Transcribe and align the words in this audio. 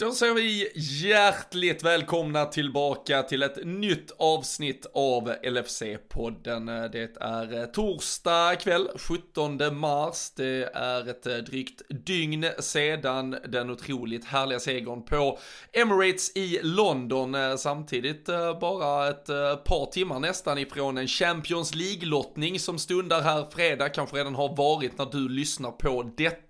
Då 0.00 0.12
säger 0.12 0.34
vi 0.34 0.70
hjärtligt 0.74 1.82
välkomna 1.82 2.44
tillbaka 2.44 3.22
till 3.22 3.42
ett 3.42 3.64
nytt 3.64 4.10
avsnitt 4.18 4.86
av 4.94 5.32
LFC-podden. 5.42 6.88
Det 6.88 7.16
är 7.20 7.66
torsdag 7.66 8.56
kväll, 8.56 8.88
17 8.96 9.76
mars. 9.76 10.32
Det 10.36 10.70
är 10.74 11.08
ett 11.08 11.46
drygt 11.46 11.82
dygn 12.06 12.46
sedan 12.58 13.36
den 13.48 13.70
otroligt 13.70 14.24
härliga 14.24 14.60
segern 14.60 15.04
på 15.04 15.38
Emirates 15.72 16.36
i 16.36 16.60
London. 16.62 17.58
Samtidigt 17.58 18.28
eh, 18.28 18.58
bara 18.58 19.08
ett 19.08 19.28
eh, 19.28 19.56
par 19.56 19.90
timmar 19.90 20.20
nästan 20.20 20.58
ifrån 20.58 20.98
en 20.98 21.08
Champions 21.08 21.74
League-lottning 21.74 22.58
som 22.58 22.78
stundar 22.78 23.20
här 23.20 23.46
fredag, 23.50 23.88
kanske 23.88 24.16
redan 24.16 24.34
har 24.34 24.56
varit 24.56 24.98
när 24.98 25.06
du 25.06 25.28
lyssnar 25.28 25.70
på 25.70 26.12
detta. 26.16 26.49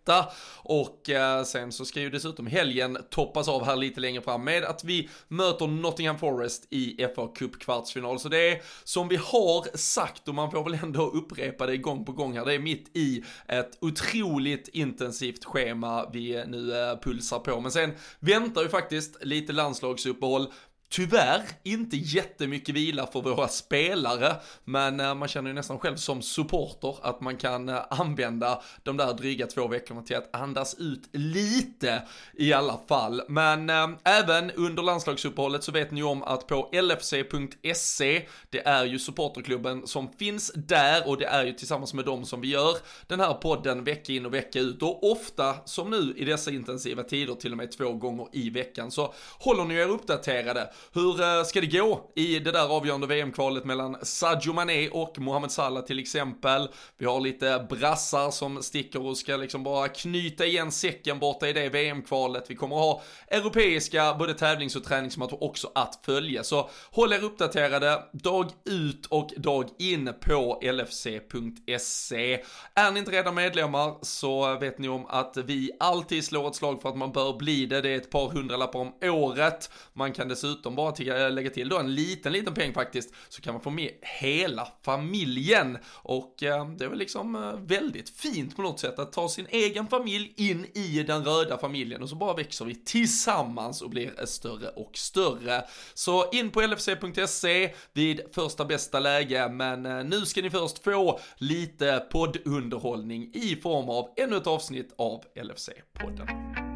Och 0.62 1.11
eh, 1.11 1.45
sen 1.45 1.72
så 1.72 1.84
ska 1.84 2.00
ju 2.00 2.11
dessutom 2.11 2.46
helgen 2.46 2.98
toppas 3.11 3.48
av 3.48 3.64
här 3.64 3.76
lite 3.76 4.00
längre 4.00 4.22
fram 4.22 4.44
med 4.44 4.64
att 4.64 4.84
vi 4.84 5.08
möter 5.29 5.66
Nottingham 5.66 6.18
Forest 6.18 6.66
i 6.71 7.07
FA 7.16 7.29
Cup 7.35 7.61
kvartsfinal. 7.61 8.18
Så 8.18 8.29
det 8.29 8.49
är 8.49 8.62
som 8.85 9.08
vi 9.08 9.16
har 9.16 9.76
sagt 9.76 10.29
och 10.29 10.35
man 10.35 10.50
får 10.50 10.64
väl 10.64 10.79
ändå 10.82 11.02
upprepa 11.02 11.66
det 11.66 11.76
gång 11.76 12.04
på 12.04 12.12
gång 12.12 12.36
här. 12.36 12.44
Det 12.44 12.54
är 12.54 12.58
mitt 12.58 12.96
i 12.96 13.25
ett 13.49 13.79
otroligt 13.80 14.68
intensivt 14.68 15.44
schema 15.44 16.11
vi 16.13 16.44
nu 16.46 16.80
eh, 16.80 16.99
pulsar 16.99 17.38
på. 17.38 17.61
Men 17.61 17.71
sen 17.71 17.93
väntar 18.21 18.63
ju 18.63 18.68
faktiskt 18.68 19.24
lite 19.24 19.52
landslagsuppehåll. 19.52 20.46
Tyvärr 20.93 21.43
inte 21.62 21.96
jättemycket 21.96 22.75
vila 22.75 23.07
för 23.07 23.22
våra 23.22 23.49
spelare, 23.49 24.36
men 24.64 25.00
eh, 25.00 25.14
man 25.14 25.29
känner 25.29 25.50
ju 25.50 25.54
nästan 25.54 25.79
själv 25.79 25.96
som 25.96 26.22
supporter 26.22 26.96
att 27.03 27.21
man 27.21 27.36
kan 27.36 27.68
eh, 27.68 27.79
använda 27.90 28.63
de 28.82 28.96
där 28.96 29.14
dryga 29.14 29.46
två 29.46 29.68
veckorna 29.68 30.03
till 30.03 30.16
att 30.16 30.36
andas 30.36 30.75
ut 30.75 31.08
lite 31.13 32.03
i 32.34 32.53
alla 32.53 32.80
fall. 32.89 33.22
Men 33.28 33.70
eh, 33.70 33.89
även 34.05 34.50
under 34.50 34.83
landslagsuppehållet 34.83 35.64
så 35.64 35.72
vet 35.72 35.91
ni 35.91 36.00
ju 36.00 36.06
om 36.06 36.22
att 36.22 36.47
på 36.47 36.70
lfc.se, 36.72 38.27
det 38.50 38.66
är 38.66 38.84
ju 38.84 38.98
supporterklubben 38.98 39.86
som 39.86 40.12
finns 40.12 40.52
där 40.55 41.08
och 41.08 41.16
det 41.16 41.27
är 41.27 41.44
ju 41.44 41.52
tillsammans 41.52 41.94
med 41.94 42.05
dem 42.05 42.24
som 42.24 42.41
vi 42.41 42.48
gör 42.48 42.77
den 43.06 43.20
här 43.20 43.34
podden 43.34 43.84
vecka 43.84 44.12
in 44.12 44.27
och 44.27 44.34
vecka 44.34 44.58
ut 44.61 44.83
och 44.83 45.12
ofta 45.12 45.55
som 45.64 45.91
nu 45.91 46.14
i 46.16 46.24
dessa 46.24 46.50
intensiva 46.50 47.02
tider 47.02 47.34
till 47.34 47.52
och 47.52 47.58
med 47.58 47.72
två 47.72 47.92
gånger 47.92 48.27
i 48.33 48.50
veckan 48.50 48.91
så 48.91 49.14
håller 49.38 49.64
ni 49.64 49.74
er 49.74 49.88
uppdaterade 49.88 50.70
hur 50.92 51.20
eh, 51.23 51.45
ska 51.45 51.61
det 51.61 51.67
gå 51.67 52.11
i 52.17 52.39
det 52.39 52.53
där 52.53 52.77
avgörande 52.77 53.06
VM-kvalet 53.06 53.64
mellan 53.64 53.97
Sadio 54.03 54.53
Mané 54.53 54.89
och 54.89 55.19
Mohamed 55.19 55.50
Salah 55.50 55.84
till 55.84 55.98
exempel? 55.98 56.69
Vi 56.98 57.06
har 57.06 57.20
lite 57.20 57.67
brassar 57.70 58.31
som 58.31 58.62
sticker 58.62 59.06
och 59.06 59.19
ska 59.19 59.36
liksom 59.36 59.62
bara 59.62 59.89
knyta 59.89 60.47
igen 60.47 60.73
säcken 60.73 61.19
borta 61.19 61.48
i 61.48 61.53
det 61.53 61.69
VM-kvalet. 61.69 62.45
Vi 62.48 62.55
kommer 62.55 62.77
att 62.77 62.83
ha 62.83 63.03
europeiska 63.28 64.14
både 64.14 64.34
tävlings 64.34 64.77
och 64.77 64.84
träningsmatcher 64.84 65.45
också 65.45 65.70
att 65.75 66.01
följa. 66.05 66.45
Så 66.45 66.70
håll 66.91 67.12
er 67.12 67.25
uppdaterade 67.25 68.03
dag 68.12 68.51
ut 68.64 69.06
och 69.06 69.31
dag 69.36 69.69
in 69.78 70.12
på 70.20 70.61
lfc.se. 70.62 72.42
Är 72.75 72.91
ni 72.91 72.98
inte 72.98 73.11
redan 73.11 73.34
medlemmar 73.34 73.95
så 74.03 74.58
vet 74.58 74.78
ni 74.78 74.89
om 74.89 75.06
att 75.06 75.36
vi 75.36 75.70
alltid 75.81 76.25
slår 76.25 76.48
ett 76.48 76.55
slag 76.55 76.83
för 76.83 76.89
att 76.89 76.97
man 76.97 77.12
bör 77.12 77.39
bli 77.39 77.67
det. 77.67 77.81
Det 77.81 77.91
är 77.91 77.97
ett 77.97 78.11
par 78.11 78.28
hundralappar 78.28 78.81
om 78.81 78.95
året. 79.03 79.70
Man 79.92 80.12
kan 80.12 80.28
dessutom 80.28 80.69
dessutom 80.70 80.76
bara 80.76 80.92
till, 80.92 81.08
eh, 81.08 81.30
lägga 81.30 81.50
till 81.50 81.68
då 81.68 81.78
en 81.78 81.94
liten, 81.94 82.32
liten 82.32 82.54
peng 82.54 82.72
faktiskt, 82.72 83.14
så 83.28 83.42
kan 83.42 83.54
man 83.54 83.62
få 83.62 83.70
med 83.70 83.90
hela 84.20 84.68
familjen. 84.84 85.78
Och 86.02 86.42
eh, 86.42 86.70
det 86.70 86.84
är 86.84 86.88
väl 86.88 86.98
liksom 86.98 87.34
eh, 87.34 87.52
väldigt 87.66 88.10
fint 88.10 88.56
på 88.56 88.62
något 88.62 88.80
sätt 88.80 88.98
att 88.98 89.12
ta 89.12 89.28
sin 89.28 89.46
egen 89.50 89.86
familj 89.86 90.32
in 90.36 90.66
i 90.74 91.02
den 91.02 91.24
röda 91.24 91.58
familjen 91.58 92.02
och 92.02 92.08
så 92.08 92.16
bara 92.16 92.34
växer 92.34 92.64
vi 92.64 92.74
tillsammans 92.74 93.82
och 93.82 93.90
blir 93.90 94.12
eh, 94.18 94.24
större 94.24 94.68
och 94.68 94.96
större. 94.96 95.64
Så 95.94 96.30
in 96.30 96.50
på 96.50 96.60
lfc.se 96.60 97.74
vid 97.92 98.20
första 98.32 98.64
bästa 98.64 99.00
läge, 99.00 99.48
men 99.48 100.08
nu 100.08 100.27
ska 100.27 100.42
ni 100.42 100.50
först 100.50 100.84
få 100.84 101.20
lite 101.36 102.06
poddunderhållning 102.11 103.30
i 103.34 103.56
form 103.56 103.89
av 103.89 104.08
ännu 104.16 104.36
ett 104.36 104.46
avsnitt 104.46 104.95
av 104.98 105.24
LFC-podden. 105.34 106.70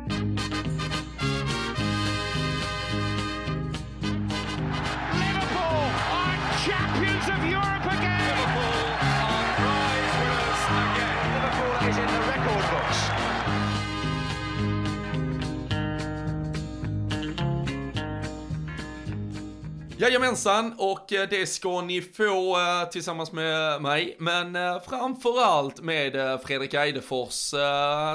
Jajamensan, 19.98 20.74
och 20.78 21.12
eh, 21.12 21.28
det 21.28 21.46
ska 21.46 21.80
ni 21.80 22.00
få 22.00 22.56
eh, 22.60 22.88
tillsammans 22.90 23.32
med 23.32 23.82
mig, 23.82 24.16
men 24.18 24.56
eh, 24.56 24.80
framförallt 24.88 25.80
med 25.80 26.40
Fredrik 26.44 26.74
Eidefors. 26.74 27.54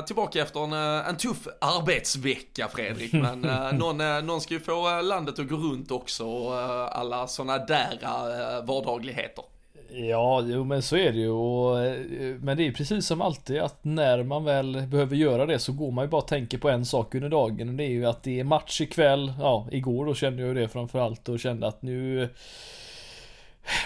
Tillbaka 0.08 0.42
efter 0.42 0.64
en, 0.64 0.74
en 0.74 1.18
tuff 1.18 1.48
arbetsvecka 1.62 2.68
Fredrik, 2.68 3.14
men 3.14 3.42
någon, 3.78 4.26
någon 4.26 4.42
ska 4.42 4.54
ju 4.54 4.60
få 4.60 5.02
landet 5.02 5.40
att 5.40 5.48
gå 5.48 5.56
runt 5.56 5.92
också 5.92 6.26
och 6.26 6.56
alla 6.98 7.28
sådana 7.28 7.58
där 7.66 8.66
vardagligheter. 8.66 9.44
Ja, 9.92 10.44
jo 10.46 10.64
men 10.64 10.82
så 10.82 10.98
är 10.98 11.12
det 11.12 11.20
ju. 11.20 11.30
Och, 11.30 11.84
eh, 11.86 12.36
men 12.42 12.58
det 12.58 12.68
är 12.68 12.72
precis 12.72 13.06
som 13.06 13.22
alltid 13.22 13.60
att 13.60 13.84
när 13.84 14.24
man 14.24 14.44
väl 14.44 14.88
behöver 14.88 15.16
göra 15.16 15.46
det 15.46 15.60
så 15.60 15.74
går 15.74 15.92
man 15.92 16.06
ju 16.06 16.10
bara 16.10 16.22
och 16.22 16.28
tänker 16.28 16.58
på 16.58 16.70
en 16.70 16.86
sak 16.86 17.16
under 17.16 17.30
dagen. 17.30 17.70
Och 17.70 17.76
det 17.76 17.84
är 17.84 17.90
ju 17.90 18.06
att 18.06 18.24
det 18.24 18.40
är 18.40 18.44
match 18.44 18.82
ikväll. 18.82 19.34
Ja, 19.40 19.68
igår 19.72 20.06
då 20.06 20.14
kände 20.14 20.42
jag 20.42 20.48
ju 20.48 20.62
det 20.62 20.68
framförallt 20.68 21.30
och 21.30 21.40
kände 21.40 21.68
att 21.68 21.82
nu 21.82 22.30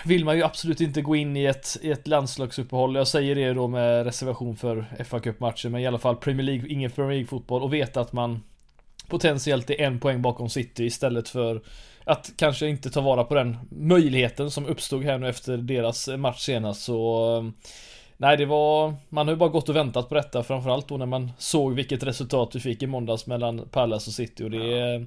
vill 0.06 0.26
man 0.26 0.38
ju 0.38 0.44
absolut 0.44 0.82
inte 0.82 1.02
gå 1.02 1.16
in 1.16 1.38
i 1.38 1.46
ett, 1.46 1.78
i 1.82 1.92
ett 1.92 2.08
landslagsuppehåll. 2.08 2.96
Jag 2.96 3.08
säger 3.08 3.36
det 3.36 3.54
då 3.54 3.68
med 3.68 4.06
reservation 4.06 4.56
för 4.56 4.86
fa 5.04 5.20
Cup-matchen, 5.20 5.72
men 5.72 5.82
i 5.82 5.88
alla 5.88 6.00
fall 6.00 6.16
Premier 6.16 6.46
League, 6.46 6.70
ingen 6.70 6.92
Premier 6.92 7.14
League-fotboll 7.14 7.62
och 7.62 7.74
veta 7.74 8.02
att 8.02 8.14
man 8.14 8.40
potentiellt 9.08 9.70
är 9.70 9.82
en 9.82 10.00
poäng 10.00 10.22
bakom 10.22 10.50
City 10.50 10.84
istället 10.84 11.30
för 11.30 11.62
att 12.06 12.32
kanske 12.38 12.68
inte 12.68 12.90
ta 12.90 13.02
vara 13.02 13.24
på 13.24 13.36
den 13.36 13.58
möjligheten 13.70 14.52
som 14.52 14.66
uppstod 14.66 15.04
här 15.04 15.18
nu 15.18 15.30
efter 15.30 15.58
deras 15.58 16.08
match 16.08 16.40
senast 16.40 16.84
så 16.84 17.54
Nej 18.18 18.38
det 18.38 18.46
var, 18.46 18.94
man 19.10 19.28
har 19.28 19.34
ju 19.34 19.38
bara 19.38 19.50
gått 19.50 19.70
och 19.70 19.76
väntat 19.76 20.10
på 20.10 20.16
detta 20.16 20.44
framförallt 20.44 20.88
då 20.88 20.98
när 20.98 21.06
man 21.06 21.32
såg 21.38 21.74
vilket 21.74 22.04
resultat 22.04 22.56
vi 22.56 22.60
fick 22.60 22.84
i 22.84 22.88
måndags 22.88 23.28
mellan 23.28 23.68
Palace 23.72 24.10
och 24.10 24.14
City 24.14 24.44
och 24.44 24.52
det 24.52 24.58
ja. 24.58 25.00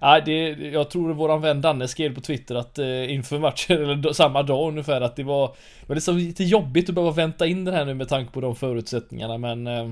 Nej 0.00 0.22
det, 0.24 0.48
jag 0.68 0.90
tror 0.90 1.12
våran 1.12 1.40
vän 1.40 1.60
Danne 1.60 1.88
skrev 1.88 2.14
på 2.14 2.20
Twitter 2.20 2.54
att 2.54 2.78
eh, 2.78 3.12
inför 3.12 3.38
matchen, 3.38 3.82
eller 3.82 4.12
samma 4.12 4.42
dag 4.42 4.68
ungefär 4.68 5.00
att 5.00 5.16
det 5.16 5.22
var 5.22 5.46
Det 5.80 5.88
var 5.88 5.94
liksom 5.94 6.16
lite 6.16 6.44
jobbigt 6.44 6.88
att 6.88 6.94
behöva 6.94 7.12
vänta 7.12 7.46
in 7.46 7.64
den 7.64 7.74
här 7.74 7.84
nu 7.84 7.94
med 7.94 8.08
tanke 8.08 8.32
på 8.32 8.40
de 8.40 8.56
förutsättningarna 8.56 9.38
men 9.38 9.66
eh, 9.66 9.88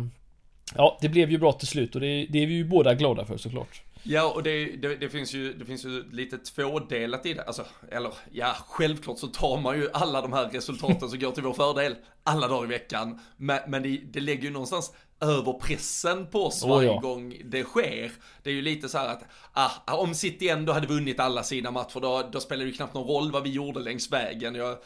Ja 0.74 0.98
det 1.00 1.08
blev 1.08 1.30
ju 1.30 1.38
bra 1.38 1.52
till 1.52 1.68
slut 1.68 1.94
och 1.94 2.00
det, 2.00 2.26
det 2.30 2.42
är 2.42 2.46
vi 2.46 2.54
ju 2.54 2.64
båda 2.64 2.94
glada 2.94 3.24
för 3.24 3.36
såklart 3.36 3.82
Ja, 4.02 4.32
och 4.34 4.42
det, 4.42 4.64
det, 4.64 4.96
det, 4.96 5.08
finns 5.08 5.34
ju, 5.34 5.52
det 5.52 5.64
finns 5.64 5.84
ju 5.84 6.10
lite 6.12 6.38
tvådelat 6.38 7.26
i 7.26 7.34
det. 7.34 7.42
Alltså, 7.42 7.64
eller 7.90 8.12
ja, 8.32 8.56
självklart 8.68 9.18
så 9.18 9.26
tar 9.26 9.60
man 9.60 9.78
ju 9.78 9.88
alla 9.92 10.22
de 10.22 10.32
här 10.32 10.48
resultaten 10.48 11.08
som 11.08 11.18
går 11.18 11.32
till 11.32 11.42
vår 11.42 11.52
fördel 11.52 11.96
alla 12.22 12.48
dagar 12.48 12.64
i 12.64 12.68
veckan. 12.68 13.20
Men, 13.36 13.58
men 13.68 13.82
det, 13.82 14.00
det 14.12 14.20
lägger 14.20 14.42
ju 14.42 14.50
någonstans 14.50 14.92
över 15.20 15.52
pressen 15.52 16.26
på 16.26 16.46
oss 16.46 16.64
varje 16.64 16.90
oh 16.90 16.94
ja. 16.94 17.00
gång 17.00 17.36
det 17.44 17.64
sker. 17.64 18.12
Det 18.42 18.50
är 18.50 18.54
ju 18.54 18.62
lite 18.62 18.88
så 18.88 18.98
här 18.98 19.08
att, 19.08 19.22
ah, 19.52 19.94
om 19.94 20.14
City 20.14 20.48
ändå 20.48 20.72
hade 20.72 20.86
vunnit 20.86 21.20
alla 21.20 21.42
sina 21.42 21.70
matcher, 21.70 22.00
då, 22.00 22.28
då 22.32 22.40
spelar 22.40 22.64
det 22.64 22.70
ju 22.70 22.76
knappt 22.76 22.94
någon 22.94 23.08
roll 23.08 23.32
vad 23.32 23.42
vi 23.42 23.50
gjorde 23.50 23.80
längs 23.80 24.12
vägen. 24.12 24.54
Jag, 24.54 24.76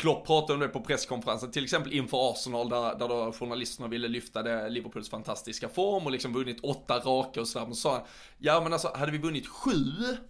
Klopp 0.00 0.26
pratade 0.26 0.52
om 0.54 0.60
det 0.60 0.68
på 0.68 0.80
presskonferensen, 0.80 1.50
till 1.50 1.64
exempel 1.64 1.92
inför 1.92 2.30
Arsenal 2.32 2.68
där, 2.68 2.98
där 2.98 3.08
då 3.08 3.32
journalisterna 3.32 3.88
ville 3.88 4.08
lyfta 4.08 4.42
det, 4.42 4.68
Liverpools 4.68 5.10
fantastiska 5.10 5.68
form 5.68 6.06
och 6.06 6.12
liksom 6.12 6.32
vunnit 6.32 6.60
åtta 6.62 6.98
raka 6.98 7.40
och 7.40 7.48
sådär. 7.48 7.66
Men 7.66 7.74
så 7.74 7.80
sa 7.80 7.92
han, 7.94 8.02
ja 8.38 8.60
men 8.60 8.72
alltså 8.72 8.92
hade 8.94 9.12
vi 9.12 9.18
vunnit 9.18 9.46
sju 9.46 9.72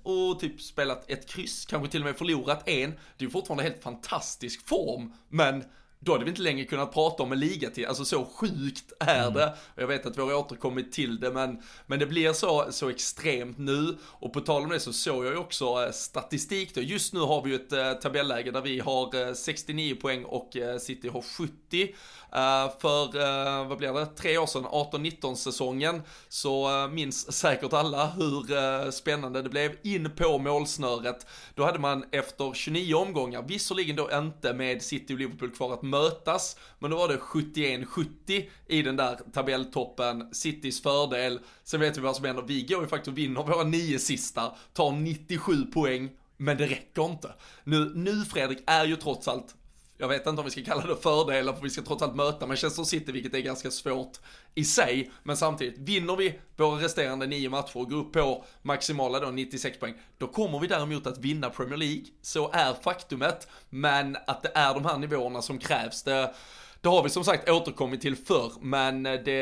och 0.03 0.41
typ 0.41 0.61
spelat 0.61 1.11
ett 1.11 1.29
kryss, 1.29 1.67
kanske 1.67 1.91
till 1.91 2.01
och 2.01 2.07
med 2.07 2.17
förlorat 2.17 2.69
en, 2.69 2.91
det 2.91 3.25
är 3.25 3.25
ju 3.25 3.31
fortfarande 3.31 3.63
helt 3.63 3.83
fantastisk 3.83 4.69
form, 4.69 5.13
men 5.29 5.65
då 6.03 6.13
hade 6.13 6.25
vi 6.25 6.31
inte 6.31 6.43
längre 6.43 6.65
kunnat 6.65 6.93
prata 6.93 7.23
om 7.23 7.33
en 7.33 7.41
liga 7.41 7.71
till. 7.71 7.87
Alltså 7.87 8.05
så 8.05 8.25
sjukt 8.25 8.93
är 9.01 9.23
mm. 9.23 9.35
det. 9.35 9.55
Jag 9.75 9.87
vet 9.87 10.07
att 10.07 10.19
vi 10.19 10.23
har 10.23 10.35
återkommit 10.35 10.93
till 10.93 11.21
det, 11.21 11.31
men, 11.31 11.63
men 11.87 11.99
det 11.99 12.07
blir 12.07 12.33
så, 12.33 12.67
så 12.71 12.89
extremt 12.89 13.59
nu. 13.59 13.97
Och 14.03 14.33
på 14.33 14.41
tal 14.41 14.63
om 14.63 14.69
det 14.69 14.81
så 14.81 14.93
såg 14.93 15.25
jag 15.25 15.33
ju 15.33 15.39
också 15.39 15.65
eh, 15.65 15.93
statistik 15.93 16.75
då. 16.75 16.81
Just 16.81 17.13
nu 17.15 17.21
har 17.21 17.43
vi 17.43 17.51
ju 17.51 17.57
ett 17.57 17.73
äh, 17.73 17.93
tabelläge 17.93 18.51
där 18.51 18.61
vi 18.61 18.81
har 18.81 19.29
äh, 19.29 19.35
69 19.35 19.97
poäng 20.01 20.25
och 20.25 20.57
äh, 20.57 20.79
City 20.79 21.09
har 21.09 21.23
70. 21.23 21.95
Uh, 22.33 22.79
för, 22.81 23.65
vad 23.65 23.79
blir 23.79 23.93
det, 23.93 24.07
tre 24.07 24.39
år 24.39 24.47
sedan, 24.47 24.65
18-19 24.65 25.35
säsongen, 25.35 26.03
så 26.29 26.89
minns 26.93 27.33
säkert 27.33 27.73
alla 27.73 28.07
hur 28.07 28.91
spännande 28.91 29.43
det 29.43 29.49
blev 29.49 29.77
in 29.83 30.11
på 30.17 30.39
målsnöret. 30.39 31.27
Då 31.55 31.65
hade 31.65 31.79
man 31.79 32.05
efter 32.11 32.53
29 32.55 32.95
omgångar, 32.95 33.43
visserligen 33.43 33.97
då 33.97 34.11
inte 34.13 34.53
med 34.53 34.83
City 34.83 35.15
och 35.15 35.19
Liverpool 35.19 35.51
kvar 35.51 35.73
att 35.73 35.83
mötas. 35.91 36.57
Men 36.79 36.91
då 36.91 36.97
var 36.97 37.09
det 37.09 37.17
71-70 37.17 38.49
i 38.67 38.83
den 38.83 38.97
där 38.97 39.19
tabelltoppen, 39.33 40.35
Citys 40.35 40.83
fördel. 40.83 41.41
Sen 41.65 41.81
vet 41.81 41.97
vi 41.97 42.01
vad 42.01 42.17
som 42.17 42.25
händer, 42.25 42.43
vi 42.43 42.63
går 42.63 42.83
ju 42.83 42.89
faktiskt 42.89 43.09
och 43.09 43.19
vinner 43.19 43.43
våra 43.43 43.65
nio 43.65 43.99
sista, 43.99 44.55
tar 44.73 44.93
97 44.93 45.67
poäng, 45.67 46.11
men 46.37 46.57
det 46.57 46.67
räcker 46.67 47.05
inte. 47.05 47.35
Nu, 47.65 47.93
nu 47.95 48.25
Fredrik 48.25 48.59
är 48.67 48.85
ju 48.85 48.97
trots 48.97 49.29
allt 49.29 49.55
jag 50.01 50.09
vet 50.09 50.27
inte 50.27 50.41
om 50.41 50.45
vi 50.45 50.51
ska 50.51 50.63
kalla 50.63 50.87
det 50.87 50.97
fördelar 50.97 51.53
för 51.53 51.63
vi 51.63 51.71
ska 51.71 51.83
trots 51.83 52.03
allt 52.03 52.15
möta 52.15 52.47
Manchester 52.47 52.83
City 52.83 53.13
vilket 53.13 53.35
är 53.35 53.39
ganska 53.39 53.71
svårt 53.71 54.19
i 54.55 54.65
sig. 54.65 55.11
Men 55.23 55.37
samtidigt, 55.37 55.79
vinner 55.79 56.17
vi 56.17 56.39
våra 56.57 56.83
resterande 56.85 57.27
nio 57.27 57.51
matcher 57.51 57.77
och 57.77 57.91
går 57.91 57.97
upp 57.97 58.13
på 58.13 58.45
maximala 58.63 59.21
då 59.21 59.31
96 59.31 59.81
poäng, 59.81 59.95
då 60.19 60.27
kommer 60.27 60.59
vi 60.59 60.67
däremot 60.67 61.07
att 61.07 61.19
vinna 61.19 61.51
Premier 61.51 61.77
League. 61.77 62.05
Så 62.23 62.51
är 62.53 62.75
faktumet. 62.75 63.49
Men 63.71 64.17
att 64.27 64.43
det 64.43 64.51
är 64.55 64.75
de 64.75 64.85
här 64.85 64.99
nivåerna 64.99 65.43
som 65.43 65.59
krävs, 65.59 66.03
det, 66.03 66.35
det 66.81 66.89
har 66.89 67.03
vi 67.03 67.11
som 67.11 67.25
sagt 67.25 67.49
återkommit 67.49 68.01
till 68.01 68.17
förr. 68.17 68.53
Men 68.61 69.03
det, 69.03 69.39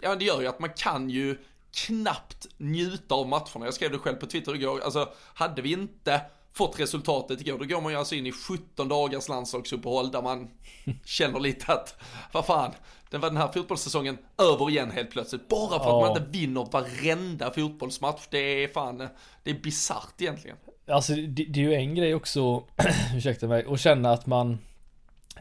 ja, 0.00 0.14
det 0.14 0.24
gör 0.24 0.40
ju 0.40 0.46
att 0.46 0.60
man 0.60 0.70
kan 0.76 1.10
ju 1.10 1.38
knappt 1.74 2.46
njuta 2.56 3.14
av 3.14 3.28
matcherna. 3.28 3.64
Jag 3.64 3.74
skrev 3.74 3.92
det 3.92 3.98
själv 3.98 4.16
på 4.16 4.26
Twitter 4.26 4.54
igår, 4.54 4.80
alltså 4.80 5.12
hade 5.34 5.62
vi 5.62 5.72
inte 5.72 6.20
fått 6.52 6.80
resultatet 6.80 7.40
igår. 7.40 7.58
Då 7.58 7.64
går 7.64 7.80
man 7.80 7.92
ju 7.92 7.98
alltså 7.98 8.14
in 8.14 8.26
i 8.26 8.32
17 8.32 8.88
dagars 8.88 9.28
landslagsuppehåll 9.28 10.10
där 10.10 10.22
man 10.22 10.50
känner 11.04 11.40
lite 11.40 11.72
att, 11.72 11.96
vad 12.32 12.46
fan, 12.46 12.72
den 13.10 13.20
var 13.20 13.28
den 13.28 13.36
här 13.36 13.48
fotbollssäsongen 13.48 14.18
över 14.38 14.70
igen 14.70 14.90
helt 14.90 15.10
plötsligt. 15.10 15.48
Bara 15.48 15.78
för 15.78 15.86
ja. 15.90 15.96
att 15.96 16.08
man 16.08 16.22
inte 16.22 16.38
vinner 16.38 16.68
varenda 16.72 17.50
fotbollsmatch. 17.50 18.22
Det 18.30 18.38
är 18.38 18.68
fan, 18.68 19.08
det 19.42 19.50
är 19.50 19.60
bisarrt 19.62 20.14
egentligen. 20.18 20.56
Alltså 20.88 21.12
det, 21.14 21.44
det 21.44 21.60
är 21.60 21.64
ju 21.64 21.74
en 21.74 21.94
grej 21.94 22.14
också, 22.14 22.64
ursäkta 23.16 23.46
mig, 23.46 23.64
att 23.68 23.80
känna 23.80 24.12
att 24.12 24.26
man 24.26 24.58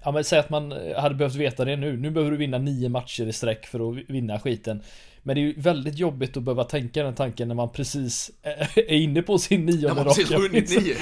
Ja 0.03 0.11
men 0.11 0.23
säg 0.23 0.39
att 0.39 0.49
man 0.49 0.71
hade 0.97 1.15
behövt 1.15 1.35
veta 1.35 1.65
det 1.65 1.75
nu. 1.75 1.97
Nu 1.97 2.11
behöver 2.11 2.31
du 2.31 2.37
vinna 2.37 2.57
nio 2.57 2.89
matcher 2.89 3.27
i 3.27 3.33
sträck 3.33 3.65
för 3.65 3.89
att 3.89 4.09
vinna 4.09 4.39
skiten. 4.39 4.81
Men 5.23 5.35
det 5.35 5.41
är 5.41 5.43
ju 5.43 5.53
väldigt 5.57 5.97
jobbigt 5.97 6.37
att 6.37 6.43
behöva 6.43 6.63
tänka 6.63 7.03
den 7.03 7.15
tanken 7.15 7.47
när 7.47 7.55
man 7.55 7.69
precis 7.69 8.31
är 8.75 8.95
inne 8.95 9.21
på 9.21 9.37
sin 9.37 9.65
nionde 9.65 9.87
raka. 9.87 9.91
Ja, 9.91 10.03
man 10.03 10.05
precis 10.05 10.31
vunnit 10.31 10.69
nio. 10.85 10.95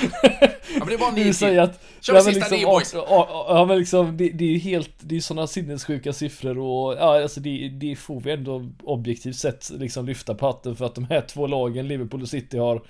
Ja 0.74 0.80
men 0.80 0.88
det 0.88 0.98
var 0.98 1.12
nio 1.12 1.33
till. 1.33 1.60
Att, 1.60 1.83
Kör 2.01 2.13
ja, 2.13 2.21
sista 2.21 2.39
liksom, 2.39 2.57
nio 2.57 2.66
boys. 2.66 2.94
Ja 2.94 3.66
men 3.68 3.77
liksom 3.77 4.18
det, 4.18 4.30
det 4.30 4.44
är 4.44 4.50
ju 4.50 4.57
helt, 4.57 4.92
det 5.00 5.16
är 5.16 5.21
sådana 5.21 5.48
sinnessjuka 5.48 6.13
siffror 6.13 6.60
och 6.60 6.94
ja 6.94 7.21
alltså 7.21 7.39
det, 7.39 7.69
det 7.69 7.95
får 7.95 8.19
vi 8.19 8.31
ändå 8.31 8.69
objektivt 8.83 9.36
sett 9.36 9.69
liksom 9.69 10.06
lyfta 10.06 10.36
på 10.36 10.45
hatten 10.45 10.75
för 10.75 10.86
att 10.86 10.95
de 10.95 11.06
här 11.06 11.22
två 11.22 11.48
lagen, 11.48 11.88
Liverpool 11.88 12.22
och 12.22 12.30
City 12.30 12.57
har 12.57 12.81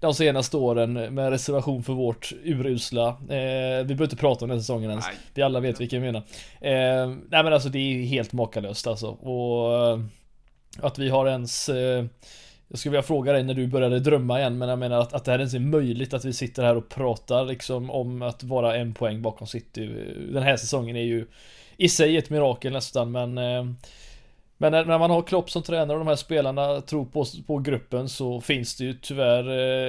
de 0.00 0.14
senaste 0.14 0.56
åren 0.56 0.92
med 0.92 1.30
reservation 1.30 1.82
för 1.82 1.92
vårt 1.92 2.32
urusla. 2.44 3.08
Eh, 3.08 3.16
vi 3.18 3.84
behöver 3.84 4.04
inte 4.04 4.16
prata 4.16 4.44
om 4.44 4.48
den 4.48 4.60
säsongen 4.60 4.90
ens. 4.90 5.06
Nej. 5.06 5.14
Vi 5.34 5.42
alla 5.42 5.60
vet 5.60 5.80
vilken 5.80 6.04
jag 6.04 6.12
menar. 6.12 6.22
Eh, 6.60 7.08
nej 7.30 7.44
men 7.44 7.52
alltså 7.52 7.68
det 7.68 7.78
är 7.78 8.04
helt 8.04 8.32
makalöst 8.32 8.86
alltså. 8.86 9.06
Och 9.06 9.98
att 10.78 10.98
vi 10.98 11.08
har 11.08 11.26
ens 11.26 11.68
eh, 11.68 12.04
jag 12.68 12.78
skulle 12.78 12.90
vilja 12.90 13.02
fråga 13.02 13.32
dig 13.32 13.42
när 13.42 13.54
du 13.54 13.66
började 13.66 14.00
drömma 14.00 14.38
igen 14.38 14.58
men 14.58 14.68
jag 14.68 14.78
menar 14.78 15.00
att, 15.00 15.12
att 15.12 15.24
det 15.24 15.30
här 15.30 15.38
ens 15.38 15.54
är 15.54 15.58
möjligt 15.58 16.14
att 16.14 16.24
vi 16.24 16.32
sitter 16.32 16.62
här 16.62 16.76
och 16.76 16.88
pratar 16.88 17.44
liksom 17.44 17.90
om 17.90 18.22
att 18.22 18.42
vara 18.42 18.76
en 18.76 18.94
poäng 18.94 19.22
bakom 19.22 19.46
City. 19.46 19.86
Den 20.32 20.42
här 20.42 20.56
säsongen 20.56 20.96
är 20.96 21.02
ju 21.02 21.26
i 21.76 21.88
sig 21.88 22.16
ett 22.16 22.30
mirakel 22.30 22.72
nästan 22.72 23.12
men 23.12 23.38
eh, 23.38 23.64
men 24.64 24.72
när, 24.72 24.84
när, 24.84 24.98
man 24.98 25.10
har 25.10 25.22
Klopp 25.22 25.50
som 25.50 25.62
tränare 25.62 25.92
och 25.92 26.04
de 26.04 26.08
här 26.08 26.16
spelarna 26.16 26.80
tror 26.80 27.04
på, 27.04 27.24
på 27.46 27.58
gruppen 27.58 28.08
så 28.08 28.40
finns 28.40 28.76
det 28.76 28.84
ju 28.84 28.92
tyvärr 28.92 29.40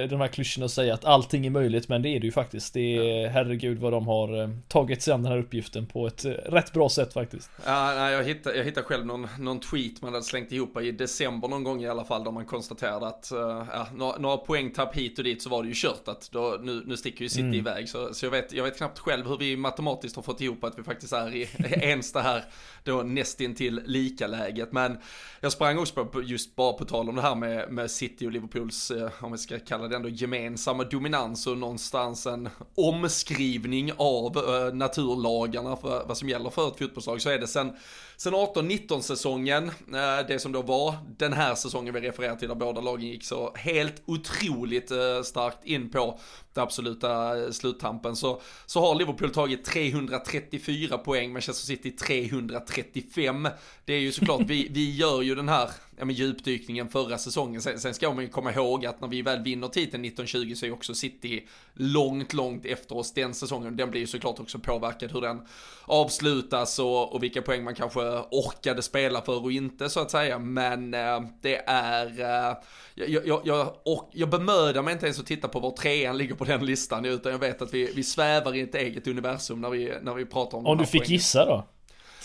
eh, 0.02 0.08
de 0.08 0.20
här 0.20 0.28
klyschorna 0.28 0.64
att 0.66 0.72
säga 0.72 0.94
att 0.94 1.04
allting 1.04 1.46
är 1.46 1.50
möjligt 1.50 1.88
men 1.88 2.02
det 2.02 2.08
är 2.08 2.20
det 2.20 2.26
ju 2.26 2.32
faktiskt. 2.32 2.74
Det 2.74 2.96
är 2.96 3.22
ja. 3.22 3.28
herregud 3.28 3.78
vad 3.78 3.92
de 3.92 4.06
har 4.06 4.42
eh, 4.42 4.48
tagit 4.68 5.02
sig 5.02 5.14
an 5.14 5.22
den 5.22 5.32
här 5.32 5.38
uppgiften 5.38 5.86
på 5.86 6.06
ett 6.06 6.24
eh, 6.24 6.30
rätt 6.30 6.72
bra 6.72 6.88
sätt 6.88 7.12
faktiskt. 7.12 7.50
Ja, 7.66 8.10
jag 8.10 8.24
hittade, 8.24 8.56
jag 8.56 8.64
hittade 8.64 8.86
själv 8.86 9.06
någon, 9.06 9.28
någon 9.38 9.60
tweet 9.60 10.02
man 10.02 10.12
hade 10.12 10.24
slängt 10.24 10.52
ihop 10.52 10.80
i 10.80 10.92
december 10.92 11.48
någon 11.48 11.64
gång 11.64 11.82
i 11.82 11.88
alla 11.88 12.04
fall 12.04 12.24
där 12.24 12.30
man 12.30 12.44
konstaterade 12.44 13.06
att 13.06 13.28
ja, 13.72 13.86
några, 13.94 14.18
några 14.18 14.36
poängtapp 14.36 14.96
hit 14.96 15.18
och 15.18 15.24
dit 15.24 15.42
så 15.42 15.50
var 15.50 15.62
det 15.62 15.68
ju 15.68 15.74
kört 15.76 16.08
att 16.08 16.28
då, 16.32 16.58
nu, 16.62 16.82
nu 16.86 16.96
sticker 16.96 17.22
ju 17.22 17.28
City 17.28 17.42
mm. 17.42 17.54
iväg 17.54 17.88
så, 17.88 18.14
så 18.14 18.26
jag, 18.26 18.30
vet, 18.30 18.52
jag 18.52 18.64
vet 18.64 18.76
knappt 18.76 18.98
själv 18.98 19.28
hur 19.28 19.36
vi 19.36 19.56
matematiskt 19.56 20.16
har 20.16 20.22
fått 20.22 20.40
ihop 20.40 20.64
att 20.64 20.78
vi 20.78 20.82
faktiskt 20.82 21.12
är 21.12 21.34
i 21.34 21.48
ens 21.70 22.12
det 22.12 22.20
här 22.20 22.44
då 22.84 23.02
nästintill 23.02 23.80
lika 23.84 24.26
läget 24.26 24.65
men 24.72 24.98
jag 25.40 25.52
sprang 25.52 25.78
också 25.78 26.04
på, 26.04 26.22
just 26.22 26.56
bara 26.56 26.72
på 26.72 26.84
tal 26.84 27.08
om 27.08 27.16
det 27.16 27.22
här 27.22 27.34
med, 27.34 27.72
med 27.72 27.90
City 27.90 28.26
och 28.26 28.32
Liverpools, 28.32 28.90
eh, 28.90 29.10
om 29.20 29.32
vi 29.32 29.38
ska 29.38 29.58
kalla 29.58 29.88
det 29.88 29.96
ändå 29.96 30.08
gemensamma 30.08 30.84
dominans 30.84 31.46
och 31.46 31.58
någonstans 31.58 32.26
en 32.26 32.48
omskrivning 32.74 33.92
av 33.96 34.36
eh, 34.36 34.74
naturlagarna 34.74 35.76
för 35.76 36.04
vad 36.06 36.18
som 36.18 36.28
gäller 36.28 36.50
för 36.50 36.68
ett 36.68 36.78
fotbollslag 36.78 37.22
så 37.22 37.30
är 37.30 37.38
det 37.38 37.46
sen 37.46 37.72
Sen 38.18 38.34
18-19 38.34 39.00
säsongen, 39.00 39.68
eh, 39.68 40.26
det 40.28 40.38
som 40.38 40.52
då 40.52 40.62
var 40.62 40.94
den 41.18 41.32
här 41.32 41.54
säsongen 41.54 41.94
vi 41.94 42.00
refererar 42.00 42.36
till 42.36 42.48
där 42.48 42.54
båda 42.54 42.80
lagen 42.80 43.08
gick 43.08 43.24
så 43.24 43.54
helt 43.54 44.02
otroligt 44.06 44.90
eh, 44.90 45.22
starkt 45.24 45.64
in 45.64 45.90
på 45.90 46.18
den 46.52 46.62
absoluta 46.62 47.38
eh, 47.38 47.50
sluttampen 47.50 48.16
så, 48.16 48.40
så 48.66 48.80
har 48.80 48.94
Liverpool 48.94 49.30
tagit 49.30 49.64
334 49.64 50.98
poäng, 50.98 51.32
Manchester 51.32 51.66
City 51.66 51.90
335. 51.90 53.48
Det 53.84 53.92
är 53.92 54.00
ju 54.00 54.12
såklart, 54.12 54.40
vi, 54.46 54.68
vi 54.70 54.96
gör 54.96 55.22
ju 55.22 55.34
den 55.34 55.48
här 55.48 55.70
ja, 55.98 56.04
men 56.04 56.14
djupdykningen 56.14 56.88
förra 56.88 57.18
säsongen. 57.18 57.62
Sen, 57.62 57.80
sen 57.80 57.94
ska 57.94 58.12
man 58.12 58.24
ju 58.24 58.30
komma 58.30 58.52
ihåg 58.52 58.86
att 58.86 59.00
när 59.00 59.08
vi 59.08 59.22
väl 59.22 59.42
vinner 59.42 59.68
titeln 59.68 60.04
1920 60.04 60.54
så 60.54 60.66
är 60.66 60.72
också 60.72 60.94
City 60.94 61.46
långt, 61.74 62.32
långt 62.32 62.66
efter 62.66 62.96
oss 62.96 63.12
den 63.12 63.34
säsongen. 63.34 63.76
Den 63.76 63.90
blir 63.90 64.00
ju 64.00 64.06
såklart 64.06 64.40
också 64.40 64.58
påverkad 64.58 65.12
hur 65.12 65.20
den 65.20 65.42
avslutas 65.84 66.78
och, 66.78 67.14
och 67.14 67.22
vilka 67.22 67.42
poäng 67.42 67.64
man 67.64 67.74
kanske 67.74 68.00
orkade 68.30 68.82
spela 68.82 69.22
för 69.22 69.44
och 69.44 69.52
inte 69.52 69.88
så 69.88 70.00
att 70.00 70.10
säga. 70.10 70.38
Men 70.38 70.94
eh, 70.94 71.20
det 71.42 71.56
är, 71.66 72.20
eh, 72.20 72.56
jag, 72.94 73.26
jag, 73.26 73.40
jag, 73.44 73.74
och, 73.84 74.10
jag 74.12 74.30
bemödar 74.30 74.82
mig 74.82 74.92
inte 74.92 75.06
ens 75.06 75.20
att 75.20 75.26
titta 75.26 75.48
på 75.48 75.60
var 75.60 75.70
trean 75.70 76.18
ligger 76.18 76.34
på 76.34 76.44
den 76.44 76.66
listan 76.66 77.04
utan 77.04 77.32
jag 77.32 77.38
vet 77.38 77.62
att 77.62 77.74
vi, 77.74 77.92
vi 77.94 78.02
svävar 78.02 78.54
i 78.54 78.60
ett 78.60 78.74
eget 78.74 79.06
universum 79.06 79.60
när 79.60 79.70
vi, 79.70 79.92
när 80.02 80.14
vi 80.14 80.26
pratar 80.26 80.58
om 80.58 80.66
Om 80.66 80.78
du 80.78 80.86
fick 80.86 81.00
poängen. 81.00 81.12
gissa 81.12 81.44
då? 81.44 81.64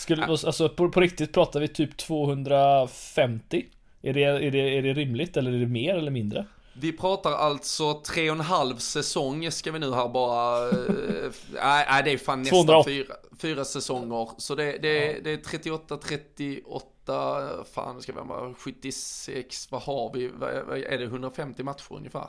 Skulle, 0.02 0.26
alltså 0.26 0.68
på, 0.68 0.88
på, 0.88 1.00
riktigt 1.00 1.32
pratar 1.32 1.60
vi 1.60 1.68
typ 1.68 1.96
250? 1.96 3.66
Är 4.02 4.12
det, 4.12 4.24
är, 4.24 4.50
det, 4.50 4.58
är 4.58 4.82
det 4.82 4.92
rimligt 4.92 5.36
eller 5.36 5.52
är 5.52 5.58
det 5.58 5.66
mer 5.66 5.94
eller 5.94 6.10
mindre? 6.10 6.46
Vi 6.72 6.92
pratar 6.92 7.32
alltså 7.32 8.00
tre 8.00 8.30
och 8.30 8.36
en 8.36 8.40
halv 8.40 8.76
säsong 8.76 9.50
ska 9.50 9.72
vi 9.72 9.78
nu 9.78 9.94
här 9.94 10.08
bara, 10.08 10.68
eh, 10.68 10.74
nej 11.52 11.86
äh, 11.88 11.98
äh, 11.98 12.04
det 12.04 12.12
är 12.12 12.18
fan 12.18 12.42
nästan 12.42 12.84
fyra, 12.84 13.14
fyra 13.38 13.64
säsonger. 13.64 14.28
Så 14.38 14.54
det, 14.54 14.78
det, 14.78 15.12
ja. 15.12 15.20
det 15.24 15.30
är 15.30 15.36
38, 15.36 15.96
38, 15.96 17.64
fan 17.72 18.02
ska 18.02 18.12
vi 18.12 18.28
vara 18.28 18.54
76, 18.54 19.70
vad 19.70 19.82
har 19.82 20.12
vi, 20.14 20.28
vad 20.28 20.78
är 20.78 20.98
det 20.98 21.04
150 21.04 21.62
matcher 21.62 21.92
ungefär? 21.92 22.28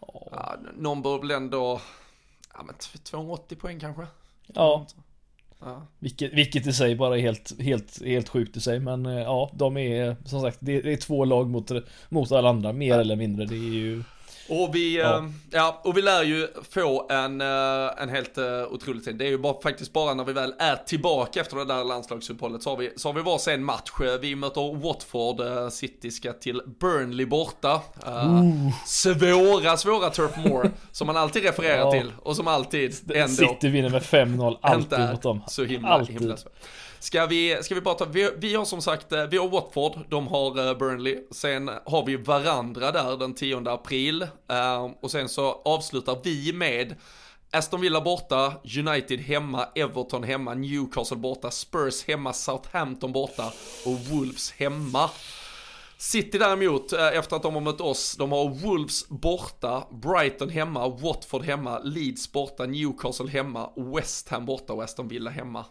Ja. 0.00 0.28
Ja, 0.32 0.56
någon 0.76 1.02
bör 1.02 1.18
väl 1.18 1.30
ändå, 1.30 1.80
ja 2.54 2.62
men 2.62 2.74
280 2.74 3.58
poäng 3.58 3.80
kanske? 3.80 4.06
Ja. 4.46 4.86
Ja. 5.60 5.86
Vilket, 5.98 6.32
vilket 6.32 6.66
i 6.66 6.72
sig 6.72 6.96
bara 6.96 7.16
är 7.18 7.20
helt, 7.20 7.60
helt, 7.60 8.02
helt 8.04 8.28
sjukt 8.28 8.56
i 8.56 8.60
sig 8.60 8.80
men 8.80 9.06
eh, 9.06 9.18
ja, 9.18 9.50
de 9.54 9.76
är 9.76 10.16
som 10.24 10.40
sagt 10.40 10.58
det, 10.60 10.92
är 10.92 10.96
två 10.96 11.24
lag 11.24 11.50
mot, 11.50 11.70
mot 12.08 12.32
alla 12.32 12.48
andra 12.48 12.72
mer 12.72 12.98
eller 12.98 13.16
mindre. 13.16 13.46
Det 13.46 13.56
är 13.56 13.74
ju 13.74 14.02
och 14.48 14.74
vi, 14.74 14.98
ja. 14.98 15.18
Äh, 15.18 15.24
ja. 15.50 15.80
och 15.84 15.96
vi 15.96 16.02
lär 16.02 16.22
ju 16.22 16.48
få 16.70 17.06
en, 17.10 17.40
äh, 17.40 18.02
en 18.02 18.08
helt 18.08 18.38
äh, 18.38 18.44
otrolig 18.70 19.04
tid. 19.04 19.16
Det 19.16 19.24
är 19.26 19.30
ju 19.30 19.38
bara, 19.38 19.60
faktiskt 19.60 19.92
bara 19.92 20.14
när 20.14 20.24
vi 20.24 20.32
väl 20.32 20.54
är 20.58 20.76
tillbaka 20.76 21.40
efter 21.40 21.56
det 21.56 21.64
där 21.64 21.84
landslagsuppehållet 21.84 22.62
så 22.62 22.70
har 22.70 22.76
vi, 22.76 22.92
så 22.96 23.08
har 23.08 23.14
vi 23.14 23.22
varsin 23.22 23.64
match. 23.64 23.90
Vi 24.20 24.36
möter 24.36 24.74
Watford, 24.74 25.72
City 25.72 26.10
ska 26.10 26.32
till 26.32 26.62
Burnley 26.80 27.26
borta. 27.26 27.80
Uh, 28.06 28.42
svåra, 28.86 29.76
svåra 29.76 30.10
Turf 30.10 30.36
Moor 30.36 30.70
som 30.92 31.06
man 31.06 31.16
alltid 31.16 31.42
refererar 31.42 31.78
ja. 31.78 31.92
till 31.92 32.12
och 32.22 32.36
som 32.36 32.48
alltid 32.48 32.94
ändå. 33.14 33.28
City 33.28 33.68
vinner 33.68 33.88
med 33.90 34.02
5-0 34.02 34.56
alltid 34.60 34.98
mot 34.98 35.22
dem. 35.22 35.42
Så 35.46 35.64
himla, 35.64 35.88
alltid. 35.88 36.20
himla 36.20 36.36
svårt. 36.36 36.52
Ska 37.00 37.26
vi, 37.26 37.58
ska 37.62 37.74
vi 37.74 37.80
bara 37.80 37.94
ta, 37.94 38.04
vi, 38.04 38.30
vi 38.36 38.54
har 38.54 38.64
som 38.64 38.82
sagt, 38.82 39.12
eh, 39.12 39.26
vi 39.26 39.36
har 39.36 39.48
Watford, 39.48 39.98
de 40.08 40.28
har 40.28 40.68
eh, 40.68 40.78
Burnley, 40.78 41.18
sen 41.30 41.70
har 41.86 42.06
vi 42.06 42.16
varandra 42.16 42.92
där 42.92 43.16
den 43.16 43.34
10 43.34 43.68
april 43.70 44.22
eh, 44.22 44.90
och 45.02 45.10
sen 45.10 45.28
så 45.28 45.62
avslutar 45.64 46.18
vi 46.24 46.52
med 46.52 46.96
Aston 47.52 47.80
Villa 47.80 48.00
borta, 48.00 48.52
United 48.78 49.20
hemma, 49.20 49.68
Everton 49.74 50.22
hemma, 50.22 50.54
Newcastle 50.54 51.16
borta, 51.16 51.50
Spurs 51.50 52.04
hemma, 52.04 52.32
Southampton 52.32 53.12
borta 53.12 53.52
och 53.86 53.98
Wolves 54.00 54.52
hemma. 54.52 55.10
City 55.98 56.38
däremot, 56.38 56.92
efter 56.92 57.36
att 57.36 57.42
de 57.42 57.54
har 57.54 57.60
mött 57.60 57.80
oss, 57.80 58.16
de 58.16 58.32
har 58.32 58.48
Wolves 58.48 59.08
borta, 59.08 59.86
Brighton 59.90 60.48
hemma, 60.48 60.88
Watford 60.88 61.44
hemma, 61.44 61.78
Leeds 61.78 62.32
borta, 62.32 62.66
Newcastle 62.66 63.30
hemma, 63.30 63.70
West 63.76 64.28
Ham 64.28 64.46
borta 64.46 64.72
och 64.72 64.84
Aston 64.84 65.08
Villa 65.08 65.30
hemma. 65.30 65.64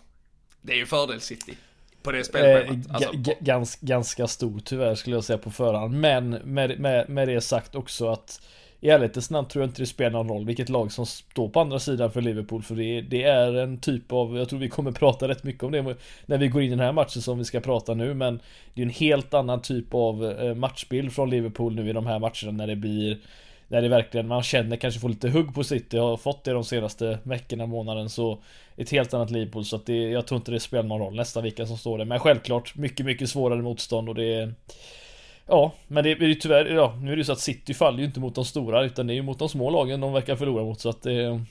Det 0.61 0.73
är 0.73 0.77
ju 0.77 0.85
fördel 0.85 1.21
City. 1.21 1.57
På 2.01 2.11
det 2.11 2.23
spelschemat. 2.23 2.87
Eh, 2.87 2.95
alltså, 2.95 3.11
gans, 3.39 3.75
ganska 3.75 4.27
stor 4.27 4.59
tyvärr 4.59 4.95
skulle 4.95 5.15
jag 5.15 5.23
säga 5.23 5.37
på 5.37 5.51
förhand. 5.51 5.93
Men 5.93 6.29
med, 6.29 6.79
med, 6.79 7.09
med 7.09 7.27
det 7.27 7.41
sagt 7.41 7.75
också 7.75 8.07
att 8.07 8.41
i 8.79 8.89
ärlighetens 8.89 9.29
namn 9.29 9.47
tror 9.47 9.63
jag 9.63 9.69
inte 9.69 9.81
det 9.81 9.85
spelar 9.85 10.09
någon 10.09 10.29
roll 10.29 10.45
vilket 10.45 10.69
lag 10.69 10.91
som 10.91 11.05
står 11.05 11.49
på 11.49 11.59
andra 11.59 11.79
sidan 11.79 12.11
för 12.11 12.21
Liverpool 12.21 12.63
för 12.63 12.75
det, 12.75 13.01
det 13.01 13.23
är 13.23 13.53
en 13.53 13.77
typ 13.77 14.11
av, 14.11 14.37
jag 14.37 14.49
tror 14.49 14.59
vi 14.59 14.69
kommer 14.69 14.91
prata 14.91 15.27
rätt 15.27 15.43
mycket 15.43 15.63
om 15.63 15.71
det 15.71 15.95
när 16.25 16.37
vi 16.37 16.47
går 16.47 16.61
in 16.61 16.67
i 16.67 16.69
den 16.69 16.79
här 16.79 16.91
matchen 16.91 17.21
som 17.21 17.37
vi 17.37 17.45
ska 17.45 17.59
prata 17.59 17.93
nu 17.93 18.13
men 18.13 18.39
det 18.73 18.81
är 18.81 18.85
en 18.85 18.89
helt 18.89 19.33
annan 19.33 19.61
typ 19.61 19.93
av 19.93 20.25
eh, 20.25 20.55
matchbild 20.55 21.13
från 21.13 21.29
Liverpool 21.29 21.75
nu 21.75 21.89
i 21.89 21.93
de 21.93 22.07
här 22.07 22.19
matcherna 22.19 22.51
när 22.51 22.67
det 22.67 22.75
blir 22.75 23.17
när 23.67 23.81
det 23.81 23.89
verkligen, 23.89 24.27
man 24.27 24.43
känner 24.43 24.77
kanske 24.77 24.99
får 24.99 25.09
lite 25.09 25.29
hugg 25.29 25.55
på 25.55 25.63
City, 25.63 25.97
har 25.97 26.17
fått 26.17 26.43
det 26.43 26.51
de 26.51 26.63
senaste 26.63 27.19
veckorna, 27.23 27.65
månaden 27.65 28.09
så 28.09 28.39
Ett 28.75 28.89
helt 28.89 29.13
annat 29.13 29.31
Liverpool. 29.31 29.65
Så 29.65 29.75
att 29.75 29.85
det, 29.85 30.09
jag 30.09 30.27
tror 30.27 30.37
inte 30.37 30.51
det 30.51 30.59
spelar 30.59 30.83
någon 30.83 30.99
roll 30.99 31.15
nästa 31.15 31.41
vilka 31.41 31.65
som 31.65 31.77
står 31.77 31.97
där. 31.97 32.05
Men 32.05 32.19
självklart 32.19 32.75
mycket, 32.75 33.05
mycket 33.05 33.29
svårare 33.29 33.61
motstånd 33.61 34.09
och 34.09 34.15
det 34.15 34.53
Ja, 35.49 35.71
men 35.87 36.03
det 36.03 36.11
är 36.11 36.23
ju 36.23 36.35
tyvärr, 36.35 36.65
ja, 36.65 36.95
nu 37.01 37.11
är 37.11 37.15
det 37.15 37.19
ju 37.19 37.23
så 37.23 37.31
att 37.31 37.39
City 37.39 37.73
faller 37.73 37.99
ju 37.99 38.05
inte 38.05 38.19
mot 38.19 38.35
de 38.35 38.45
stora 38.45 38.83
utan 38.83 39.07
det 39.07 39.13
är 39.13 39.15
ju 39.15 39.21
mot 39.21 39.39
de 39.39 39.49
små 39.49 39.69
lagen 39.69 40.01
de 40.01 40.13
verkar 40.13 40.35
förlora 40.35 40.63
mot. 40.63 40.79
Så 40.79 40.89
att 40.89 41.01
det 41.01 41.41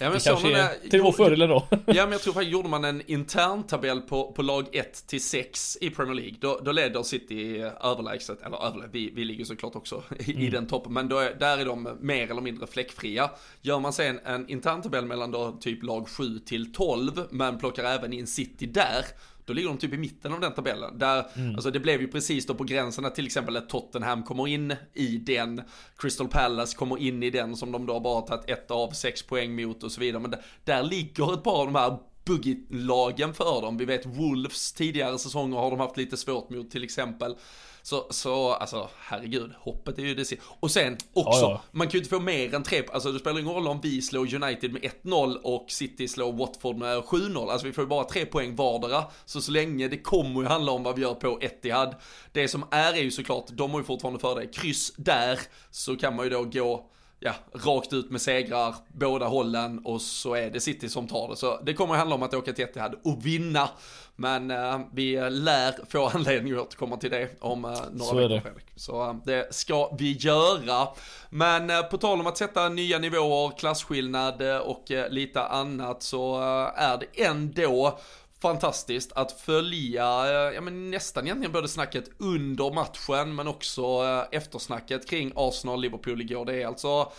Ja, 0.00 0.06
men 0.06 0.18
det 0.18 0.24
kanske 0.24 0.58
är 0.58 0.88
till 0.90 1.02
vår 1.02 1.12
fördel 1.12 1.48
då. 1.48 1.66
ja 1.86 2.02
men 2.02 2.12
jag 2.12 2.20
tror 2.20 2.32
faktiskt, 2.32 2.52
gjorde 2.52 2.68
man 2.68 2.84
en 2.84 3.02
intern 3.06 3.62
tabell 3.62 4.00
på, 4.00 4.32
på 4.32 4.42
lag 4.42 4.66
1 4.72 5.06
till 5.06 5.24
6 5.24 5.78
i 5.80 5.90
Premier 5.90 6.14
League, 6.14 6.36
då, 6.40 6.60
då 6.64 6.72
leder 6.72 7.02
City 7.02 7.58
överlägset, 7.82 8.42
eller 8.42 8.66
överlägset, 8.66 8.94
vi, 8.94 9.10
vi 9.14 9.24
ligger 9.24 9.44
såklart 9.44 9.76
också 9.76 10.02
i, 10.18 10.34
mm. 10.34 10.50
den 10.50 10.66
toppen, 10.66 10.92
men 10.92 11.08
då 11.08 11.18
är, 11.18 11.34
där 11.34 11.58
är 11.58 11.64
de 11.64 11.98
mer 12.00 12.30
eller 12.30 12.40
mindre 12.40 12.66
fläckfria. 12.66 13.30
Gör 13.62 13.78
man 13.78 13.92
sen 13.92 14.20
en 14.24 14.48
intern 14.48 14.82
tabell 14.82 15.06
mellan 15.06 15.30
då 15.30 15.58
typ 15.60 15.82
lag 15.82 16.08
7 16.08 16.38
till 16.38 16.72
12, 16.72 17.26
men 17.30 17.58
plockar 17.58 17.84
även 17.84 18.12
in 18.12 18.26
City 18.26 18.66
där, 18.66 19.04
då 19.50 19.54
ligger 19.54 19.68
de 19.68 19.78
typ 19.78 19.94
i 19.94 19.96
mitten 19.96 20.32
av 20.32 20.40
den 20.40 20.52
tabellen. 20.52 20.98
Där, 20.98 21.26
mm. 21.36 21.54
alltså 21.54 21.70
det 21.70 21.80
blev 21.80 22.00
ju 22.00 22.08
precis 22.08 22.46
då 22.46 22.54
på 22.54 22.64
gränsen 22.64 23.04
att 23.04 23.14
till 23.14 23.26
exempel 23.26 23.56
ett 23.56 23.68
Tottenham 23.68 24.22
kommer 24.22 24.48
in 24.48 24.76
i 24.94 25.16
den, 25.16 25.62
Crystal 25.96 26.28
Palace 26.28 26.76
kommer 26.76 26.98
in 26.98 27.22
i 27.22 27.30
den 27.30 27.56
som 27.56 27.72
de 27.72 27.86
då 27.86 28.00
bara 28.00 28.20
tagit 28.20 28.50
ett 28.50 28.70
av 28.70 28.90
sex 28.90 29.22
poäng 29.22 29.62
mot 29.62 29.82
och 29.82 29.92
så 29.92 30.00
vidare. 30.00 30.22
Men 30.22 30.30
där, 30.30 30.40
där 30.64 30.82
ligger 30.82 31.34
ett 31.34 31.42
par 31.42 31.60
av 31.60 31.66
de 31.66 31.74
här 31.74 31.98
buggy-lagen 32.24 33.34
för 33.34 33.62
dem. 33.62 33.76
Vi 33.76 33.84
vet 33.84 34.06
Wolves 34.06 34.72
tidigare 34.72 35.18
säsonger 35.18 35.58
har 35.58 35.70
de 35.70 35.80
haft 35.80 35.96
lite 35.96 36.16
svårt 36.16 36.50
mot 36.50 36.70
till 36.70 36.84
exempel. 36.84 37.36
Så, 37.82 38.06
så 38.10 38.52
alltså 38.52 38.88
herregud, 38.98 39.52
hoppet 39.58 39.98
är 39.98 40.02
ju 40.02 40.14
det 40.14 40.38
Och 40.60 40.70
sen 40.70 40.96
också, 41.12 41.40
ja, 41.40 41.50
ja. 41.50 41.62
man 41.72 41.86
kan 41.86 41.92
ju 41.92 41.98
inte 41.98 42.10
få 42.10 42.20
mer 42.20 42.54
än 42.54 42.62
tre, 42.62 42.82
alltså 42.92 43.12
det 43.12 43.18
spelar 43.18 43.40
ingen 43.40 43.54
roll 43.54 43.68
om 43.68 43.80
vi 43.82 44.02
slår 44.02 44.34
United 44.34 44.72
med 44.72 44.82
1-0 45.02 45.36
och 45.36 45.70
City 45.70 46.08
slår 46.08 46.32
Watford 46.32 46.76
med 46.76 46.98
7-0. 46.98 47.50
Alltså 47.50 47.66
vi 47.66 47.72
får 47.72 47.84
ju 47.84 47.88
bara 47.88 48.04
tre 48.04 48.26
poäng 48.26 48.56
vardera. 48.56 49.04
Så 49.24 49.40
så 49.40 49.52
länge 49.52 49.88
det 49.88 49.98
kommer 49.98 50.40
ju 50.40 50.46
handla 50.46 50.72
om 50.72 50.82
vad 50.82 50.96
vi 50.96 51.02
gör 51.02 51.14
på 51.14 51.38
Etihad. 51.42 51.94
Det 52.32 52.48
som 52.48 52.64
är 52.70 52.92
är 52.92 53.02
ju 53.02 53.10
såklart, 53.10 53.46
de 53.48 53.70
har 53.70 53.78
ju 53.78 53.84
fortfarande 53.84 54.20
för 54.20 54.34
dig 54.34 54.50
kryss 54.52 54.92
där, 54.96 55.40
så 55.70 55.96
kan 55.96 56.16
man 56.16 56.26
ju 56.26 56.30
då 56.30 56.44
gå 56.44 56.90
ja, 57.20 57.34
rakt 57.52 57.92
ut 57.92 58.10
med 58.10 58.20
segrar 58.20 58.74
båda 58.88 59.26
hållen 59.26 59.78
och 59.78 60.02
så 60.02 60.34
är 60.34 60.50
det 60.50 60.60
City 60.60 60.88
som 60.88 61.08
tar 61.08 61.28
det. 61.28 61.36
Så 61.36 61.60
det 61.62 61.74
kommer 61.74 61.94
att 61.94 61.98
handla 61.98 62.14
om 62.14 62.22
att 62.22 62.34
åka 62.34 62.52
till 62.52 62.64
Etihad 62.64 62.94
och 63.04 63.26
vinna. 63.26 63.68
Men 64.16 64.50
uh, 64.50 64.80
vi 64.92 65.30
lär 65.30 65.90
få 65.90 66.06
anledning 66.14 66.52
att 66.52 66.58
återkomma 66.58 66.96
till 66.96 67.10
det 67.10 67.28
om 67.40 67.64
uh, 67.64 67.70
några 67.92 68.10
så 68.10 68.16
veckor 68.16 68.40
Fredrik. 68.40 68.66
Så 68.76 69.10
uh, 69.10 69.16
det 69.24 69.54
ska 69.54 69.96
vi 69.98 70.12
göra. 70.12 70.88
Men 71.30 71.88
på 71.90 71.98
tal 71.98 72.20
om 72.20 72.26
att 72.26 72.38
sätta 72.38 72.68
nya 72.68 72.98
nivåer, 72.98 73.58
klasskillnad 73.58 74.42
och 74.42 74.84
lite 75.10 75.42
annat 75.42 76.02
så 76.02 76.40
är 76.76 76.98
det 76.98 77.24
ändå 77.24 77.98
fantastiskt 78.40 79.12
att 79.12 79.32
följa, 79.32 80.04
eh, 80.04 80.54
ja 80.54 80.60
men 80.60 80.90
nästan 80.90 81.24
egentligen 81.24 81.52
både 81.52 81.68
snacket 81.68 82.10
under 82.18 82.72
matchen 82.72 83.34
men 83.34 83.48
också 83.48 83.82
eh, 83.82 84.38
eftersnacket 84.38 85.08
kring 85.08 85.32
Arsenal-Liverpool 85.34 86.20
igår. 86.20 86.44
Det 86.44 86.62
är 86.62 86.66
alltså 86.66 87.12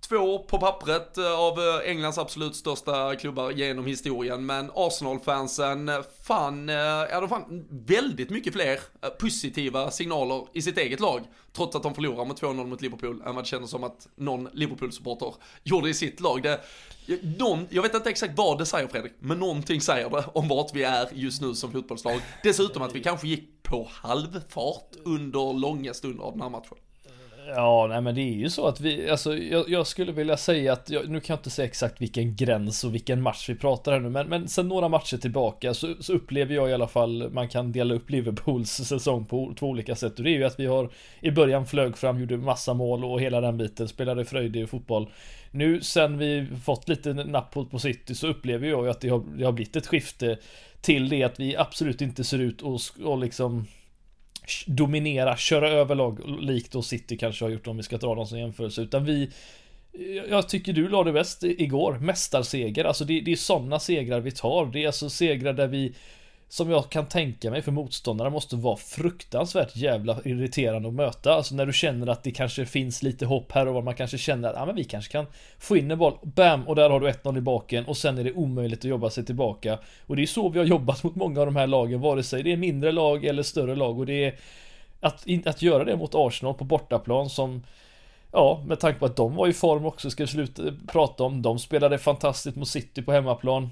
Två 0.00 0.38
på 0.38 0.58
pappret 0.58 1.18
eh, 1.18 1.40
av 1.40 1.58
eh, 1.58 1.90
Englands 1.90 2.18
absolut 2.18 2.56
största 2.56 3.16
klubbar 3.16 3.50
genom 3.50 3.86
historien, 3.86 4.46
men 4.46 4.70
Arsenal-fansen 4.74 5.88
eh, 5.88 6.00
fann, 6.22 6.68
ja 6.68 7.20
de 7.20 7.28
fann 7.28 7.66
väldigt 7.70 8.30
mycket 8.30 8.52
fler 8.52 8.80
positiva 9.18 9.90
signaler 9.90 10.46
i 10.52 10.62
sitt 10.62 10.78
eget 10.78 11.00
lag, 11.00 11.20
trots 11.52 11.76
att 11.76 11.82
de 11.82 11.94
förlorar 11.94 12.24
med 12.24 12.36
2-0 12.36 12.66
mot 12.66 12.82
Liverpool, 12.82 13.22
än 13.26 13.34
vad 13.34 13.44
det 13.44 13.48
kändes 13.48 13.70
som 13.70 13.84
att 13.84 14.08
någon 14.16 14.48
Liverpool-supporter 14.52 15.34
gjorde 15.62 15.90
i 15.90 15.94
sitt 15.94 16.20
lag. 16.20 16.42
Det, 16.42 16.60
någon, 17.38 17.66
jag 17.70 17.82
vet 17.82 17.94
inte 17.94 18.10
exakt 18.10 18.32
vad 18.36 18.58
det 18.58 18.66
säger 18.66 18.88
Fredrik, 18.88 19.12
men 19.18 19.38
någonting 19.38 19.80
säger 19.80 20.10
det 20.10 20.24
om 20.34 20.48
vart 20.48 20.74
vi 20.74 20.82
är 20.82 21.08
just 21.12 21.42
nu 21.42 21.54
som 21.54 21.72
fotbollslag. 21.72 22.20
Dessutom 22.42 22.82
att 22.82 22.94
vi 22.94 23.02
kanske 23.02 23.28
gick 23.28 23.62
på 23.62 23.88
halvfart 23.92 24.96
under 25.04 25.52
långa 25.52 25.94
stunder 25.94 26.24
av 26.24 26.32
den 26.32 26.42
här 26.42 26.50
matchen. 26.50 26.76
Ja, 27.48 27.86
nej 27.88 28.00
men 28.00 28.14
det 28.14 28.20
är 28.20 28.34
ju 28.34 28.50
så 28.50 28.66
att 28.66 28.80
vi, 28.80 29.10
alltså 29.10 29.36
jag, 29.36 29.68
jag 29.68 29.86
skulle 29.86 30.12
vilja 30.12 30.36
säga 30.36 30.72
att, 30.72 30.90
jag, 30.90 31.08
nu 31.08 31.20
kan 31.20 31.34
jag 31.34 31.38
inte 31.38 31.50
säga 31.50 31.66
exakt 31.66 32.00
vilken 32.00 32.36
gräns 32.36 32.84
och 32.84 32.94
vilken 32.94 33.22
match 33.22 33.48
vi 33.48 33.54
pratar 33.54 33.92
här 33.92 34.00
nu, 34.00 34.08
men, 34.08 34.28
men 34.28 34.48
sen 34.48 34.68
några 34.68 34.88
matcher 34.88 35.16
tillbaka 35.16 35.74
så, 35.74 35.94
så 36.00 36.12
upplever 36.12 36.54
jag 36.54 36.70
i 36.70 36.72
alla 36.72 36.88
fall, 36.88 37.30
man 37.30 37.48
kan 37.48 37.72
dela 37.72 37.94
upp 37.94 38.10
Liverpools 38.10 38.70
säsong 38.88 39.24
på 39.24 39.54
två 39.58 39.66
olika 39.66 39.94
sätt 39.94 40.18
och 40.18 40.24
det 40.24 40.30
är 40.30 40.38
ju 40.38 40.44
att 40.44 40.60
vi 40.60 40.66
har 40.66 40.90
i 41.20 41.30
början 41.30 41.66
flög 41.66 41.96
fram, 41.96 42.20
gjorde 42.20 42.36
massa 42.36 42.74
mål 42.74 43.04
och 43.04 43.20
hela 43.20 43.40
den 43.40 43.58
biten, 43.58 43.88
spelade 43.88 44.24
fröjdig 44.24 44.68
fotboll. 44.68 45.10
Nu 45.50 45.80
sen 45.80 46.18
vi 46.18 46.46
fått 46.64 46.88
lite 46.88 47.12
napp 47.12 47.50
på, 47.50 47.78
City 47.78 48.14
så 48.14 48.26
upplever 48.26 48.68
jag 48.68 48.84
ju 48.84 48.90
att 48.90 49.00
det 49.00 49.08
har, 49.08 49.22
det 49.38 49.44
har 49.44 49.52
blivit 49.52 49.76
ett 49.76 49.86
skifte 49.86 50.38
till 50.80 51.08
det 51.08 51.22
att 51.22 51.40
vi 51.40 51.56
absolut 51.56 52.00
inte 52.00 52.24
ser 52.24 52.38
ut 52.38 52.62
och, 52.62 52.80
och 53.04 53.18
liksom 53.18 53.66
dominera, 54.66 55.36
köra 55.36 55.70
över 55.70 55.94
lag 55.94 56.40
likt 56.40 56.72
då 56.72 56.82
City 56.82 57.16
kanske 57.16 57.44
har 57.44 57.50
gjort 57.50 57.66
om 57.66 57.76
vi 57.76 57.82
ska 57.82 57.96
dra 57.96 58.14
dem 58.14 58.26
som 58.26 58.38
jämförelse. 58.38 58.82
Utan 58.82 59.04
vi 59.04 59.30
jag 60.28 60.48
tycker 60.48 60.72
du 60.72 60.88
la 60.88 61.04
det 61.04 61.12
bäst 61.12 61.42
igår, 61.42 61.98
mästarseger. 61.98 62.84
Alltså 62.84 63.04
det, 63.04 63.20
det 63.20 63.32
är 63.32 63.36
sådana 63.36 63.78
segrar 63.78 64.20
vi 64.20 64.30
tar. 64.30 64.66
Det 64.66 64.82
är 64.82 64.86
alltså 64.86 65.10
segrar 65.10 65.52
där 65.52 65.66
vi 65.66 65.94
som 66.48 66.70
jag 66.70 66.90
kan 66.90 67.06
tänka 67.06 67.50
mig 67.50 67.62
för 67.62 67.72
motståndare 67.72 68.30
måste 68.30 68.56
vara 68.56 68.76
fruktansvärt 68.76 69.76
jävla 69.76 70.18
irriterande 70.24 70.88
att 70.88 70.94
möta. 70.94 71.34
Alltså 71.34 71.54
när 71.54 71.66
du 71.66 71.72
känner 71.72 72.06
att 72.06 72.22
det 72.22 72.30
kanske 72.30 72.66
finns 72.66 73.02
lite 73.02 73.26
hopp 73.26 73.52
här 73.52 73.68
och 73.68 73.74
var 73.74 73.82
man 73.82 73.94
kanske 73.94 74.18
känner 74.18 74.48
att 74.48 74.56
ah, 74.56 74.66
men 74.66 74.74
vi 74.74 74.84
kanske 74.84 75.12
kan 75.12 75.26
få 75.58 75.76
in 75.76 75.90
en 75.90 75.98
boll, 75.98 76.18
bam, 76.22 76.68
och 76.68 76.76
där 76.76 76.90
har 76.90 77.00
du 77.00 77.08
1-0 77.08 77.38
i 77.38 77.40
baken 77.40 77.84
och 77.84 77.96
sen 77.96 78.18
är 78.18 78.24
det 78.24 78.32
omöjligt 78.32 78.78
att 78.78 78.84
jobba 78.84 79.10
sig 79.10 79.24
tillbaka. 79.24 79.78
Och 80.06 80.16
det 80.16 80.22
är 80.22 80.26
så 80.26 80.48
vi 80.48 80.58
har 80.58 80.66
jobbat 80.66 81.02
mot 81.04 81.14
många 81.14 81.40
av 81.40 81.46
de 81.46 81.56
här 81.56 81.66
lagen, 81.66 82.00
vare 82.00 82.22
sig 82.22 82.42
det 82.42 82.52
är 82.52 82.56
mindre 82.56 82.92
lag 82.92 83.24
eller 83.24 83.42
större 83.42 83.76
lag 83.76 83.98
och 83.98 84.06
det 84.06 84.24
är 84.24 84.34
att, 85.00 85.26
att 85.46 85.62
göra 85.62 85.84
det 85.84 85.96
mot 85.96 86.14
Arsenal 86.14 86.54
på 86.54 86.64
bortaplan 86.64 87.30
som 87.30 87.62
Ja, 88.32 88.64
med 88.66 88.80
tanke 88.80 88.98
på 88.98 89.06
att 89.06 89.16
de 89.16 89.34
var 89.34 89.48
i 89.48 89.52
form 89.52 89.86
också, 89.86 90.10
ska 90.10 90.22
vi 90.22 90.26
sluta 90.26 90.62
prata 90.92 91.24
om. 91.24 91.42
De 91.42 91.58
spelade 91.58 91.98
fantastiskt 91.98 92.56
mot 92.56 92.68
City 92.68 93.02
på 93.02 93.12
hemmaplan 93.12 93.70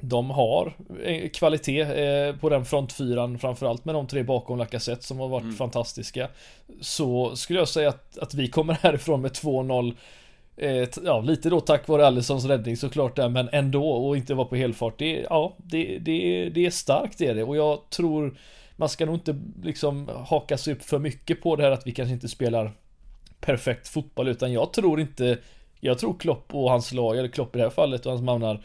de 0.00 0.30
har 0.30 0.72
eh, 1.02 1.28
kvalitet 1.28 1.80
eh, 1.80 2.36
på 2.36 2.48
den 2.48 2.64
frontfyran 2.64 3.38
framförallt 3.38 3.84
med 3.84 3.94
de 3.94 4.06
tre 4.06 4.22
bakom 4.22 4.58
Lacazette 4.58 5.04
som 5.04 5.18
har 5.18 5.28
varit 5.28 5.42
mm. 5.42 5.54
fantastiska. 5.54 6.28
Så 6.80 7.36
skulle 7.36 7.58
jag 7.58 7.68
säga 7.68 7.88
att, 7.88 8.18
att 8.18 8.34
vi 8.34 8.48
kommer 8.48 8.74
härifrån 8.82 9.20
med 9.20 9.30
2-0 9.30 9.94
eh, 10.56 10.88
Ja, 11.04 11.20
lite 11.20 11.50
då 11.50 11.60
tack 11.60 11.88
vare 11.88 12.06
Allisons 12.06 12.44
räddning 12.44 12.76
såklart 12.76 13.16
där, 13.16 13.28
men 13.28 13.48
ändå 13.52 13.90
och 13.90 14.16
inte 14.16 14.34
vara 14.34 14.46
på 14.46 14.56
helfart. 14.56 14.98
Det, 14.98 15.26
ja, 15.30 15.56
det, 15.56 15.98
det, 15.98 16.48
det 16.54 16.66
är 16.66 16.70
starkt 16.70 17.18
det 17.18 17.26
är 17.26 17.34
det 17.34 17.44
och 17.44 17.56
jag 17.56 17.90
tror 17.90 18.38
man 18.76 18.88
ska 18.88 19.06
nog 19.06 19.14
inte 19.14 19.40
liksom 19.62 20.10
haka 20.26 20.58
sig 20.58 20.72
upp 20.72 20.82
för 20.82 20.98
mycket 20.98 21.42
på 21.42 21.56
det 21.56 21.62
här 21.62 21.70
att 21.70 21.86
vi 21.86 21.92
kanske 21.92 22.12
inte 22.12 22.28
spelar 22.28 22.72
perfekt 23.40 23.88
fotboll 23.88 24.28
utan 24.28 24.52
jag 24.52 24.72
tror 24.72 25.00
inte 25.00 25.38
Jag 25.80 25.98
tror 25.98 26.18
Klopp 26.18 26.54
och 26.54 26.70
hans 26.70 26.92
lag, 26.92 27.18
eller 27.18 27.28
Klopp 27.28 27.56
i 27.56 27.58
det 27.58 27.64
här 27.64 27.70
fallet 27.70 28.06
och 28.06 28.12
hans 28.12 28.24
mannar 28.24 28.64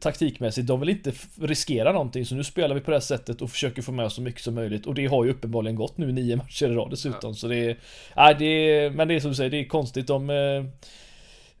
taktikmässigt, 0.00 0.66
de 0.66 0.80
vill 0.80 0.88
inte 0.88 1.12
riskera 1.40 1.92
någonting. 1.92 2.26
Så 2.26 2.34
nu 2.34 2.44
spelar 2.44 2.74
vi 2.74 2.80
på 2.80 2.90
det 2.90 2.96
här 2.96 3.00
sättet 3.00 3.42
och 3.42 3.50
försöker 3.50 3.82
få 3.82 3.92
med 3.92 4.12
så 4.12 4.22
mycket 4.22 4.42
som 4.42 4.54
möjligt. 4.54 4.86
Och 4.86 4.94
det 4.94 5.06
har 5.06 5.24
ju 5.24 5.30
uppenbarligen 5.30 5.76
gått 5.76 5.98
nu 5.98 6.12
nio 6.12 6.36
matcher 6.42 6.66
i 6.66 6.74
rad 6.74 6.90
dessutom. 6.90 7.30
Ja. 7.30 7.34
så 7.34 7.48
det 7.48 7.56
är, 7.56 7.76
nej 8.16 8.36
det 8.38 8.44
är, 8.44 8.90
men 8.90 9.08
det 9.08 9.14
är 9.14 9.20
som 9.20 9.30
du 9.30 9.36
säger, 9.36 9.50
det 9.50 9.60
är 9.60 9.64
konstigt. 9.64 10.10
Om 10.10 10.30
eh, 10.30 10.64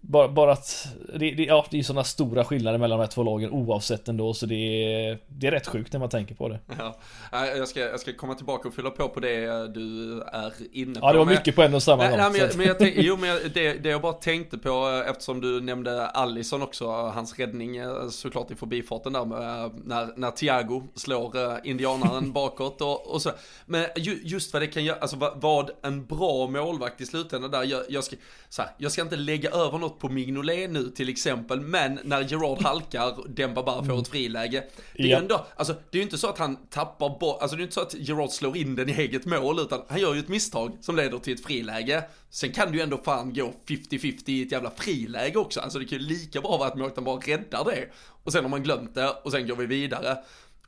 bara, 0.08 0.28
bara 0.28 0.52
att 0.52 0.88
det, 1.14 1.30
det, 1.30 1.44
ja, 1.44 1.66
det 1.70 1.78
är 1.78 1.82
sådana 1.82 2.04
stora 2.04 2.44
skillnader 2.44 2.78
mellan 2.78 2.98
de 2.98 3.04
här 3.04 3.10
två 3.10 3.22
lagen 3.22 3.50
oavsett 3.50 4.08
ändå 4.08 4.34
så 4.34 4.46
det 4.46 4.54
är, 4.54 5.18
det 5.28 5.46
är 5.46 5.50
rätt 5.50 5.66
sjukt 5.66 5.92
när 5.92 6.00
man 6.00 6.08
tänker 6.08 6.34
på 6.34 6.48
det. 6.48 6.58
Ja, 6.78 6.96
jag 7.32 7.68
ska, 7.68 7.80
jag 7.80 8.00
ska 8.00 8.12
komma 8.12 8.34
tillbaka 8.34 8.68
och 8.68 8.74
fylla 8.74 8.90
på 8.90 9.08
på 9.08 9.20
det 9.20 9.68
du 9.74 10.20
är 10.32 10.52
inne 10.72 11.00
på. 11.00 11.06
Ja, 11.06 11.12
det 11.12 11.18
var 11.18 11.26
mycket 11.26 11.54
på 11.54 11.62
en 11.62 11.74
och 11.74 11.82
samma 11.82 12.08
gång. 12.08 12.18
Nej, 12.18 12.30
men 12.30 12.40
jag, 12.40 12.56
men 12.56 12.66
jag 12.66 12.78
tänk, 12.78 12.94
jo, 12.98 13.16
men 13.16 13.38
det, 13.54 13.72
det 13.72 13.88
jag 13.88 14.00
bara 14.00 14.12
tänkte 14.12 14.58
på 14.58 15.02
eftersom 15.08 15.40
du 15.40 15.60
nämnde 15.60 16.06
Allison 16.06 16.62
också, 16.62 16.86
hans 16.90 17.38
räddning 17.38 17.76
eh, 17.76 18.08
såklart 18.08 18.50
i 18.50 18.54
förbifarten 18.54 19.12
där 19.12 19.24
med, 19.24 19.70
när, 19.84 20.12
när 20.16 20.30
Thiago 20.30 20.82
slår 20.94 21.36
uh, 21.36 21.56
indianaren 21.64 22.32
bakåt 22.38 22.80
och, 22.80 23.14
och 23.14 23.22
så. 23.22 23.30
Men 23.66 23.86
ju, 23.96 24.20
just 24.24 24.52
vad 24.52 24.62
det 24.62 24.66
kan 24.66 24.84
göra, 24.84 24.98
alltså 24.98 25.16
vad, 25.16 25.40
vad 25.40 25.70
en 25.82 26.06
bra 26.06 26.46
målvakt 26.46 27.00
i 27.00 27.06
slutändan 27.06 27.50
där, 27.50 27.64
jag, 27.64 27.82
jag 27.88 28.04
ska, 28.04 28.16
så 28.48 28.62
här, 28.62 28.70
jag 28.78 28.92
ska 28.92 29.02
inte 29.02 29.16
lägga 29.16 29.50
över 29.50 29.78
något 29.78 29.97
på 29.98 30.08
Mignolet 30.08 30.70
nu 30.70 30.90
till 30.90 31.08
exempel, 31.08 31.60
men 31.60 31.98
när 32.04 32.20
Gerard 32.22 32.62
halkar, 32.62 33.28
Demba 33.28 33.62
bara 33.62 33.84
får 33.84 33.98
ett 34.00 34.08
friläge. 34.08 34.64
Det 34.96 35.02
är 35.02 35.06
ju 35.06 35.10
Ja. 35.12 35.18
ändå, 35.18 35.46
alltså 35.56 35.72
det 35.72 35.96
är 35.96 35.98
ju 35.98 36.02
inte 36.02 36.18
så 36.18 36.28
att 36.28 36.38
han 36.38 36.56
tappar 36.70 37.18
bort, 37.20 37.42
alltså 37.42 37.56
det 37.56 37.60
är 37.60 37.62
ju 37.62 37.64
inte 37.64 37.74
så 37.74 37.80
att 37.80 37.94
Gerard 37.94 38.30
slår 38.30 38.56
in 38.56 38.74
den 38.74 38.88
i 38.88 38.92
eget 38.92 39.24
mål, 39.26 39.58
utan 39.60 39.82
han 39.88 40.00
gör 40.00 40.14
ju 40.14 40.20
ett 40.20 40.28
misstag 40.28 40.72
som 40.80 40.96
leder 40.96 41.18
till 41.18 41.34
ett 41.34 41.44
friläge. 41.44 42.04
Sen 42.30 42.52
kan 42.52 42.70
det 42.70 42.76
ju 42.76 42.82
ändå 42.82 42.98
fan 43.04 43.34
gå 43.34 43.52
50-50 43.66 44.22
i 44.30 44.42
ett 44.42 44.52
jävla 44.52 44.70
friläge 44.70 45.38
också, 45.38 45.60
alltså 45.60 45.78
det 45.78 45.84
kan 45.84 45.98
ju 45.98 46.04
lika 46.04 46.40
bra 46.40 46.56
vara 46.56 46.68
att 46.68 46.74
målvakten 46.76 47.04
bara 47.04 47.16
räddar 47.20 47.64
det. 47.64 47.88
Och 48.24 48.32
sen 48.32 48.44
har 48.44 48.50
man 48.50 48.62
glömt 48.62 48.94
det, 48.94 49.08
och 49.24 49.32
sen 49.32 49.48
går 49.48 49.56
vi 49.56 49.66
vidare. 49.66 50.18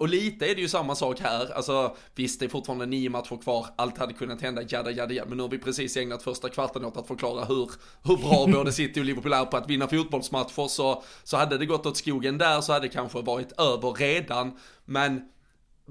Och 0.00 0.09
lite 0.09 0.47
är 0.47 0.54
det 0.54 0.61
ju 0.61 0.69
samma 0.69 0.95
sak 0.95 1.21
här, 1.21 1.52
alltså 1.54 1.97
visst 2.14 2.40
det 2.40 2.47
är 2.47 2.49
fortfarande 2.49 2.87
nio 2.87 3.11
matcher 3.11 3.42
kvar, 3.42 3.66
allt 3.76 3.99
hade 3.99 4.12
kunnat 4.12 4.42
hända, 4.42 4.62
jada 4.62 4.90
jada 4.90 5.14
jada, 5.14 5.28
men 5.28 5.37
nu 5.37 5.42
har 5.42 5.50
vi 5.50 5.59
precis 5.59 5.97
ägnat 5.97 6.23
första 6.23 6.49
kvarten 6.49 6.85
åt 6.85 6.97
att 6.97 7.07
förklara 7.07 7.45
hur, 7.45 7.71
hur 8.04 8.16
bra 8.16 8.47
både 8.52 8.73
City 8.73 9.00
och 9.00 9.04
Liverpool 9.04 9.33
är 9.33 9.45
på 9.45 9.57
att 9.57 9.71
vinna 9.71 9.88
fotbollsmatcher, 9.88 10.69
så, 10.69 11.02
så 11.25 11.37
hade 11.37 11.59
det 11.59 11.66
gått 11.66 11.87
åt 11.87 11.97
skogen 11.97 12.38
där 12.38 12.61
så 12.61 12.73
hade 12.73 12.87
det 12.87 12.92
kanske 12.92 13.21
varit 13.21 13.52
över 13.52 13.92
redan, 13.92 14.59
men 14.85 15.23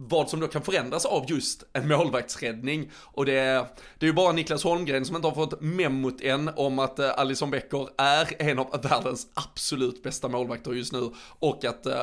vad 0.01 0.29
som 0.29 0.39
då 0.39 0.47
kan 0.47 0.61
förändras 0.61 1.05
av 1.05 1.25
just 1.27 1.63
en 1.73 1.87
målvaktsräddning. 1.87 2.91
Och 2.93 3.25
det 3.25 3.39
är, 3.39 3.65
det 3.97 4.05
är 4.05 4.07
ju 4.07 4.13
bara 4.13 4.31
Niklas 4.31 4.63
Holmgren 4.63 5.05
som 5.05 5.15
inte 5.15 5.27
har 5.27 5.35
fått 5.35 5.61
memot 5.61 6.21
än 6.21 6.49
om 6.55 6.79
att 6.79 6.99
uh, 6.99 7.19
Alisson 7.19 7.51
Becker 7.51 7.87
är 7.97 8.33
en 8.39 8.59
av 8.59 8.81
världens 8.83 9.27
absolut 9.33 10.03
bästa 10.03 10.27
målvakter 10.27 10.71
just 10.71 10.93
nu. 10.93 11.11
Och 11.39 11.65
att 11.65 11.87
uh, 11.87 11.93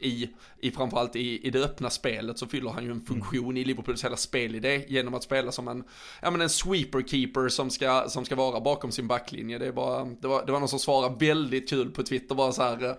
i, 0.00 0.30
i 0.60 0.70
framförallt 0.70 1.16
i, 1.16 1.46
i 1.46 1.50
det 1.50 1.64
öppna 1.64 1.90
spelet 1.90 2.38
så 2.38 2.46
fyller 2.46 2.70
han 2.70 2.84
ju 2.84 2.90
en 2.90 3.00
funktion 3.00 3.56
i 3.56 3.64
Liverpools 3.64 4.04
hela 4.04 4.16
spelidé 4.16 4.84
genom 4.88 5.14
att 5.14 5.22
spela 5.22 5.52
som 5.52 5.68
en, 5.68 5.84
ja 6.22 6.30
men 6.30 6.40
en 6.40 6.50
sweeper 6.50 7.02
keeper 7.02 7.48
som 7.48 7.70
ska, 7.70 8.08
som 8.08 8.24
ska 8.24 8.36
vara 8.36 8.60
bakom 8.60 8.92
sin 8.92 9.08
backlinje. 9.08 9.58
Det 9.58 9.66
är 9.66 9.72
bara, 9.72 10.04
det 10.04 10.28
var, 10.28 10.46
det 10.46 10.52
var 10.52 10.60
någon 10.60 10.68
som 10.68 10.78
svarade 10.78 11.26
väldigt 11.26 11.70
kul 11.70 11.90
på 11.90 12.02
Twitter 12.02 12.34
bara 12.34 12.52
så 12.52 12.62
här 12.62 12.84
uh, 12.84 12.94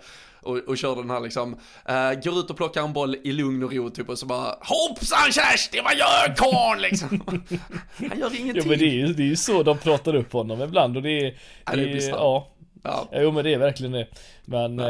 och, 0.46 0.58
och 0.58 0.78
körde 0.78 1.02
den 1.02 1.10
här 1.10 1.20
liksom, 1.20 1.54
uh, 1.54 2.22
går 2.24 2.40
ut 2.40 2.50
och 2.50 2.58
plockar 2.58 2.84
en 2.84 2.94
boll 2.94 3.16
i 3.24 3.32
lugn 3.32 3.64
och 3.64 3.74
ro 3.74 3.90
typ 3.90 4.10
och 4.10 4.20
så 4.20 4.26
bara 4.26 4.56
hoppsan 4.62 5.32
Kersti, 5.32 5.82
vad 5.84 5.96
gör 5.96 6.36
karln 6.36 6.82
liksom? 6.82 7.24
Han 8.10 8.20
gör 8.20 8.40
ingenting. 8.40 8.64
Jo 8.66 8.70
men 8.70 8.80
det 8.80 8.86
är 8.86 9.08
ju, 9.08 9.14
det 9.14 9.24
är 9.24 9.28
ju 9.28 9.36
så 9.36 9.64
de 9.64 9.78
pratar 9.78 10.16
upp 10.16 10.34
honom 10.34 10.62
ibland 10.62 10.98
och 10.98 11.04
det 11.04 11.20
är, 11.20 11.38
Ja, 11.66 11.72
det 11.72 11.82
det 11.82 11.88
blir 11.88 12.10
är 12.10 12.10
ja. 12.10 12.52
Ja. 12.86 13.08
Jo 13.14 13.32
men 13.32 13.44
det 13.44 13.54
är 13.54 13.58
verkligen 13.58 13.92
det. 13.92 14.08
Men, 14.48 14.76
Men, 14.76 14.86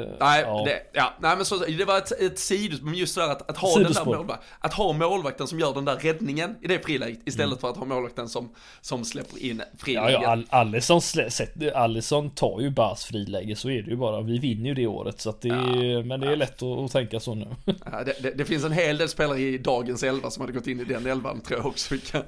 eh, 0.00 0.08
Nej, 0.20 0.42
ja. 0.46 0.62
det, 0.66 0.82
ja, 0.92 1.12
nej 1.20 1.36
men 1.36 1.44
så, 1.44 1.56
det 1.56 1.84
var 1.84 1.98
ett, 1.98 2.12
ett 2.20 2.38
sidospår, 2.38 2.86
men 2.86 2.94
just 2.94 3.14
det 3.14 3.20
där 3.20 3.28
att, 3.28 3.50
att 3.50 3.56
ha 3.56 3.68
den 3.68 3.76
Sidospår. 3.86 4.10
där 4.12 4.18
målvakten, 4.18 4.46
att 4.60 4.74
ha 4.74 4.92
målvakten 4.92 5.46
som 5.46 5.60
gör 5.60 5.74
den 5.74 5.84
där 5.84 5.96
räddningen 5.96 6.56
i 6.62 6.66
det 6.68 6.78
friläget 6.84 7.18
istället 7.24 7.46
Mm. 7.46 7.58
för 7.58 7.68
att 7.70 7.76
ha 7.76 7.84
målvakten 7.84 8.28
som, 8.28 8.50
som 8.80 9.04
släpper 9.04 9.42
in 9.42 9.58
Ja, 9.58 9.78
friläget. 9.78 10.12
ja, 10.22 10.28
All- 10.30 10.46
Alisson, 10.50 10.98
slä- 11.00 11.28
sätter- 11.28 11.76
Alisson 11.76 12.30
tar 12.30 12.60
ju 12.60 12.70
Bas 12.70 13.04
friläge, 13.04 13.56
så 13.56 13.70
är 13.70 13.82
det 13.82 13.90
ju 13.90 13.96
bara. 13.96 14.20
Vi 14.20 14.38
vinner 14.38 14.68
ju 14.68 14.74
det 14.74 14.86
året, 14.86 15.20
så 15.20 15.30
att 15.30 15.40
det 15.40 15.48
är, 15.48 16.02
men 16.02 16.20
det 16.20 16.32
är 16.32 16.36
lätt 16.36 16.62
att, 16.62 16.78
att 16.78 16.92
tänka 16.92 17.20
så 17.20 17.34
nu. 17.34 17.46
Ja, 17.64 18.04
det, 18.04 18.22
det, 18.22 18.30
det 18.30 18.44
finns 18.44 18.64
en 18.64 18.72
hel 18.72 18.98
del 18.98 19.08
spelare 19.08 19.38
i 19.40 19.58
dagens 19.58 20.02
elva 20.02 20.30
som 20.30 20.40
hade 20.40 20.52
gått 20.52 20.66
in 20.66 20.80
i 20.80 20.84
den 20.84 21.06
elvan 21.06 21.40
tror 21.40 21.58
jag 21.58 21.66
också 21.66 21.94
vi 21.94 22.00
kan 22.00 22.22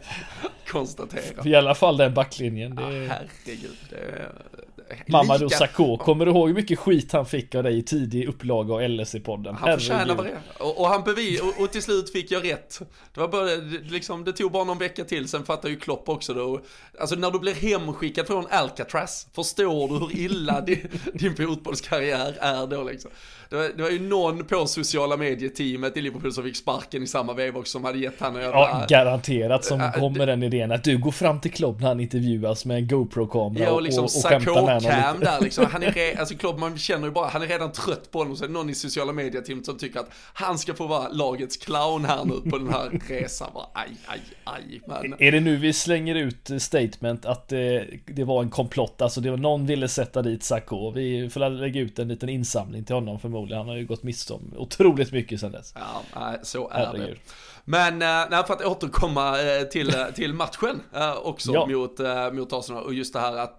konstatera. 0.68 1.48
I 1.48 1.54
alla 1.54 1.74
fall 1.74 1.96
den 1.96 2.14
backlinjen. 2.14 2.74
Det 2.76 2.82
Ja, 2.82 2.88
herregud. 2.88 3.76
Det 3.90 3.96
är, 3.96 4.32
Mamadou 5.07 5.45
lika- 5.45 5.57
Sakho, 5.57 5.97
kommer 5.97 6.25
du 6.26 6.30
ihåg 6.33 6.49
hur 6.49 6.54
mycket 6.54 6.78
skit 6.78 7.12
han 7.12 7.26
fick 7.26 7.54
av 7.54 7.62
dig 7.62 7.78
i 7.78 7.83
tidig 7.83 8.28
upplaga 8.28 8.75
av 8.75 8.80
LSE-podden? 8.83 9.57
Han 9.61 9.78
förtjänar 9.78 10.25
är. 10.25 10.38
Och, 10.59 10.80
och 10.80 10.87
han 10.88 11.02
bevis, 11.04 11.40
och, 11.40 11.62
och 11.62 11.73
till 11.73 11.83
slut 11.83 12.12
fick 12.12 12.30
jag 12.30 12.45
rätt. 12.50 12.80
Det 13.14 13.21
var 13.21 13.28
bara, 13.28 13.45
liksom, 13.90 14.25
det 14.25 14.33
tog 14.33 14.52
bara 14.52 14.64
någon 14.64 14.78
vecka 14.78 15.04
till, 15.04 15.28
sen 15.28 15.45
fattar 15.45 15.68
ju 15.68 15.76
Klopp 15.76 16.09
också 16.09 16.35
då. 16.35 16.61
Alltså 17.00 17.16
när 17.16 17.30
du 17.30 17.38
blir 17.38 17.54
hemskickad 17.54 18.26
från 18.26 18.47
Alcatraz, 18.50 19.26
förstår 19.35 19.88
du 19.88 19.95
hur 19.95 20.16
illa 20.25 20.61
din, 20.66 20.88
din 21.14 21.37
fotbollskarriär 21.37 22.37
är 22.40 22.66
då 22.66 22.83
liksom. 22.85 23.11
Det 23.50 23.56
var, 23.56 23.70
det 23.76 23.82
var 23.82 23.90
ju 23.90 24.08
någon 24.08 24.44
på 24.44 24.66
sociala 24.66 25.16
medieteamet 25.16 25.96
i 25.96 26.00
Liverpool 26.00 26.32
som 26.32 26.44
fick 26.44 26.56
sparken 26.56 27.02
i 27.02 27.06
samma 27.06 27.32
veva 27.34 27.58
också, 27.58 27.70
som 27.70 27.84
hade 27.84 27.98
gett 27.98 28.20
han 28.20 28.34
jävla... 28.34 28.50
Ja, 28.58 28.86
garanterat 28.88 29.64
som 29.64 29.80
Äh, 29.80 29.92
kommer 29.92 30.26
den 30.26 30.42
idén 30.42 30.72
att 30.72 30.84
du 30.84 30.98
går 30.98 31.10
fram 31.10 31.40
till 31.40 31.52
Klopp 31.52 31.80
när 31.80 31.88
han 31.88 32.00
intervjuas 32.00 32.64
med 32.64 32.76
en 32.76 32.88
GoPro-kamera 32.88 33.64
Ja, 33.64 33.70
och 33.70 33.82
liksom 33.82 34.04
och, 34.04 34.10
och 34.16 34.22
skämtar 34.30 34.54
med 34.54 34.62
honom 34.62 35.18
lite. 35.20 35.30
där 35.32 35.40
liksom. 35.40 35.66
Han 35.70 35.82
är, 35.82 35.90
re- 35.92 36.18
alltså 36.18 36.34
Klopp, 36.34 36.58
man 36.58 36.78
känner 36.78 37.06
ju 37.06 37.12
bara, 37.12 37.28
han 37.28 37.42
är 37.42 37.46
redan 37.46 37.72
trött 37.72 38.10
på 38.10 38.18
honom. 38.18 38.36
Så 38.36 38.44
är 38.44 38.48
det 38.48 38.54
någon 38.54 38.70
i 38.70 38.74
sociala 38.74 39.12
medier 39.12 39.62
som 39.64 39.78
tycker 39.78 40.00
att 40.00 40.10
han 40.32 40.58
ska 40.58 40.74
få 40.74 40.86
vara 40.86 41.08
lagets 41.08 41.56
clown 41.56 42.04
här 42.04 42.24
nu 42.24 42.50
på 42.50 42.58
den 42.58 42.68
här 42.68 43.00
resan. 43.08 43.50
Bara, 43.54 43.66
aj, 43.72 43.88
aj, 44.06 44.20
aj. 44.44 44.80
Men, 44.86 45.14
Är 45.18 45.32
det 45.32 45.40
nu 45.40 45.56
vi 45.56 45.72
slänger 45.72 46.14
ut 46.14 46.50
eh, 46.50 46.56
statement 46.58 47.26
att 47.26 47.52
eh, 47.52 47.58
det 48.06 48.24
var 48.24 48.42
en 48.42 48.50
komplott, 48.50 49.02
alltså 49.02 49.20
det 49.20 49.30
var 49.30 49.36
någon 49.36 49.66
ville 49.66 49.88
sätta 49.88 50.22
dit 50.22 50.42
Sakho. 50.42 50.90
Vi 50.90 51.30
får 51.30 51.50
lägga 51.50 51.80
ut 51.80 51.98
en 51.98 52.08
liten 52.08 52.28
insamling 52.28 52.84
till 52.84 52.94
honom 52.94 53.18
förmodligen. 53.38 53.59
Han 53.59 53.68
har 53.68 53.77
ju 53.77 53.87
gått 53.87 54.03
miste 54.03 54.33
om 54.33 54.53
otroligt 54.57 55.12
mycket 55.12 55.40
sedan 55.40 55.53
dess. 55.53 55.74
ja, 56.14 56.35
så 56.42 56.68
är 56.68 56.79
det. 56.79 56.87
Herregud. 56.87 57.18
Men 57.64 58.03
eh, 58.03 58.31
nej, 58.31 58.44
för 58.46 58.55
att 58.55 58.64
återkomma 58.64 59.42
eh, 59.42 59.62
till, 59.62 59.94
eh, 59.94 60.07
till 60.14 60.35
matchen 60.35 60.81
också 61.22 61.53
Ja. 61.53 61.66
mot, 61.66 61.98
mot 62.33 62.53
Arsenal 62.53 62.85
och 62.85 62.94
just 62.94 63.12
det 63.12 63.20
här 63.20 63.37
att 63.37 63.59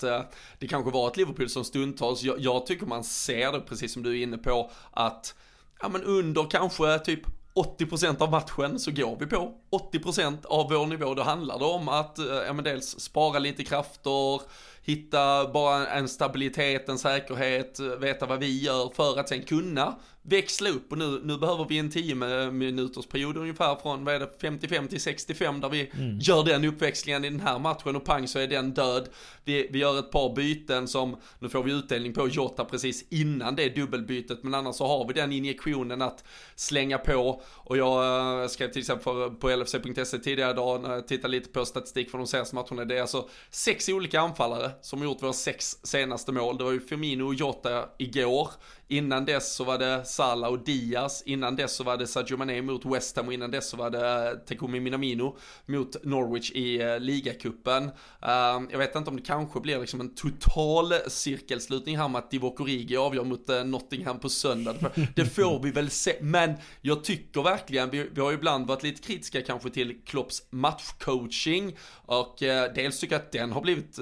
det 0.59 0.67
kanske 0.69 0.91
var 0.91 1.07
ett 1.07 1.17
Liverpool 1.17 1.49
som 1.49 1.63
stundtals, 1.63 2.23
jag, 2.23 2.39
jag 2.39 2.65
tycker 2.65 2.85
man 2.85 3.03
ser 3.03 3.51
det 3.51 3.59
precis 3.59 3.93
som 3.93 4.03
du 4.03 4.19
är 4.19 4.23
inne 4.23 4.37
på, 4.37 4.71
att 4.91 5.35
ja, 5.81 5.89
men 5.89 6.03
under 6.03 6.49
kanske 6.49 6.99
typ 6.99 7.21
80% 7.55 8.21
av 8.21 8.31
matchen 8.31 8.79
så 8.79 8.91
går 8.91 9.17
vi 9.19 9.25
på 9.25 9.53
80% 9.93 10.45
av 10.45 10.69
vår 10.69 10.87
nivå. 10.87 11.13
Då 11.13 11.23
handlar 11.23 11.59
det 11.59 11.65
om 11.65 11.89
att 11.89 12.17
ja, 12.47 12.53
men 12.53 12.63
dels 12.63 12.99
spara 12.99 13.39
lite 13.39 13.63
krafter, 13.63 14.41
hitta 14.89 15.47
bara 15.53 15.87
en 15.87 16.07
stabilitet, 16.09 16.89
en 16.89 16.97
säkerhet, 16.97 17.79
veta 17.99 18.25
vad 18.25 18.39
vi 18.39 18.61
gör 18.63 18.89
för 18.95 19.19
att 19.19 19.29
sen 19.29 19.41
kunna 19.41 19.95
växla 20.21 20.69
upp 20.69 20.91
och 20.91 20.97
nu, 20.97 21.21
nu 21.23 21.37
behöver 21.37 21.65
vi 21.69 21.77
en 21.77 21.89
10 21.89 22.15
minuters 22.51 23.05
period 23.05 23.37
ungefär 23.37 23.75
från 23.75 24.05
vad 24.05 24.15
är 24.15 24.19
det, 24.19 24.29
55 24.41 24.87
till 24.87 25.01
65 25.01 25.61
där 25.61 25.69
vi 25.69 25.91
gör 26.21 26.43
den 26.43 26.65
uppväxlingen 26.65 27.25
i 27.25 27.29
den 27.29 27.39
här 27.39 27.59
matchen 27.59 27.95
och 27.95 28.05
pang 28.05 28.27
så 28.27 28.39
är 28.39 28.47
den 28.47 28.73
död. 28.73 29.09
Vi, 29.43 29.67
vi 29.71 29.79
gör 29.79 29.99
ett 29.99 30.11
par 30.11 30.35
byten 30.35 30.87
som, 30.87 31.17
nu 31.39 31.49
får 31.49 31.63
vi 31.63 31.71
utdelning 31.71 32.13
på 32.13 32.27
Jota 32.27 32.65
precis 32.65 33.05
innan 33.09 33.55
det 33.55 33.69
dubbelbytet 33.69 34.43
men 34.43 34.53
annars 34.53 34.75
så 34.75 34.87
har 34.87 35.07
vi 35.07 35.13
den 35.13 35.31
injektionen 35.31 36.01
att 36.01 36.23
slänga 36.55 36.97
på 36.97 37.41
och 37.45 37.77
jag 37.77 38.41
eh, 38.41 38.47
skrev 38.47 38.71
till 38.71 38.79
exempel 38.79 39.29
på 39.29 39.49
LFC.se 39.55 40.19
tidigare 40.19 40.51
idag 40.51 40.81
när 40.81 40.93
jag 40.93 41.07
tittade 41.07 41.31
lite 41.31 41.49
på 41.49 41.65
statistik 41.65 42.11
från 42.11 42.21
de 42.21 42.27
senaste 42.27 42.55
matcherna. 42.55 42.85
Det 42.85 42.97
är 42.97 43.01
alltså 43.01 43.29
sex 43.49 43.89
olika 43.89 44.19
anfallare 44.19 44.71
som 44.81 44.99
har 44.99 45.05
gjort 45.05 45.23
våra 45.23 45.33
sex 45.33 45.77
senaste 45.83 46.31
mål. 46.31 46.57
Det 46.57 46.63
var 46.63 46.71
ju 46.71 46.79
Firmino 46.79 47.23
och 47.23 47.35
Jota 47.35 47.85
igår. 47.97 48.49
Innan 48.91 49.25
dess 49.25 49.55
så 49.55 49.63
var 49.63 49.77
det 49.77 50.05
Salah 50.05 50.51
och 50.51 50.63
Diaz, 50.63 51.23
innan 51.25 51.55
dess 51.55 51.75
så 51.75 51.83
var 51.83 51.97
det 51.97 52.07
Sadio 52.07 52.37
Mané 52.37 52.61
mot 52.61 52.85
West 52.85 53.17
Ham. 53.17 53.27
Och 53.27 53.33
innan 53.33 53.51
dess 53.51 53.69
så 53.69 53.77
var 53.77 53.89
det 53.89 54.29
eh, 54.29 54.37
Tekumi 54.37 54.79
Minamino 54.79 55.37
mot 55.65 56.03
Norwich 56.03 56.51
i 56.51 56.81
eh, 56.81 56.99
ligacupen. 56.99 57.83
Uh, 57.83 58.67
jag 58.71 58.77
vet 58.77 58.95
inte 58.95 59.09
om 59.09 59.15
det 59.15 59.21
kanske 59.21 59.59
blir 59.59 59.79
liksom 59.79 60.01
en 60.01 60.15
total 60.15 60.93
cirkelslutning 61.07 61.97
här 61.97 62.07
med 62.07 62.19
att 62.19 62.31
Divock 62.31 62.59
Origi 62.59 62.97
avgör 62.97 63.23
mot 63.23 63.49
eh, 63.49 63.63
Nottingham 63.63 64.19
på 64.19 64.29
söndag. 64.29 64.75
Det 65.15 65.25
får 65.25 65.63
vi 65.63 65.71
väl 65.71 65.89
se, 65.89 66.15
men 66.21 66.53
jag 66.81 67.03
tycker 67.03 67.41
verkligen, 67.41 67.89
vi, 67.89 68.09
vi 68.13 68.21
har 68.21 68.31
ju 68.31 68.37
ibland 68.37 68.67
varit 68.67 68.83
lite 68.83 69.01
kritiska 69.01 69.41
kanske 69.41 69.69
till 69.69 70.01
Klopps 70.05 70.43
matchcoaching. 70.49 71.77
Och 72.05 72.35
dels 72.75 72.99
tycker 72.99 73.15
jag 73.15 73.21
att 73.21 73.31
den 73.31 73.51
har 73.51 73.61
blivit 73.61 73.97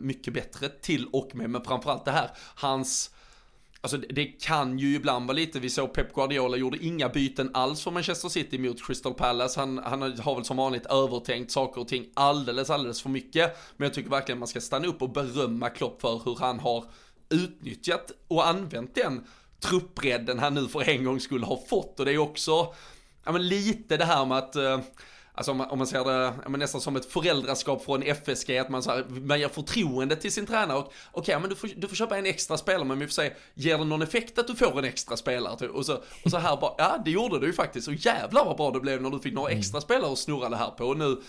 mycket 0.00 0.34
bättre 0.34 0.68
till 0.68 1.06
och 1.12 1.30
med, 1.34 1.50
men 1.50 1.64
framförallt 1.64 2.04
det 2.04 2.10
här, 2.10 2.30
hans 2.54 3.10
Alltså 3.84 3.96
det- 3.96 4.24
kan 4.26 4.78
ju 4.78 4.94
ibland 4.94 5.26
vara 5.26 5.36
lite, 5.36 5.60
vi 5.60 5.70
såg 5.70 5.92
Pep 5.94 6.14
Guardiola 6.14 6.56
gjorde 6.56 6.84
inga 6.84 7.08
byten 7.08 7.50
alls 7.54 7.82
för 7.82 7.90
Manchester 7.90 8.28
City 8.28 8.58
mot 8.58 8.86
Crystal 8.86 9.14
Palace. 9.14 9.60
Han, 9.60 9.78
han 9.78 10.02
har 10.02 10.34
väl 10.34 10.44
som 10.44 10.56
vanligt 10.56 10.86
övertänkt 10.86 11.50
saker 11.52 11.80
och 11.80 11.88
ting 11.88 12.06
alldeles, 12.14 12.70
alldeles 12.70 13.02
för 13.02 13.08
mycket. 13.08 13.56
Men 13.76 13.86
jag 13.86 13.94
tycker 13.94 14.10
verkligen 14.10 14.38
man 14.38 14.48
ska 14.48 14.60
stanna 14.60 14.86
upp 14.86 15.02
och 15.02 15.10
berömma 15.12 15.68
Klopp 15.70 16.00
för 16.00 16.20
hur 16.24 16.36
han 16.40 16.60
har 16.60 16.84
utnyttjat 17.28 18.10
och 18.28 18.46
använt 18.48 18.94
den 18.94 19.24
truppbredden 19.60 20.38
han 20.38 20.54
nu 20.54 20.68
för 20.68 20.88
en 20.88 21.04
gång 21.04 21.20
skulle 21.20 21.46
ha 21.46 21.60
fått. 21.68 22.00
Och 22.00 22.06
det 22.06 22.12
är 22.12 22.18
också, 22.18 22.74
ja 23.24 23.32
men 23.32 23.48
lite 23.48 23.96
det 23.96 24.04
här 24.04 24.26
med 24.26 24.38
att 24.38 24.56
eh, 24.56 24.80
Alltså 25.34 25.52
om 25.52 25.58
man, 25.58 25.70
om 25.70 25.78
man 25.78 25.86
ser 25.86 26.04
det 26.04 26.34
men 26.48 26.60
nästan 26.60 26.80
som 26.80 26.96
ett 26.96 27.12
föräldraskap 27.12 27.84
från 27.84 28.02
FSG, 28.02 28.58
att 28.58 28.68
man, 28.68 28.82
så 28.82 28.90
här, 28.90 29.04
man 29.08 29.40
ger 29.40 29.48
förtroende 29.48 30.16
till 30.16 30.32
sin 30.32 30.46
tränare 30.46 30.78
och 30.78 30.92
okej, 31.12 31.40
men 31.40 31.50
du 31.50 31.56
får, 31.56 31.70
du 31.76 31.88
får 31.88 31.96
köpa 31.96 32.18
en 32.18 32.26
extra 32.26 32.56
spelare, 32.56 32.84
men 32.84 32.98
vi 32.98 33.06
får 33.06 33.12
se, 33.12 33.32
ger 33.54 33.78
det 33.78 33.84
någon 33.84 34.02
effekt 34.02 34.38
att 34.38 34.46
du 34.46 34.54
får 34.54 34.78
en 34.78 34.84
extra 34.84 35.16
spelare? 35.16 35.58
typ? 35.58 35.70
Och 35.70 35.86
så, 35.86 36.02
och 36.24 36.30
så 36.30 36.38
här 36.38 36.56
bara, 36.56 36.74
ja 36.78 37.02
det 37.04 37.10
gjorde 37.10 37.40
det 37.40 37.46
ju 37.46 37.52
faktiskt, 37.52 37.88
och 37.88 37.94
jävlar 37.94 38.44
vad 38.44 38.56
bra 38.56 38.70
det 38.70 38.80
blev 38.80 39.02
när 39.02 39.10
du 39.10 39.18
fick 39.18 39.34
några 39.34 39.50
extra 39.50 39.80
spelare 39.80 40.12
att 40.12 40.18
snurra 40.18 40.48
det 40.48 40.56
här 40.56 40.70
på. 40.70 40.84
Och 40.84 40.96
nu, 40.96 41.22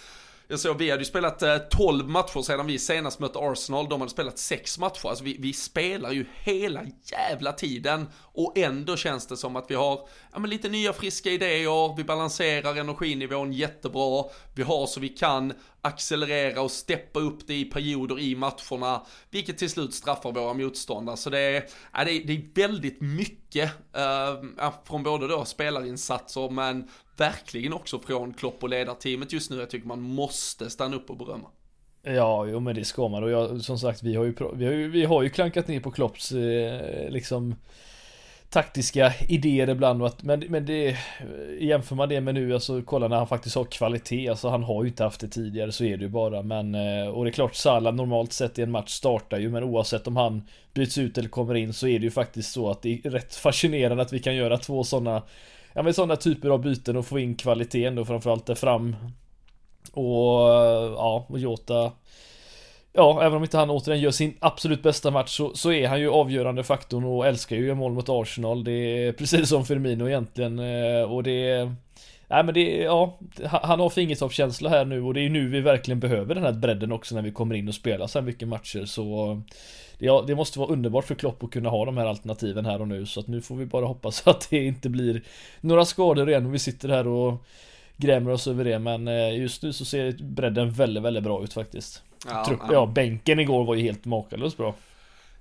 jag 0.48 0.60
såg, 0.60 0.78
vi 0.78 0.90
hade 0.90 1.02
ju 1.02 1.06
spelat 1.06 1.42
eh, 1.42 1.58
12 1.58 2.10
matcher 2.10 2.42
sedan 2.42 2.68
vi 2.68 2.80
senast 2.80 3.20
mötte 3.20 3.40
Arsenal, 3.40 3.90
de 3.90 4.02
hade 4.02 4.12
spelat 4.12 4.40
6 4.40 4.80
matcher. 4.80 5.08
Alltså 5.08 5.24
vi, 5.24 5.38
vi 5.40 5.54
spelar 5.54 6.12
ju 6.12 6.26
hela 6.44 6.82
jävla 7.04 7.52
tiden. 7.52 8.10
Och 8.22 8.58
ändå 8.58 8.96
känns 8.98 9.28
det 9.28 9.38
som 9.38 9.56
att 9.56 9.72
vi 9.72 9.76
har 9.76 10.08
ja, 10.34 10.40
men 10.40 10.50
lite 10.50 10.70
nya 10.70 10.94
friska 10.94 11.30
idéer, 11.30 11.96
vi 11.98 12.04
balanserar 12.04 12.76
energinivån 12.76 13.54
jättebra, 13.54 14.24
vi 14.56 14.64
har 14.64 14.88
så 14.88 15.00
vi 15.00 15.10
kan 15.10 15.54
accelerera 15.84 16.62
och 16.62 16.72
steppa 16.72 17.20
upp 17.20 17.48
det 17.48 17.56
i 17.56 17.66
perioder 17.66 18.20
i 18.20 18.36
matcherna, 18.36 19.02
vilket 19.30 19.58
till 19.58 19.70
slut 19.70 19.94
straffar 19.94 20.32
våra 20.32 20.54
motståndare. 20.54 21.18
Så 21.18 21.30
det 21.30 21.40
är, 21.40 21.64
ja, 21.94 22.06
det 22.06 22.12
är, 22.12 22.28
det 22.28 22.34
är 22.34 22.68
väldigt 22.68 23.02
mycket 23.02 23.72
eh, 23.94 24.72
från 24.86 25.04
både 25.04 25.28
då 25.28 25.46
spelarinsatser 25.46 26.50
men 26.50 26.90
verkligen 27.18 27.74
också 27.74 28.00
från 28.00 28.34
Klopp 28.34 28.64
och 28.64 28.70
ledarteamet 28.70 29.34
just 29.34 29.52
nu. 29.52 29.60
Jag 29.60 29.70
tycker 29.70 29.88
man 29.88 30.02
måste 30.02 30.70
stanna 30.70 30.96
upp 30.96 31.10
och 31.10 31.18
berömma. 31.18 31.48
Ja, 32.04 32.46
jo 32.46 32.60
men 32.60 32.76
det 32.76 32.86
ska 32.86 33.08
man 33.08 33.24
och 33.24 33.30
jag, 33.30 33.62
som 33.62 33.80
sagt 33.80 34.04
vi 34.04 34.16
har 34.16 34.24
ju, 34.24 34.36
vi 34.54 34.66
har 34.66 34.74
ju, 34.74 34.90
vi 34.90 35.06
har 35.06 35.24
ju 35.24 35.30
klankat 35.30 35.68
ner 35.68 35.80
på 35.80 35.92
Klopps 35.92 36.32
eh, 36.32 37.10
liksom 37.10 37.56
taktiska 38.54 39.14
idéer 39.28 39.70
ibland 39.70 40.04
att, 40.04 40.24
men, 40.24 40.40
men 40.50 40.66
det 40.66 40.98
jämför 41.60 41.96
man 41.96 42.10
det 42.10 42.22
med 42.22 42.36
nu, 42.36 42.54
alltså 42.54 42.82
kolla 42.82 43.08
när 43.08 43.18
han 43.18 43.28
faktiskt 43.28 43.56
har 43.56 43.66
kvalitet, 43.66 44.30
alltså 44.30 44.50
han 44.50 44.64
har 44.64 44.84
ju 44.84 44.90
inte 44.90 45.04
haft 45.04 45.22
det 45.22 45.28
tidigare 45.28 45.72
så 45.72 45.84
är 45.84 45.98
det 45.98 46.04
ju 46.04 46.10
bara, 46.10 46.42
men 46.42 46.76
eh, 46.76 47.08
och 47.08 47.24
det 47.24 47.30
är 47.30 47.34
klart 47.34 47.56
Salah 47.56 47.94
normalt 47.94 48.34
sett 48.34 48.60
i 48.60 48.62
en 48.62 48.72
match 48.72 48.90
startar 48.90 49.40
ju, 49.40 49.50
men 49.50 49.64
oavsett 49.64 50.08
om 50.08 50.16
han 50.16 50.48
byts 50.74 50.98
ut 50.98 51.18
eller 51.18 51.30
kommer 51.30 51.56
in 51.56 51.74
så 51.74 51.88
är 51.88 52.00
det 52.00 52.06
ju 52.06 52.12
faktiskt 52.12 52.52
så 52.52 52.72
att 52.72 52.82
det 52.82 53.02
är 53.06 53.10
rätt 53.10 53.36
fascinerande 53.36 54.04
att 54.04 54.14
vi 54.14 54.20
kan 54.20 54.36
göra 54.36 54.58
två 54.58 54.84
sådana 54.84 55.22
Ja 55.74 55.84
men 55.84 55.94
sådana 55.94 56.16
typer 56.16 56.50
av 56.50 56.62
byten 56.62 56.98
och 56.98 57.06
få 57.06 57.20
in 57.20 57.36
kvaliteten 57.36 57.96
då 57.96 58.06
framförallt 58.06 58.46
där 58.46 58.56
fram. 58.56 58.96
Och 59.92 60.40
ja, 60.98 61.26
och 61.30 61.40
Jota 61.40 61.92
Ja, 62.96 63.24
även 63.24 63.38
om 63.38 63.44
inte 63.44 63.58
han 63.58 63.70
återigen 63.70 64.02
gör 64.02 64.12
sin 64.12 64.34
absolut 64.40 64.84
bästa 64.84 65.12
match 65.12 65.38
så, 65.38 65.56
så 65.56 65.72
är 65.72 65.88
han 65.88 66.00
ju 66.00 66.10
avgörande 66.10 66.64
faktorn 66.64 67.04
och 67.04 67.28
älskar 67.28 67.56
ju 67.56 67.76
mål 67.76 67.94
mot 67.94 68.10
Arsenal. 68.10 68.64
Det 68.64 68.72
är 68.72 69.12
precis 69.12 69.50
som 69.50 69.66
Firmino 69.66 70.08
egentligen 70.08 70.60
eh, 70.60 71.12
och 71.12 71.24
det 71.24 71.72
Nej 72.28 72.44
men 72.44 72.54
det, 72.54 72.78
ja, 72.78 73.20
han 73.44 73.80
har 73.80 73.90
fingertoppskänsla 73.90 74.70
här 74.70 74.86
nu 74.86 75.02
och 75.02 75.14
det 75.14 75.22
är 75.22 75.30
nu 75.30 75.50
vi 75.50 75.62
verkligen 75.62 76.00
behöver 76.00 76.36
den 76.36 76.44
här 76.44 76.52
bredden 76.52 76.92
också 76.92 77.16
när 77.16 77.22
vi 77.22 77.32
kommer 77.32 77.56
in 77.56 77.68
och 77.68 77.76
spelar 77.76 78.08
så 78.08 78.20
här 78.20 78.26
mycket 78.26 78.48
matcher 78.48 78.86
så 78.86 79.32
eh, 79.32 79.38
Ja, 79.98 80.24
det 80.28 80.36
måste 80.36 80.60
vara 80.60 80.70
underbart 80.70 81.06
för 81.06 81.16
Klopp 81.16 81.44
att 81.44 81.52
kunna 81.52 81.70
ha 81.70 81.86
de 81.86 81.98
här 81.98 82.06
alternativen 82.06 82.66
här 82.66 82.82
och 82.82 82.88
nu 82.88 83.06
så 83.06 83.20
att 83.20 83.28
nu 83.28 83.42
får 83.42 83.56
vi 83.56 83.66
bara 83.66 83.86
hoppas 83.86 84.28
att 84.28 84.48
det 84.50 84.66
inte 84.66 84.90
blir 84.90 85.24
några 85.62 85.86
skador 85.86 86.30
igen 86.30 86.46
och 86.46 86.54
vi 86.54 86.60
sitter 86.60 86.90
här 86.90 87.08
och 87.08 87.44
grämer 87.98 88.32
oss 88.32 88.48
över 88.48 88.64
det 88.64 88.80
men 88.80 89.08
eh, 89.08 89.40
just 89.40 89.64
nu 89.64 89.74
så 89.74 89.86
ser 89.86 90.12
bredden 90.12 90.72
väldigt, 90.72 91.04
väldigt 91.04 91.24
bra 91.24 91.44
ut 91.44 91.54
faktiskt. 91.54 92.04
Ja, 92.28 92.46
Trupp, 92.46 92.60
ja. 92.68 92.74
ja, 92.74 92.86
bänken 92.86 93.40
igår 93.40 93.66
var 93.66 93.76
ju 93.76 93.82
helt 93.82 94.06
makalöst 94.06 94.58
bra. 94.58 94.74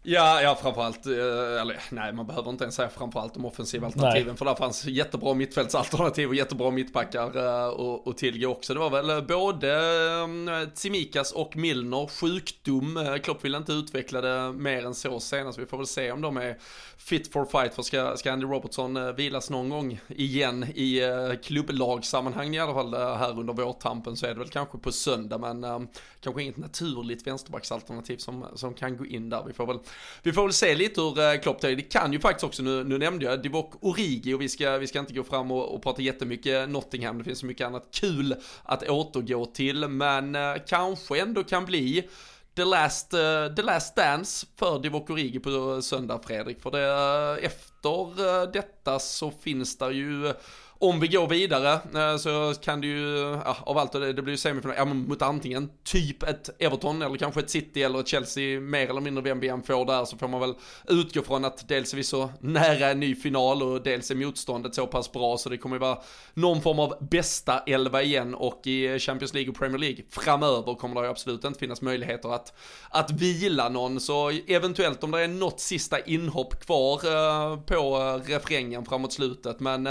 Ja, 0.05 0.43
ja 0.43 0.59
framförallt, 0.63 1.07
eh, 1.07 1.61
eller 1.61 1.83
nej 1.91 2.13
man 2.13 2.27
behöver 2.27 2.51
inte 2.51 2.65
ens 2.65 2.75
säga 2.75 2.89
framförallt 2.89 3.35
de 3.35 3.45
offensiva 3.45 3.87
alternativen 3.87 4.27
nej. 4.27 4.37
för 4.37 4.45
där 4.45 4.55
fanns 4.55 4.85
jättebra 4.85 5.35
mittfältsalternativ 5.35 6.29
och 6.29 6.35
jättebra 6.35 6.71
mittbackar 6.71 7.37
och, 7.81 8.07
och 8.07 8.17
tillgå 8.17 8.49
också. 8.49 8.75
Det 8.75 8.81
var 8.81 8.91
väl 8.91 9.11
eh, 9.11 9.21
både 9.21 10.71
Tsimikas 10.75 11.33
och 11.33 11.57
Milner 11.57 12.07
sjukdom. 12.07 13.19
Klopp 13.23 13.45
ville 13.45 13.57
inte 13.57 13.73
utveckla 13.73 14.21
det 14.21 14.53
mer 14.53 14.87
än 14.87 14.95
så 14.95 15.21
senast. 15.21 15.59
Vi 15.59 15.67
får 15.67 15.77
väl 15.77 15.87
se 15.87 16.13
om 16.13 16.21
de 16.21 16.37
är 16.37 16.59
fit 16.97 17.33
for 17.33 17.45
fight 17.45 17.75
för 17.75 17.83
ska, 17.83 18.17
ska 18.17 18.33
Andy 18.33 18.47
Robertson 18.47 19.17
vilas 19.17 19.51
någon 19.51 19.69
gång 19.69 20.01
igen 20.09 20.65
i 20.65 21.03
klubblagssammanhang 21.43 22.55
i 22.55 22.61
alla 22.61 22.75
fall 22.75 22.95
här 22.95 23.41
under 23.41 23.53
vårtampen 23.53 24.17
så 24.17 24.27
är 24.27 24.31
det 24.31 24.39
väl 24.39 24.49
kanske 24.49 24.79
på 24.79 24.93
söndag 24.93 25.39
men 25.39 25.89
kanske 26.21 26.43
inget 26.43 26.57
naturligt 26.57 27.27
vänsterbacksalternativ 27.27 28.17
som, 28.17 28.47
som 28.55 28.75
kan 28.75 28.97
gå 28.97 29.07
in 29.07 29.31
där. 29.31 29.45
Vi 29.47 29.53
får 29.53 29.67
väl 29.67 29.79
vi 30.23 30.33
får 30.33 30.43
väl 30.43 30.53
se 30.53 30.75
lite 30.75 31.01
hur 31.01 31.21
eh, 31.21 31.41
Klopp 31.41 31.61
tar 31.61 31.69
Det 31.69 31.83
kan 31.83 32.13
ju 32.13 32.21
faktiskt 32.21 32.45
också, 32.45 32.63
nu, 32.63 32.85
nu 32.85 32.99
nämnde 32.99 33.25
jag 33.25 33.43
Divock 33.43 33.73
Origi 33.81 34.35
och 34.35 34.41
vi 34.41 34.49
ska, 34.49 34.79
vi 34.79 34.87
ska 34.87 34.99
inte 34.99 35.15
gå 35.15 35.25
fram 35.25 35.51
och, 35.51 35.75
och 35.75 35.83
prata 35.83 36.03
jättemycket 36.03 36.69
Nottingham. 36.69 37.19
Det 37.19 37.25
finns 37.25 37.39
så 37.39 37.47
mycket 37.47 37.67
annat 37.67 37.89
kul 38.01 38.35
att 38.63 38.89
återgå 38.89 39.47
till, 39.47 39.89
men 39.89 40.35
eh, 40.35 40.55
kanske 40.67 41.21
ändå 41.21 41.45
kan 41.45 41.65
bli 41.65 42.09
The 42.55 42.65
Last, 42.65 43.15
uh, 43.15 43.55
the 43.55 43.63
last 43.63 43.97
Dance 43.97 44.47
för 44.57 44.79
Divock 44.79 45.11
Origi 45.11 45.39
på 45.39 45.51
eh, 45.51 45.81
söndag 45.81 46.21
Fredrik. 46.27 46.63
För 46.63 46.71
det, 46.71 47.47
efter 47.47 48.21
uh, 48.21 48.53
detta 48.53 48.99
så 48.99 49.31
finns 49.31 49.79
det 49.79 49.93
ju 49.93 50.33
om 50.83 51.01
vi 51.01 51.09
går 51.09 51.29
vidare 51.29 51.73
eh, 51.73 52.17
så 52.17 52.55
kan 52.61 52.81
det 52.81 52.87
ju, 52.87 53.41
ja, 53.45 53.57
av 53.61 53.79
allt 53.79 53.93
det, 53.93 54.13
det 54.13 54.23
blir 54.23 54.33
ju 54.33 54.39
semifinal, 54.39 54.77
ja, 54.79 54.85
mot 54.85 55.23
antingen 55.23 55.71
typ 55.85 56.23
ett 56.23 56.51
Everton 56.59 57.03
eller 57.03 57.17
kanske 57.17 57.41
ett 57.41 57.51
City 57.51 57.83
eller 57.83 58.01
ett 58.01 58.09
Chelsea, 58.09 58.61
mer 58.61 58.91
eller 58.91 59.01
mindre 59.01 59.23
vem 59.23 59.41
vi 59.41 59.49
än 59.49 59.63
får 59.63 59.85
där 59.85 60.05
så 60.05 60.19
får 60.19 60.29
man 60.29 60.41
väl 60.41 60.55
utgå 60.89 61.23
från 61.23 61.45
att 61.45 61.69
dels 61.69 61.93
är 61.93 61.97
vi 61.97 62.05
så 62.05 62.31
nära 62.41 62.91
en 62.91 63.01
ny 63.01 63.15
final 63.15 63.63
och 63.63 63.83
dels 63.83 64.11
är 64.11 64.15
motståndet 64.15 64.75
så 64.75 64.87
pass 64.87 65.13
bra 65.13 65.39
så 65.39 65.49
det 65.49 65.59
kommer 65.59 65.77
ju 65.77 65.81
vara 65.81 65.99
någon 66.35 66.63
form 66.63 66.79
av 66.79 67.09
bästa 67.11 67.59
elva 67.59 68.03
igen. 68.03 68.35
Och 68.35 68.67
i 68.67 68.99
Champions 68.99 69.35
League 69.35 69.51
och 69.51 69.59
Premier 69.59 69.79
League 69.79 70.05
framöver 70.11 70.75
kommer 70.75 71.01
det 71.01 71.07
ju 71.07 71.11
absolut 71.11 71.45
inte 71.45 71.59
finnas 71.59 71.83
möjligheter 71.83 72.35
att, 72.35 72.53
att 72.91 73.11
vila 73.11 73.69
någon. 73.69 74.01
Så 74.01 74.31
eventuellt 74.31 75.05
om 75.05 75.11
det 75.11 75.21
är 75.21 75.29
något 75.29 75.61
sista 75.61 76.01
inhopp 76.01 76.65
kvar 76.65 76.95
eh, 76.95 77.61
på 77.61 77.97
eh, 77.97 78.31
refrängen 78.31 78.85
framåt 78.85 79.13
slutet. 79.13 79.61
Men 79.61 79.87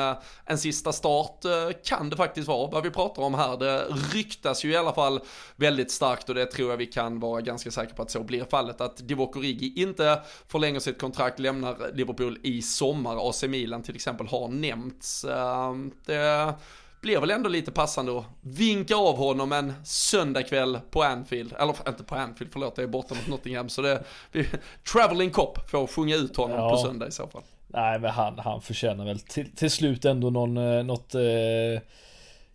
en 0.46 0.58
sista 0.58 0.81
sista 0.82 0.94
start 0.94 1.46
eh, 1.46 1.78
kan 1.84 2.10
det 2.10 2.16
faktiskt 2.16 2.48
vara 2.48 2.72
vad 2.72 2.84
vi 2.84 2.90
pratar 2.90 3.24
om 3.24 3.34
här. 3.34 3.58
Det 3.58 3.86
ryktas 4.14 4.66
ju 4.66 4.72
i 4.72 4.76
alla 4.76 4.94
fall 4.94 5.20
väldigt 5.56 5.92
starkt 5.92 6.30
och 6.30 6.36
det 6.36 6.46
tror 6.46 6.70
jag 6.70 6.78
vi 6.78 6.86
kan 6.86 7.20
vara 7.20 7.42
ganska 7.42 7.72
säkra 7.72 7.96
på 7.96 8.02
att 8.02 8.12
så 8.12 8.24
blir 8.24 8.46
fallet. 8.50 8.82
Att 8.82 9.08
Divock 9.08 9.36
Origi 9.36 9.74
inte 9.82 10.22
förlänger 10.48 10.80
sitt 10.80 11.02
kontrakt, 11.02 11.40
lämnar 11.40 11.92
Liverpool 11.94 12.38
i 12.44 12.62
sommar. 12.62 13.30
AC 13.30 13.44
Milan 13.44 13.84
till 13.84 13.96
exempel 13.96 14.28
har 14.28 14.48
nämnts. 14.48 15.24
Eh, 15.24 15.76
det 16.06 16.54
blir 17.02 17.20
väl 17.20 17.32
ändå 17.32 17.50
lite 17.50 17.72
passande 17.72 18.20
att 18.20 18.26
vinka 18.42 18.96
av 18.96 19.18
honom 19.18 19.52
en 19.52 19.74
söndagkväll 19.86 20.80
på 20.92 21.04
Anfield, 21.04 21.54
eller 21.60 21.76
inte 21.88 22.04
på 22.04 22.16
Anfield, 22.16 22.52
förlåt, 22.54 22.76
det 22.76 22.84
är 22.84 22.88
borta 22.88 23.16
mot 23.16 23.28
Nottingham, 23.28 23.70
så 23.70 23.82
det, 23.82 24.04
vi, 24.32 24.48
Traveling 24.94 25.30
Cop 25.30 25.70
får 25.70 25.88
sjunga 25.88 26.16
ut 26.16 26.38
honom 26.38 26.58
ja. 26.58 26.70
på 26.70 26.78
söndag 26.78 27.08
i 27.08 27.12
så 27.12 27.28
fall. 27.28 27.44
Nej 27.74 28.00
men 28.00 28.12
han, 28.12 28.40
han 28.40 28.62
förtjänar 28.62 29.06
väl 29.06 29.20
till, 29.20 29.56
till 29.56 29.72
slut 29.72 30.06
ändå 30.06 30.30
någon, 30.30 30.58
eh, 30.58 30.84
något 30.84 31.16
eh, 31.16 31.82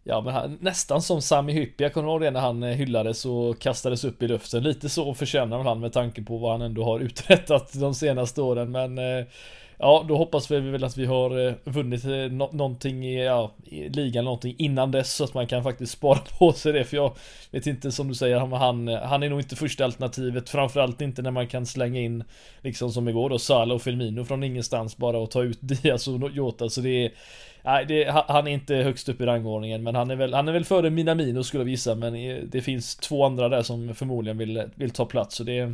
Ja 0.08 0.20
men 0.20 0.34
han, 0.34 0.58
nästan 0.60 1.02
som 1.02 1.22
Sami 1.22 1.52
Hyppie, 1.52 1.84
jag 1.84 1.94
kommer 1.94 2.08
ihåg 2.08 2.20
det 2.20 2.30
när 2.30 2.40
han 2.40 2.62
eh, 2.62 2.70
hyllades 2.70 3.26
och 3.26 3.58
kastades 3.58 4.04
upp 4.04 4.22
i 4.22 4.28
luften. 4.28 4.62
Lite 4.62 4.88
så 4.88 5.14
förtjänar 5.14 5.62
han 5.62 5.80
med 5.80 5.92
tanke 5.92 6.22
på 6.22 6.38
vad 6.38 6.52
han 6.52 6.62
ändå 6.62 6.84
har 6.84 7.00
uträttat 7.00 7.72
de 7.72 7.94
senaste 7.94 8.42
åren 8.42 8.70
men 8.70 8.98
eh, 8.98 9.24
Ja, 9.78 10.04
då 10.08 10.16
hoppas 10.16 10.50
vi 10.50 10.60
väl 10.60 10.84
att 10.84 10.96
vi 10.96 11.06
har 11.06 11.46
eh, 11.48 11.54
vunnit 11.64 12.04
eh, 12.04 12.10
någonting 12.52 13.06
i, 13.06 13.24
ja, 13.24 13.52
i 13.64 13.88
ligan 13.88 14.24
någonting 14.24 14.54
innan 14.58 14.90
dess 14.90 15.14
så 15.14 15.24
att 15.24 15.34
man 15.34 15.46
kan 15.46 15.62
faktiskt 15.62 15.92
spara 15.92 16.18
på 16.38 16.52
sig 16.52 16.72
det. 16.72 16.84
För 16.84 16.96
jag 16.96 17.16
vet 17.50 17.66
inte 17.66 17.92
som 17.92 18.08
du 18.08 18.14
säger, 18.14 18.38
han, 18.38 18.88
han, 18.88 19.22
är 19.22 19.28
nog 19.28 19.40
inte 19.40 19.56
första 19.56 19.84
alternativet. 19.84 20.48
Framförallt 20.48 21.00
inte 21.00 21.22
när 21.22 21.30
man 21.30 21.46
kan 21.46 21.66
slänga 21.66 22.00
in 22.00 22.24
liksom 22.62 22.90
som 22.92 23.08
igår 23.08 23.30
då 23.30 23.38
Salah 23.38 23.74
och 23.74 23.82
Firmino 23.82 24.24
från 24.24 24.44
ingenstans 24.44 24.96
bara 24.96 25.18
och 25.18 25.30
ta 25.30 25.42
ut 25.42 25.58
Diaz 25.60 26.08
och 26.08 26.30
Jota. 26.30 26.68
Så 26.68 26.80
det 26.80 27.04
är 27.04 27.12
Nej, 27.66 27.84
det, 27.86 28.24
han 28.28 28.46
är 28.46 28.52
inte 28.52 28.74
högst 28.74 29.08
upp 29.08 29.20
i 29.20 29.26
rangordningen 29.26 29.82
men 29.82 29.94
han 29.94 30.10
är 30.10 30.16
väl, 30.16 30.34
han 30.34 30.48
är 30.48 30.52
väl 30.52 30.64
före 30.64 30.90
Minamino 30.90 31.42
skulle 31.42 31.62
jag 31.62 31.70
gissa. 31.70 31.94
Men 31.94 32.14
eh, 32.14 32.36
det 32.36 32.60
finns 32.60 32.96
två 32.96 33.24
andra 33.24 33.48
där 33.48 33.62
som 33.62 33.94
förmodligen 33.94 34.38
vill, 34.38 34.62
vill 34.74 34.90
ta 34.90 35.04
plats 35.04 35.36
så 35.36 35.44
det 35.44 35.72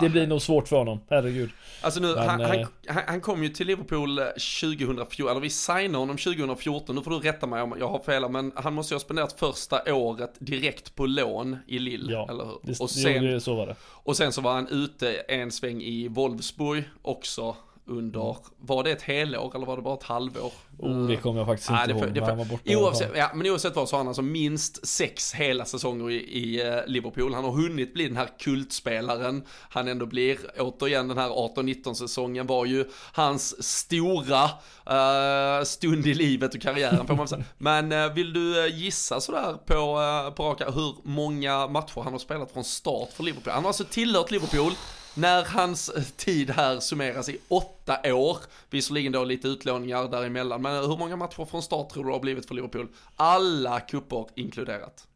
det 0.00 0.08
blir 0.08 0.26
nog 0.26 0.42
svårt 0.42 0.68
för 0.68 0.76
honom, 0.76 1.00
herregud. 1.10 1.50
Alltså 1.80 2.00
nu, 2.00 2.14
Men, 2.14 2.28
han, 2.28 2.40
eh, 2.40 2.68
han, 2.88 3.02
han, 3.06 3.20
kom 3.20 3.42
ju 3.42 3.48
till 3.48 3.66
Liverpool 3.66 4.16
2014, 4.16 5.30
eller 5.30 5.40
vi 5.40 5.50
signade 5.50 5.98
honom 5.98 6.16
2014, 6.16 6.96
nu 6.96 7.02
får 7.02 7.10
du 7.10 7.18
rätta 7.18 7.46
mig 7.46 7.62
om 7.62 7.74
jag 7.78 7.88
har 7.88 7.98
fel, 7.98 8.28
men 8.28 8.52
han 8.54 8.74
måste 8.74 8.94
ju 8.94 8.96
ha 8.96 9.00
spenderat 9.00 9.32
första 9.32 9.94
året 9.94 10.34
direkt 10.38 10.94
på 10.94 11.06
lån 11.06 11.56
i 11.66 11.78
Lille, 11.78 12.12
ja, 12.12 12.26
eller 12.30 12.44
hur? 12.44 12.58
Det, 12.62 12.80
och 12.80 12.90
sen, 12.90 13.24
det, 13.24 13.40
så 13.40 13.54
var 13.54 13.66
det. 13.66 13.76
Och 13.82 14.16
sen 14.16 14.32
så 14.32 14.40
var 14.40 14.54
han 14.54 14.68
ute 14.68 15.12
en 15.12 15.52
sväng 15.52 15.82
i 15.82 16.08
Wolfsburg 16.08 16.84
också 17.02 17.56
under, 17.88 18.36
var 18.58 18.84
det 18.84 18.90
ett 18.90 19.02
helår 19.02 19.52
eller 19.54 19.66
var 19.66 19.76
det 19.76 19.82
bara 19.82 19.94
ett 19.94 20.02
halvår? 20.02 20.52
Oh, 20.78 21.06
det 21.06 21.16
kommer 21.16 21.40
jag 21.40 21.46
faktiskt 21.46 21.70
inte 21.70 21.90
ihåg. 21.90 22.14
Det, 22.14 22.24
han 22.24 22.38
var 22.38 22.44
borta 22.44 22.76
oavsett, 22.76 23.10
ja, 23.16 23.30
men 23.34 23.46
oavsett 23.46 23.76
vad 23.76 23.88
så 23.88 23.96
har 23.96 23.98
han 23.98 24.08
alltså 24.08 24.22
minst 24.22 24.86
sex 24.86 25.34
hela 25.34 25.64
säsonger 25.64 26.10
i, 26.10 26.14
i 26.14 26.70
uh, 26.70 26.86
Liverpool. 26.86 27.34
Han 27.34 27.44
har 27.44 27.50
hunnit 27.50 27.94
bli 27.94 28.08
den 28.08 28.16
här 28.16 28.28
kultspelaren 28.38 29.42
han 29.70 29.88
ändå 29.88 30.06
blir. 30.06 30.38
Återigen 30.58 31.08
den 31.08 31.18
här 31.18 31.28
18-19 31.28 31.94
säsongen 31.94 32.46
var 32.46 32.66
ju 32.66 32.84
hans 33.12 33.62
stora 33.64 34.44
uh, 34.44 35.64
stund 35.64 36.06
i 36.06 36.14
livet 36.14 36.54
och 36.54 36.60
karriären 36.60 37.06
får 37.06 37.14
man 37.14 37.28
säga. 37.28 37.44
Men 37.58 37.92
uh, 37.92 38.12
vill 38.14 38.32
du 38.32 38.68
gissa 38.68 39.20
sådär 39.20 39.52
på, 39.52 40.32
på 40.36 40.44
raka 40.44 40.70
hur 40.70 40.94
många 41.02 41.66
matcher 41.66 42.00
han 42.00 42.12
har 42.12 42.18
spelat 42.18 42.52
från 42.52 42.64
start 42.64 43.08
för 43.12 43.24
Liverpool? 43.24 43.52
Han 43.52 43.62
har 43.62 43.68
alltså 43.68 43.84
tillhört 43.84 44.30
Liverpool 44.30 44.72
när 45.16 45.44
hans 45.44 45.92
tid 46.16 46.50
här 46.50 46.80
summeras 46.80 47.28
i 47.28 47.38
åtta 47.48 48.14
år, 48.14 48.38
visserligen 48.70 49.12
då 49.12 49.24
lite 49.24 49.48
utlåningar 49.48 50.08
däremellan, 50.08 50.62
men 50.62 50.90
hur 50.90 50.96
många 50.96 51.16
matcher 51.16 51.44
från 51.44 51.62
start 51.62 51.90
tror 51.90 52.04
du 52.04 52.12
har 52.12 52.20
blivit 52.20 52.46
för 52.46 52.54
Liverpool? 52.54 52.88
Alla 53.16 53.80
kupper 53.80 54.26
inkluderat. 54.34 55.06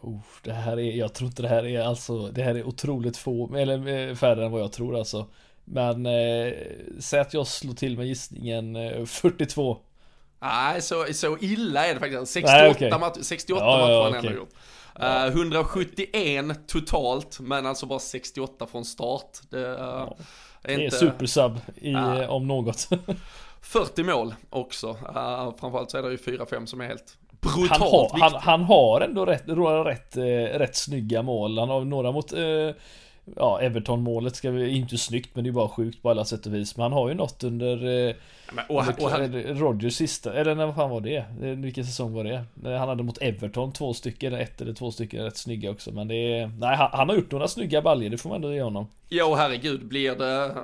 Oh, 0.00 0.20
det 0.42 0.52
här 0.52 0.78
är, 0.78 0.96
jag 0.96 1.14
tror 1.14 1.28
inte 1.28 1.42
det 1.42 1.48
här 1.48 1.66
är 1.66 1.80
alltså, 1.80 2.28
det 2.28 2.42
här 2.42 2.54
är 2.54 2.66
otroligt 2.66 3.16
få, 3.16 3.56
eller 3.56 4.08
eh, 4.08 4.14
färre 4.14 4.44
än 4.44 4.52
vad 4.52 4.60
jag 4.60 4.72
tror 4.72 4.98
alltså. 4.98 5.26
Men 5.64 6.06
eh, 6.06 6.52
säg 6.98 7.20
att 7.20 7.34
jag 7.34 7.46
slår 7.46 7.74
till 7.74 7.96
med 7.96 8.06
gissningen 8.06 8.76
eh, 8.76 9.04
42. 9.04 9.78
Nej, 10.40 10.82
så, 10.82 11.06
så 11.12 11.38
illa 11.40 11.86
är 11.86 11.94
det 11.94 12.00
faktiskt. 12.00 12.32
68 12.32 12.58
Nej, 12.58 12.70
okay. 12.70 12.98
matcher, 12.98 13.22
68 13.22 13.64
ja, 13.64 13.78
matcher 13.78 13.92
har 13.92 14.02
han 14.02 14.08
okay. 14.08 14.26
ändå 14.26 14.40
gjort. 14.40 14.54
Ja. 14.98 15.26
171 15.26 16.66
totalt, 16.66 17.40
men 17.40 17.66
alltså 17.66 17.86
bara 17.86 17.98
68 17.98 18.66
från 18.66 18.84
start. 18.84 19.38
Det, 19.50 19.60
ja. 19.60 20.16
är, 20.62 20.80
inte... 20.80 20.96
är 20.96 20.98
supersub 20.98 21.60
i, 21.76 21.94
om 22.28 22.46
något. 22.46 22.88
40 23.60 24.02
mål 24.02 24.34
också. 24.50 24.90
Uh, 24.90 25.56
framförallt 25.60 25.90
så 25.90 25.98
är 25.98 26.02
det 26.02 26.10
ju 26.10 26.16
4-5 26.16 26.66
som 26.66 26.80
är 26.80 26.86
helt 26.86 27.18
brutalt 27.40 27.70
han 27.70 27.80
har, 27.80 28.18
han, 28.20 28.34
han, 28.34 28.62
har 28.62 29.00
ändå 29.00 29.26
rätt, 29.26 29.48
rätt, 29.86 30.16
äh, 30.16 30.58
rätt 30.58 30.76
snygga 30.76 31.22
mål. 31.22 31.58
Han 31.58 31.68
har 31.68 31.84
några 31.84 32.12
mot 32.12 32.32
äh, 32.32 32.40
Ja, 33.36 33.60
Everton-målet 33.60 34.36
ska 34.36 34.50
vi, 34.50 34.68
inte 34.68 34.98
snyggt 34.98 35.30
men 35.34 35.44
det 35.44 35.50
är 35.50 35.52
bara 35.52 35.68
sjukt 35.68 36.02
på 36.02 36.10
alla 36.10 36.24
sätt 36.24 36.46
och 36.46 36.54
vis. 36.54 36.76
Men 36.76 36.82
han 36.82 36.92
har 36.92 37.08
ju 37.08 37.14
något 37.14 37.44
under, 37.44 38.08
eh, 38.08 38.14
men, 38.52 38.64
och, 38.68 38.80
under 38.80 39.02
och 39.02 39.10
han... 39.10 39.32
Rogers 39.42 39.94
sista, 39.94 40.34
eller 40.34 40.54
när 40.54 40.72
fan 40.72 40.90
var 40.90 41.00
det? 41.00 41.24
Vilken 41.56 41.84
säsong 41.84 42.12
var 42.12 42.24
det? 42.24 42.44
Han 42.78 42.88
hade 42.88 43.02
mot 43.02 43.22
Everton 43.22 43.72
två 43.72 43.94
stycken, 43.94 44.34
ett 44.34 44.60
eller 44.60 44.72
två 44.72 44.90
stycken 44.90 45.24
rätt 45.24 45.36
snygga 45.36 45.70
också. 45.70 45.92
Men 45.92 46.08
det 46.08 46.14
är, 46.14 46.50
nej 46.58 46.76
han, 46.76 46.88
han 46.92 47.08
har 47.08 47.16
gjort 47.16 47.30
några 47.30 47.48
snygga 47.48 47.82
baljor, 47.82 48.10
det 48.10 48.18
får 48.18 48.28
man 48.28 48.36
ändå 48.36 48.54
ge 48.54 48.62
honom. 48.62 48.86
Ja, 49.08 49.34
herregud, 49.34 49.84
blir 49.88 50.14
det 50.14 50.54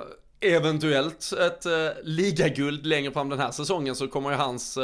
eventuellt 0.53 1.33
ett 1.33 1.65
uh, 1.65 1.71
ligaguld 2.03 2.85
längre 2.85 3.11
fram 3.11 3.29
den 3.29 3.39
här 3.39 3.51
säsongen 3.51 3.95
så 3.95 4.07
kommer 4.07 4.31
ju 4.31 4.35
hans 4.35 4.77
uh, 4.77 4.83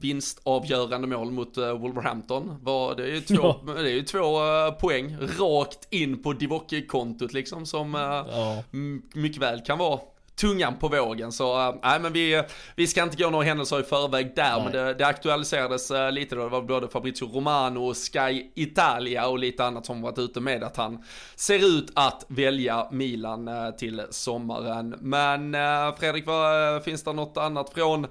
vinstavgörande 0.00 1.06
mål 1.08 1.30
mot 1.30 1.58
uh, 1.58 1.72
Wolverhampton. 1.72 2.58
Var, 2.62 2.94
det 2.94 3.02
är 3.02 3.14
ju 3.14 3.20
två, 3.20 3.54
ja. 3.66 3.72
det 3.74 3.90
är 3.90 3.94
ju 3.94 4.02
två 4.02 4.40
uh, 4.40 4.72
poäng 4.72 5.16
rakt 5.38 5.86
in 5.90 6.22
på 6.22 6.32
Divock-kontot 6.32 7.32
liksom 7.32 7.66
som 7.66 7.94
ja. 7.94 8.62
mycket 9.12 9.42
väl 9.42 9.60
kan 9.60 9.78
vara 9.78 10.00
tungan 10.42 10.78
på 10.78 10.88
vågen. 10.88 11.32
Så 11.32 11.68
äh, 11.68 11.74
nej 11.82 12.00
men 12.00 12.12
vi, 12.12 12.42
vi 12.76 12.86
ska 12.86 13.02
inte 13.02 13.16
gå 13.16 13.30
några 13.30 13.44
händelser 13.44 13.80
i 13.80 13.82
förväg 13.82 14.32
där. 14.36 14.56
Nej. 14.56 14.62
Men 14.64 14.72
det, 14.72 14.94
det 14.94 15.06
aktualiserades 15.06 15.90
äh, 15.90 16.12
lite 16.12 16.34
då. 16.34 16.42
Det 16.42 16.48
var 16.48 16.62
både 16.62 16.88
Fabrizio 16.88 17.26
Romano, 17.26 17.94
Sky 17.94 18.46
Italia 18.54 19.28
och 19.28 19.38
lite 19.38 19.64
annat 19.64 19.86
som 19.86 20.02
varit 20.02 20.18
ute 20.18 20.40
med 20.40 20.64
att 20.64 20.76
han 20.76 21.04
ser 21.36 21.78
ut 21.78 21.92
att 21.94 22.24
välja 22.28 22.88
Milan 22.90 23.50
till 23.78 24.02
sommaren. 24.10 24.94
Men 25.00 25.56
Fredrik, 25.98 26.26
vad, 26.26 26.84
finns 26.84 27.04
det 27.04 27.12
något 27.12 27.36
annat 27.36 27.70
från 27.74 28.06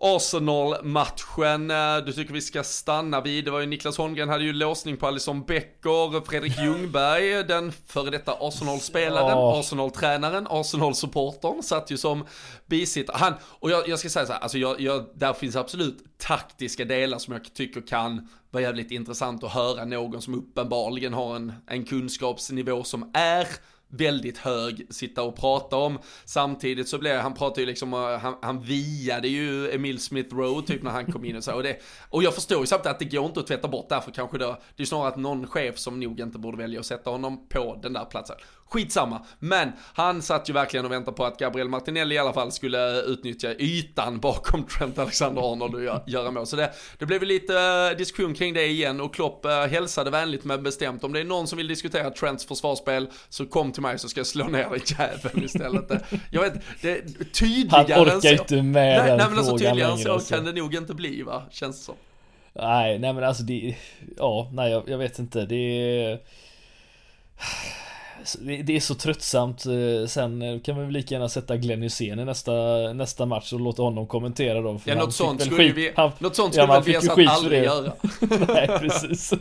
Arsenal-matchen, 0.00 1.70
eh, 1.70 1.96
du 2.06 2.12
tycker 2.12 2.32
vi 2.32 2.40
ska 2.40 2.62
stanna 2.62 3.20
vid, 3.20 3.44
det 3.44 3.50
var 3.50 3.60
ju 3.60 3.66
Niklas 3.66 3.98
Holmgren 3.98 4.28
hade 4.28 4.44
ju 4.44 4.52
låsning 4.52 4.96
på 4.96 5.06
Alison 5.06 5.44
Becker, 5.44 6.24
Fredrik 6.26 6.58
Ljungberg, 6.58 7.44
den 7.44 7.72
före 7.86 8.10
detta 8.10 8.36
Arsenal-spelaren, 8.40 9.38
oh. 9.38 9.58
Arsenal-tränaren, 9.60 10.46
Arsenal-supportern, 10.50 11.62
satt 11.62 11.90
ju 11.90 11.96
som 11.96 12.24
bisittare. 12.66 13.16
Han, 13.18 13.34
och 13.42 13.70
jag, 13.70 13.88
jag, 13.88 13.98
ska 13.98 14.08
säga 14.08 14.26
så 14.26 14.32
här, 14.32 14.40
alltså 14.40 14.58
jag, 14.58 14.80
jag, 14.80 15.06
där 15.14 15.32
finns 15.32 15.56
absolut 15.56 16.18
taktiska 16.18 16.84
delar 16.84 17.18
som 17.18 17.32
jag 17.32 17.54
tycker 17.54 17.86
kan 17.86 18.28
vara 18.50 18.62
jävligt 18.62 18.90
intressant 18.90 19.44
att 19.44 19.52
höra 19.52 19.84
någon 19.84 20.22
som 20.22 20.34
uppenbarligen 20.34 21.14
har 21.14 21.36
en, 21.36 21.52
en 21.66 21.84
kunskapsnivå 21.84 22.84
som 22.84 23.10
är 23.14 23.46
väldigt 23.88 24.38
hög 24.38 24.86
sitta 24.90 25.22
och 25.22 25.36
prata 25.36 25.76
om. 25.76 25.98
Samtidigt 26.24 26.88
så 26.88 26.98
blev 26.98 27.20
han 27.20 27.34
pratade 27.34 27.60
ju 27.60 27.66
liksom, 27.66 27.92
eh, 27.92 28.18
han, 28.18 28.34
han 28.42 28.62
viade 28.62 29.28
ju 29.28 29.70
Emil 29.70 30.00
Smith 30.00 30.36
Rowe 30.36 30.66
typ 30.66 30.82
när 30.82 30.90
han 30.90 31.12
kom 31.12 31.24
in 31.24 31.36
och 31.36 31.44
så. 31.44 31.54
Och, 31.54 31.62
det, 31.62 31.76
och 32.10 32.22
jag 32.22 32.34
förstår 32.34 32.60
ju 32.60 32.66
samtidigt 32.66 32.92
att 32.92 32.98
det 32.98 33.16
går 33.16 33.26
inte 33.26 33.40
att 33.40 33.46
tvätta 33.46 33.68
bort 33.68 33.88
därför 33.88 34.10
kanske 34.10 34.38
då, 34.38 34.56
det 34.76 34.82
är 34.82 34.86
snarare 34.86 35.08
att 35.08 35.16
någon 35.16 35.46
chef 35.46 35.78
som 35.78 36.00
nog 36.00 36.20
inte 36.20 36.38
borde 36.38 36.58
välja 36.58 36.80
att 36.80 36.86
sätta 36.86 37.10
honom 37.10 37.48
på 37.48 37.78
den 37.82 37.92
där 37.92 38.04
platsen. 38.04 38.36
Skitsamma, 38.68 39.24
men 39.38 39.72
han 39.94 40.22
satt 40.22 40.48
ju 40.48 40.52
verkligen 40.52 40.86
och 40.86 40.92
väntade 40.92 41.16
på 41.16 41.24
att 41.24 41.38
Gabriel 41.38 41.68
Martinelli 41.68 42.14
i 42.14 42.18
alla 42.18 42.32
fall 42.32 42.52
skulle 42.52 43.00
utnyttja 43.00 43.54
ytan 43.54 44.20
bakom 44.20 44.64
Trent 44.78 44.98
Alexander-Arnold 44.98 45.74
och 45.74 46.08
göra 46.08 46.30
mål. 46.30 46.46
Så 46.46 46.56
det, 46.56 46.72
det 46.98 47.06
blev 47.06 47.22
lite 47.22 47.54
eh, 47.92 47.96
diskussion 47.98 48.34
kring 48.34 48.54
det 48.54 48.66
igen 48.66 49.00
och 49.00 49.14
Klopp 49.14 49.44
eh, 49.44 49.66
hälsade 49.66 50.10
vänligt 50.10 50.44
men 50.44 50.62
bestämt. 50.62 51.04
Om 51.04 51.12
det 51.12 51.20
är 51.20 51.24
någon 51.24 51.46
som 51.46 51.56
vill 51.56 51.68
diskutera 51.68 52.10
Trents 52.10 52.46
försvarsspel 52.46 53.08
så 53.28 53.46
kom 53.46 53.72
till 53.72 53.82
mig 53.82 53.98
så 53.98 54.08
ska 54.08 54.20
jag 54.20 54.26
slå 54.26 54.48
ner 54.48 54.68
den 54.70 54.80
jäveln 54.98 55.44
istället. 55.44 55.90
Jag 56.30 56.40
vet, 56.40 56.54
det 56.82 57.02
tydligare 57.32 57.94
Han 57.94 58.18
orkar 58.18 58.32
inte 58.32 58.62
med 58.62 58.72
nej, 58.72 59.08
den 59.08 59.16
nej, 59.16 59.26
men 59.28 59.38
alltså, 59.38 59.58
tydligare 59.58 59.92
än 59.92 59.98
så 59.98 60.12
alltså. 60.12 60.34
kan 60.34 60.44
det 60.44 60.52
nog 60.52 60.74
inte 60.74 60.94
bli 60.94 61.22
va, 61.22 61.42
känns 61.50 61.78
det 61.78 61.84
som. 61.84 61.94
Nej, 62.52 62.98
nej 62.98 63.12
men 63.12 63.24
alltså 63.24 63.42
det, 63.42 63.76
ja, 64.16 64.50
nej 64.52 64.70
jag, 64.72 64.88
jag 64.88 64.98
vet 64.98 65.18
inte, 65.18 65.46
det 65.46 65.56
är 65.56 66.18
det 68.64 68.76
är 68.76 68.80
så 68.80 68.94
tröttsamt. 68.94 69.66
Eh, 69.66 70.06
sen 70.06 70.42
eh, 70.42 70.60
kan 70.60 70.78
vi 70.78 70.84
väl 70.84 70.92
lika 70.92 71.14
gärna 71.14 71.28
sätta 71.28 71.56
Glenn 71.56 71.82
Hysén 71.82 72.20
i 72.20 72.24
nästa, 72.24 72.52
nästa 72.92 73.26
match 73.26 73.52
och 73.52 73.60
låta 73.60 73.82
honom 73.82 74.06
kommentera 74.06 74.60
då. 74.60 74.80
ja, 74.84 74.94
något 74.94 75.14
sånt, 75.14 75.42
skulle 75.42 75.72
vi, 75.72 75.92
han, 75.96 76.10
något 76.18 76.36
sånt 76.36 76.54
skulle 76.54 76.66
ja, 76.66 76.80
väl 76.80 77.16
vi 77.16 77.26
aldrig 77.26 77.64
göra. 77.64 77.92
nej, 78.48 78.68
precis. 78.80 79.32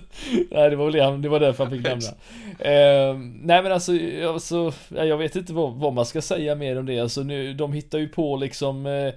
nej, 0.52 0.70
det 0.70 0.76
var 0.76 0.86
väl 0.86 0.94
det, 0.94 1.18
det 1.18 1.30
var 1.30 1.40
därför 1.40 1.64
han 1.64 1.74
fick 1.74 1.84
lämna. 1.84 2.08
Uh, 2.08 3.20
nej, 3.42 3.64
men 3.64 3.72
alltså, 3.72 3.92
alltså 4.28 4.74
jag 4.90 5.18
vet 5.18 5.36
inte 5.36 5.54
vad, 5.54 5.74
vad, 5.74 5.94
man 5.94 6.06
ska 6.06 6.22
säga 6.22 6.56
mer 6.56 6.80
om 6.80 6.86
det. 6.86 7.00
Alltså, 7.00 7.24
nu, 7.24 7.54
de 7.54 7.74
hittar 7.74 7.98
ju 7.98 8.08
på 8.08 8.38
liksom 8.38 8.86
uh, 8.86 9.14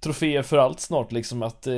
troféer 0.00 0.42
för 0.42 0.58
allt 0.58 0.80
snart 0.80 1.12
liksom 1.12 1.42
att 1.42 1.66
eh, 1.66 1.74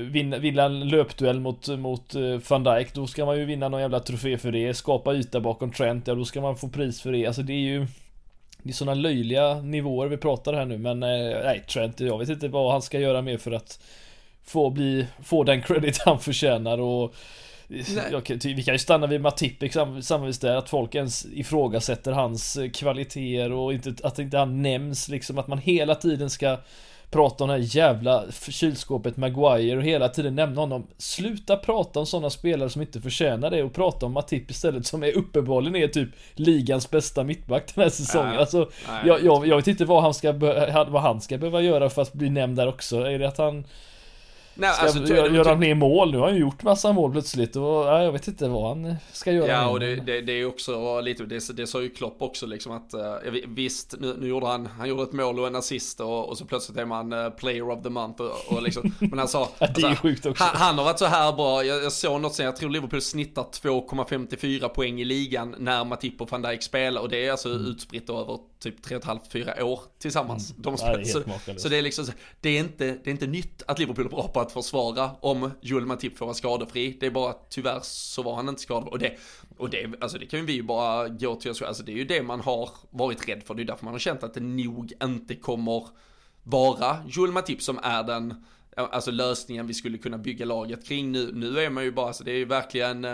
vinna, 0.00 0.38
vinna 0.38 0.62
en 0.62 0.88
löpduell 0.88 1.40
mot, 1.40 1.68
mot 1.68 2.14
eh, 2.14 2.40
van 2.48 2.64
Dijk 2.64 2.94
då 2.94 3.06
ska 3.06 3.24
man 3.24 3.38
ju 3.38 3.44
vinna 3.44 3.68
någon 3.68 3.80
jävla 3.80 4.00
trofé 4.00 4.38
för 4.38 4.52
det. 4.52 4.74
Skapa 4.74 5.14
yta 5.14 5.40
bakom 5.40 5.72
Trent, 5.72 6.06
ja 6.06 6.14
då 6.14 6.24
ska 6.24 6.40
man 6.40 6.56
få 6.56 6.68
pris 6.68 7.02
för 7.02 7.12
det. 7.12 7.26
Alltså 7.26 7.42
det 7.42 7.52
är 7.52 7.58
ju 7.58 7.86
det 8.62 8.70
är 8.70 8.74
sådana 8.74 8.94
löjliga 8.94 9.54
nivåer 9.54 10.08
vi 10.08 10.16
pratar 10.16 10.52
här 10.52 10.64
nu 10.64 10.78
men 10.78 11.02
eh, 11.02 11.44
nej 11.44 11.64
Trent, 11.68 12.00
jag 12.00 12.18
vet 12.18 12.28
inte 12.28 12.48
vad 12.48 12.72
han 12.72 12.82
ska 12.82 12.98
göra 12.98 13.22
mer 13.22 13.38
för 13.38 13.52
att 13.52 13.80
få 14.44 14.70
bli, 14.70 15.06
få 15.24 15.44
den 15.44 15.62
credit 15.62 15.98
han 15.98 16.20
förtjänar 16.20 16.80
och 16.80 17.14
jag, 18.10 18.38
vi 18.44 18.62
kan 18.62 18.74
ju 18.74 18.78
stanna 18.78 19.06
vid 19.06 19.20
Matip 19.20 19.62
exempelvis 19.62 20.38
där, 20.38 20.56
att 20.56 20.68
folk 20.68 20.94
ens 20.94 21.26
ifrågasätter 21.26 22.12
hans 22.12 22.56
eh, 22.56 22.70
kvaliteter 22.70 23.52
och 23.52 23.72
inte, 23.72 23.94
att 24.02 24.18
inte 24.18 24.38
han 24.38 24.62
nämns 24.62 25.08
liksom, 25.08 25.38
att 25.38 25.46
man 25.46 25.58
hela 25.58 25.94
tiden 25.94 26.30
ska 26.30 26.58
prata 27.14 27.44
om 27.44 27.48
det 27.48 27.56
här 27.56 27.76
jävla 27.76 28.24
kylskåpet 28.48 29.16
Maguire 29.16 29.76
och 29.76 29.82
hela 29.82 30.08
tiden 30.08 30.34
nämna 30.34 30.60
honom. 30.60 30.86
Sluta 30.98 31.56
prata 31.56 32.00
om 32.00 32.06
sådana 32.06 32.30
spelare 32.30 32.70
som 32.70 32.82
inte 32.82 33.00
förtjänar 33.00 33.50
det 33.50 33.62
och 33.62 33.72
prata 33.72 34.06
om 34.06 34.12
Matip 34.12 34.50
istället 34.50 34.86
som 34.86 35.02
är 35.02 35.16
uppenbarligen 35.16 35.76
är 35.76 35.88
typ 35.88 36.08
ligans 36.34 36.90
bästa 36.90 37.24
mittback 37.24 37.74
den 37.74 37.82
här 37.82 37.90
säsongen. 37.90 38.28
Nej, 38.28 38.38
alltså, 38.38 38.70
nej, 38.88 39.02
jag, 39.06 39.24
jag, 39.24 39.46
jag, 39.46 39.56
vet 39.56 39.66
inte 39.66 39.84
vad 39.84 40.02
han 40.02 40.14
ska, 40.14 40.32
vad 40.88 41.02
han 41.02 41.20
ska 41.20 41.38
behöva 41.38 41.60
göra 41.60 41.90
för 41.90 42.02
att 42.02 42.12
bli 42.12 42.30
nämnd 42.30 42.56
där 42.56 42.68
också. 42.68 43.00
Är 43.00 43.18
det 43.18 43.28
att 43.28 43.38
han 43.38 43.64
Nej, 44.54 44.74
ska 44.74 44.82
alltså, 44.82 45.14
göra, 45.14 45.28
göra 45.28 45.56
mer 45.56 45.74
mål? 45.74 46.12
Nu 46.12 46.18
har 46.18 46.28
han 46.28 46.36
gjort 46.36 46.62
massa 46.62 46.92
mål 46.92 47.12
plötsligt 47.12 47.56
och 47.56 47.62
ja, 47.62 48.02
jag 48.02 48.12
vet 48.12 48.28
inte 48.28 48.48
vad 48.48 48.68
han 48.68 48.96
ska 49.12 49.32
göra. 49.32 49.48
Ja, 49.48 49.68
och 49.68 49.80
det, 49.80 49.96
det, 49.96 50.20
det 50.20 50.32
är 50.32 50.46
också 50.46 51.00
lite, 51.00 51.24
det, 51.24 51.56
det 51.56 51.66
sa 51.66 51.82
ju 51.82 51.90
Klopp 51.90 52.22
också 52.22 52.46
liksom 52.46 52.72
att 52.72 52.94
uh, 52.94 53.32
visst, 53.48 53.94
nu, 54.00 54.16
nu 54.20 54.28
gjorde 54.28 54.46
han, 54.46 54.66
han 54.66 54.88
gjorde 54.88 55.02
ett 55.02 55.12
mål 55.12 55.40
och 55.40 55.46
en 55.46 55.56
assist 55.56 56.00
och, 56.00 56.28
och 56.28 56.38
så 56.38 56.44
plötsligt 56.44 56.78
är 56.78 56.84
man 56.84 57.12
uh, 57.12 57.30
player 57.30 57.70
of 57.70 57.82
the 57.82 57.90
month 57.90 58.22
och, 58.22 58.56
och 58.56 58.62
liksom, 58.62 58.94
men 58.98 59.18
han 59.18 59.28
sa, 59.28 59.48
ja, 59.58 59.66
det 59.74 59.82
är 59.82 59.86
alltså, 59.86 60.02
sjukt 60.02 60.26
också. 60.26 60.44
Han, 60.44 60.56
han, 60.56 60.78
har 60.78 60.84
varit 60.84 60.98
så 60.98 61.06
här 61.06 61.32
bra, 61.32 61.64
jag, 61.64 61.84
jag 61.84 61.92
såg 61.92 62.20
något 62.20 62.34
sen, 62.34 62.46
jag 62.46 62.56
tror 62.56 62.70
Liverpool 62.70 63.00
snittar 63.00 63.42
2,54 63.42 64.68
poäng 64.68 65.00
i 65.00 65.04
ligan 65.04 65.54
när 65.58 65.84
Matip 65.84 66.20
och 66.20 66.30
van 66.30 66.42
Dijk 66.42 66.62
spelar 66.62 67.00
och 67.00 67.08
det 67.08 67.26
är 67.26 67.30
alltså 67.30 67.48
mm. 67.48 67.66
utspritt 67.66 68.10
över 68.10 68.38
typ 68.64 68.86
3,5-4 68.86 69.62
år 69.62 69.80
tillsammans. 69.98 70.50
Mm. 70.50 70.62
De 70.62 70.76
det 70.98 71.04
så, 71.04 71.22
så, 71.56 71.68
det 71.68 71.76
är 71.76 71.82
liksom, 71.82 72.06
det 72.40 72.48
är, 72.48 72.60
inte, 72.60 72.84
det 72.86 73.06
är 73.06 73.12
inte 73.12 73.26
nytt 73.26 73.62
att 73.66 73.78
Liverpool 73.78 74.06
är 74.06 74.10
bra 74.10 74.28
på 74.28 74.40
att 74.40 74.52
försvara 74.52 75.10
om 75.20 75.50
Joel 75.60 75.86
Matip 75.86 76.18
får 76.18 76.26
vara 76.26 76.34
skadefri. 76.34 76.96
Det 77.00 77.06
är 77.06 77.10
bara 77.10 77.30
att 77.30 77.50
tyvärr 77.50 77.80
så 77.82 78.22
var 78.22 78.34
han 78.34 78.48
inte 78.48 78.62
skadefri. 78.62 78.90
Och 78.90 78.98
det, 78.98 79.16
och 79.56 79.70
det, 79.70 79.94
alltså 80.00 80.18
det 80.18 80.26
kan 80.26 80.46
vi 80.46 80.52
ju 80.52 80.62
bara 80.62 81.08
gå 81.08 81.34
till 81.34 81.50
oss 81.50 81.62
alltså 81.62 81.82
det 81.82 81.92
är 81.92 81.96
ju 81.96 82.04
det 82.04 82.22
man 82.22 82.40
har 82.40 82.70
varit 82.90 83.28
rädd 83.28 83.42
för. 83.42 83.54
Det 83.54 83.62
är 83.62 83.64
därför 83.64 83.84
man 83.84 83.94
har 83.94 83.98
känt 83.98 84.22
att 84.22 84.34
det 84.34 84.40
nog 84.40 84.92
inte 85.02 85.34
kommer 85.34 85.88
vara 86.42 86.96
Joel 87.08 87.32
Matip 87.32 87.62
som 87.62 87.78
är 87.82 88.02
den 88.02 88.44
alltså 88.76 89.10
lösningen 89.10 89.66
vi 89.66 89.74
skulle 89.74 89.98
kunna 89.98 90.18
bygga 90.18 90.46
laget 90.46 90.86
kring 90.86 91.12
nu. 91.12 91.30
Nu 91.34 91.60
är 91.60 91.70
man 91.70 91.84
ju 91.84 91.92
bara, 91.92 92.12
så 92.12 92.24
det 92.24 92.30
är 92.30 92.36
ju 92.36 92.44
verkligen 92.44 93.04
eh, 93.04 93.10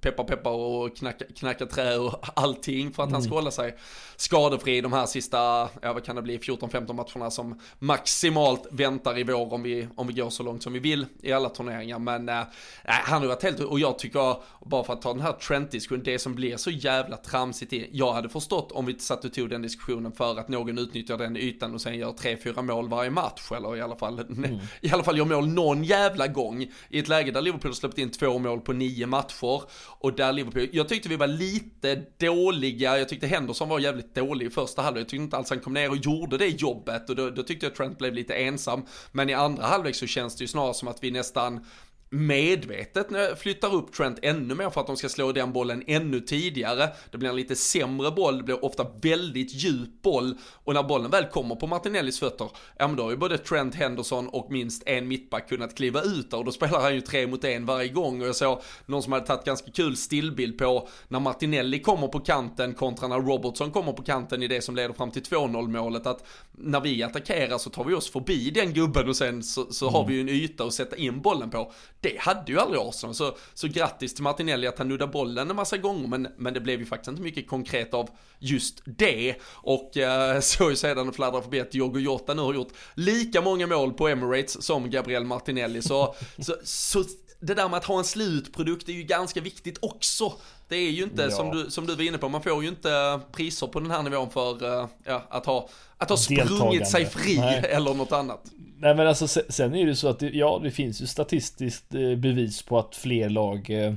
peppa 0.00 0.24
peppa 0.24 0.50
och 0.50 0.96
knacka, 0.96 1.24
knacka 1.36 1.66
trä 1.66 1.96
och 1.96 2.24
allting 2.34 2.92
för 2.92 3.02
att 3.02 3.06
mm. 3.06 3.14
han 3.14 3.22
ska 3.22 3.34
hålla 3.34 3.50
sig 3.50 3.76
skadefri 4.16 4.80
de 4.80 4.92
här 4.92 5.06
sista, 5.06 5.38
ja 5.82 5.92
vad 5.92 6.04
kan 6.04 6.16
det 6.16 6.22
bli, 6.22 6.38
14-15 6.38 6.92
matcherna 6.92 7.30
som 7.30 7.60
maximalt 7.78 8.66
väntar 8.70 9.18
i 9.18 9.24
vår 9.24 9.52
om 9.52 9.62
vi, 9.62 9.88
om 9.96 10.06
vi 10.06 10.12
går 10.12 10.30
så 10.30 10.42
långt 10.42 10.62
som 10.62 10.72
vi 10.72 10.78
vill 10.78 11.06
i 11.22 11.32
alla 11.32 11.48
turneringar. 11.48 11.98
Men 11.98 12.28
eh, 12.28 12.42
han 12.84 13.22
har 13.22 13.28
varit 13.28 13.42
helt, 13.42 13.60
och 13.60 13.80
jag 13.80 13.98
tycker, 13.98 14.36
bara 14.64 14.84
för 14.84 14.92
att 14.92 15.02
ta 15.02 15.12
den 15.12 15.22
här 15.22 15.32
Trent-diskussionen, 15.32 16.04
det 16.04 16.18
som 16.18 16.34
blir 16.34 16.56
så 16.56 16.70
jävla 16.70 17.16
tramsigt 17.16 17.72
i, 17.72 17.88
jag 17.92 18.12
hade 18.12 18.28
förstått 18.28 18.72
om 18.72 18.86
vi 18.86 18.98
satt 18.98 19.24
och 19.24 19.32
tog 19.32 19.50
den 19.50 19.62
diskussionen 19.62 20.12
för 20.12 20.38
att 20.38 20.48
någon 20.48 20.78
utnyttjar 20.78 21.18
den 21.18 21.36
ytan 21.36 21.74
och 21.74 21.80
sen 21.80 21.98
gör 21.98 22.12
3-4 22.12 22.62
mål 22.62 22.88
varje 22.88 23.10
match, 23.10 23.52
eller 23.52 23.76
i 23.76 23.80
alla 23.80 23.96
fall 23.96 24.20
mm 24.20 24.58
i 24.80 24.90
alla 24.90 25.04
fall 25.04 25.18
gör 25.18 25.24
mål 25.24 25.48
någon 25.48 25.84
jävla 25.84 26.26
gång 26.26 26.66
i 26.90 26.98
ett 26.98 27.08
läge 27.08 27.30
där 27.30 27.42
Liverpool 27.42 27.70
har 27.70 27.74
släppt 27.74 27.98
in 27.98 28.10
två 28.10 28.38
mål 28.38 28.60
på 28.60 28.72
nio 28.72 29.06
matcher. 29.06 29.62
Och 29.98 30.12
där 30.12 30.32
Liverpool, 30.32 30.68
jag 30.72 30.88
tyckte 30.88 31.08
vi 31.08 31.16
var 31.16 31.26
lite 31.26 32.02
dåliga, 32.18 32.98
jag 32.98 33.08
tyckte 33.08 33.26
Henderson 33.26 33.68
var 33.68 33.78
jävligt 33.78 34.14
dålig 34.14 34.46
i 34.46 34.50
första 34.50 34.82
halvlek, 34.82 35.00
jag 35.00 35.08
tyckte 35.08 35.22
inte 35.22 35.36
alls 35.36 35.50
han 35.50 35.60
kom 35.60 35.72
ner 35.72 35.90
och 35.90 35.96
gjorde 35.96 36.38
det 36.38 36.48
jobbet. 36.48 37.10
Och 37.10 37.16
då, 37.16 37.30
då 37.30 37.42
tyckte 37.42 37.66
jag 37.66 37.74
Trent 37.74 37.98
blev 37.98 38.14
lite 38.14 38.34
ensam, 38.34 38.86
men 39.12 39.30
i 39.30 39.34
andra 39.34 39.66
halvlek 39.66 39.94
så 39.94 40.06
känns 40.06 40.36
det 40.36 40.44
ju 40.44 40.48
snarare 40.48 40.74
som 40.74 40.88
att 40.88 40.98
vi 41.02 41.10
nästan 41.10 41.64
medvetet 42.10 43.38
flyttar 43.38 43.74
upp 43.74 43.92
Trent 43.92 44.18
ännu 44.22 44.54
mer 44.54 44.70
för 44.70 44.80
att 44.80 44.86
de 44.86 44.96
ska 44.96 45.08
slå 45.08 45.32
den 45.32 45.52
bollen 45.52 45.82
ännu 45.86 46.20
tidigare. 46.20 46.88
Det 47.10 47.18
blir 47.18 47.30
en 47.30 47.36
lite 47.36 47.56
sämre 47.56 48.10
boll, 48.10 48.36
det 48.36 48.42
blir 48.42 48.64
ofta 48.64 48.86
väldigt 49.02 49.54
djup 49.54 50.02
boll 50.02 50.34
och 50.64 50.74
när 50.74 50.82
bollen 50.82 51.10
väl 51.10 51.24
kommer 51.24 51.54
på 51.54 51.66
Martinellis 51.66 52.18
fötter, 52.18 52.50
ja 52.78 52.86
men 52.86 52.96
då 52.96 53.02
har 53.02 53.10
ju 53.10 53.16
både 53.16 53.38
Trent 53.38 53.74
Henderson 53.74 54.28
och 54.28 54.50
minst 54.50 54.82
en 54.86 55.08
mittback 55.08 55.48
kunnat 55.48 55.74
kliva 55.74 56.02
ut 56.02 56.30
där 56.30 56.38
och 56.38 56.44
då 56.44 56.52
spelar 56.52 56.80
han 56.80 56.94
ju 56.94 57.00
tre 57.00 57.26
mot 57.26 57.44
en 57.44 57.66
varje 57.66 57.88
gång 57.88 58.20
och 58.20 58.28
jag 58.28 58.36
såg 58.36 58.62
någon 58.86 59.02
som 59.02 59.12
hade 59.12 59.26
tagit 59.26 59.44
ganska 59.44 59.70
kul 59.70 59.96
stillbild 59.96 60.58
på 60.58 60.88
när 61.08 61.20
Martinelli 61.20 61.80
kommer 61.80 62.08
på 62.08 62.20
kanten 62.20 62.74
kontra 62.74 63.08
när 63.08 63.18
Robertson 63.18 63.70
kommer 63.70 63.92
på 63.92 64.02
kanten 64.02 64.42
i 64.42 64.48
det 64.48 64.62
som 64.62 64.76
leder 64.76 64.94
fram 64.94 65.10
till 65.10 65.22
2-0 65.22 65.68
målet 65.68 66.06
att 66.06 66.26
när 66.52 66.80
vi 66.80 67.02
attackerar 67.02 67.58
så 67.58 67.70
tar 67.70 67.84
vi 67.84 67.94
oss 67.94 68.10
förbi 68.10 68.50
den 68.50 68.72
gubben 68.72 69.08
och 69.08 69.16
sen 69.16 69.42
så, 69.42 69.72
så 69.72 69.84
mm. 69.84 69.94
har 69.94 70.06
vi 70.06 70.14
ju 70.14 70.20
en 70.20 70.28
yta 70.28 70.64
att 70.64 70.74
sätta 70.74 70.96
in 70.96 71.20
bollen 71.20 71.50
på 71.50 71.72
det 72.00 72.20
hade 72.20 72.52
ju 72.52 72.60
aldrig 72.60 72.80
Arsenal. 72.80 73.14
Så, 73.14 73.36
så 73.54 73.68
grattis 73.68 74.14
till 74.14 74.22
Martinelli 74.22 74.66
att 74.66 74.78
han 74.78 74.88
nuddade 74.88 75.12
bollen 75.12 75.50
en 75.50 75.56
massa 75.56 75.76
gånger, 75.76 76.08
men, 76.08 76.28
men 76.36 76.54
det 76.54 76.60
blev 76.60 76.80
ju 76.80 76.86
faktiskt 76.86 77.08
inte 77.08 77.22
mycket 77.22 77.48
konkret 77.48 77.94
av 77.94 78.10
just 78.38 78.82
det. 78.84 79.34
Och 79.46 79.96
eh, 79.96 80.40
så 80.40 80.70
ju 80.70 80.76
sedan 80.76 81.12
fladdra 81.12 81.42
förbi 81.42 81.60
att 81.60 81.70
Diogo 81.70 81.98
Jota 81.98 82.34
nu 82.34 82.42
har 82.42 82.54
gjort 82.54 82.72
lika 82.94 83.40
många 83.40 83.66
mål 83.66 83.92
på 83.92 84.08
Emirates 84.08 84.62
som 84.62 84.90
Gabriel 84.90 85.24
Martinelli. 85.24 85.82
Så, 85.82 86.14
så, 86.38 86.54
så 86.64 87.04
det 87.40 87.54
där 87.54 87.68
med 87.68 87.76
att 87.76 87.84
ha 87.84 87.98
en 87.98 88.04
slutprodukt 88.04 88.88
är 88.88 88.92
ju 88.92 89.02
ganska 89.02 89.40
viktigt 89.40 89.78
också. 89.82 90.32
Det 90.68 90.76
är 90.76 90.90
ju 90.90 91.02
inte 91.02 91.22
ja. 91.22 91.30
som, 91.30 91.50
du, 91.50 91.70
som 91.70 91.86
du 91.86 91.94
var 91.94 92.02
inne 92.02 92.18
på, 92.18 92.28
man 92.28 92.42
får 92.42 92.62
ju 92.62 92.68
inte 92.68 93.20
priser 93.32 93.66
på 93.66 93.80
den 93.80 93.90
här 93.90 94.02
nivån 94.02 94.30
för 94.30 94.64
uh, 94.64 94.86
ja, 95.04 95.22
att 95.28 95.46
ha, 95.46 95.68
att 95.98 96.10
ha 96.10 96.16
sprungit 96.16 96.88
sig 96.88 97.06
fri 97.06 97.38
Nej. 97.38 97.58
eller 97.68 97.94
något 97.94 98.12
annat. 98.12 98.44
Nej 98.78 98.94
men 98.94 99.06
alltså 99.06 99.28
sen 99.28 99.74
är 99.74 99.78
det 99.84 99.88
ju 99.88 99.94
så 99.94 100.08
att 100.08 100.18
det, 100.18 100.30
ja 100.30 100.60
det 100.62 100.70
finns 100.70 101.02
ju 101.02 101.06
statistiskt 101.06 101.94
eh, 101.94 102.14
bevis 102.14 102.62
på 102.62 102.78
att 102.78 102.96
fler 102.96 103.28
lag 103.28 103.70
eh, 103.70 103.94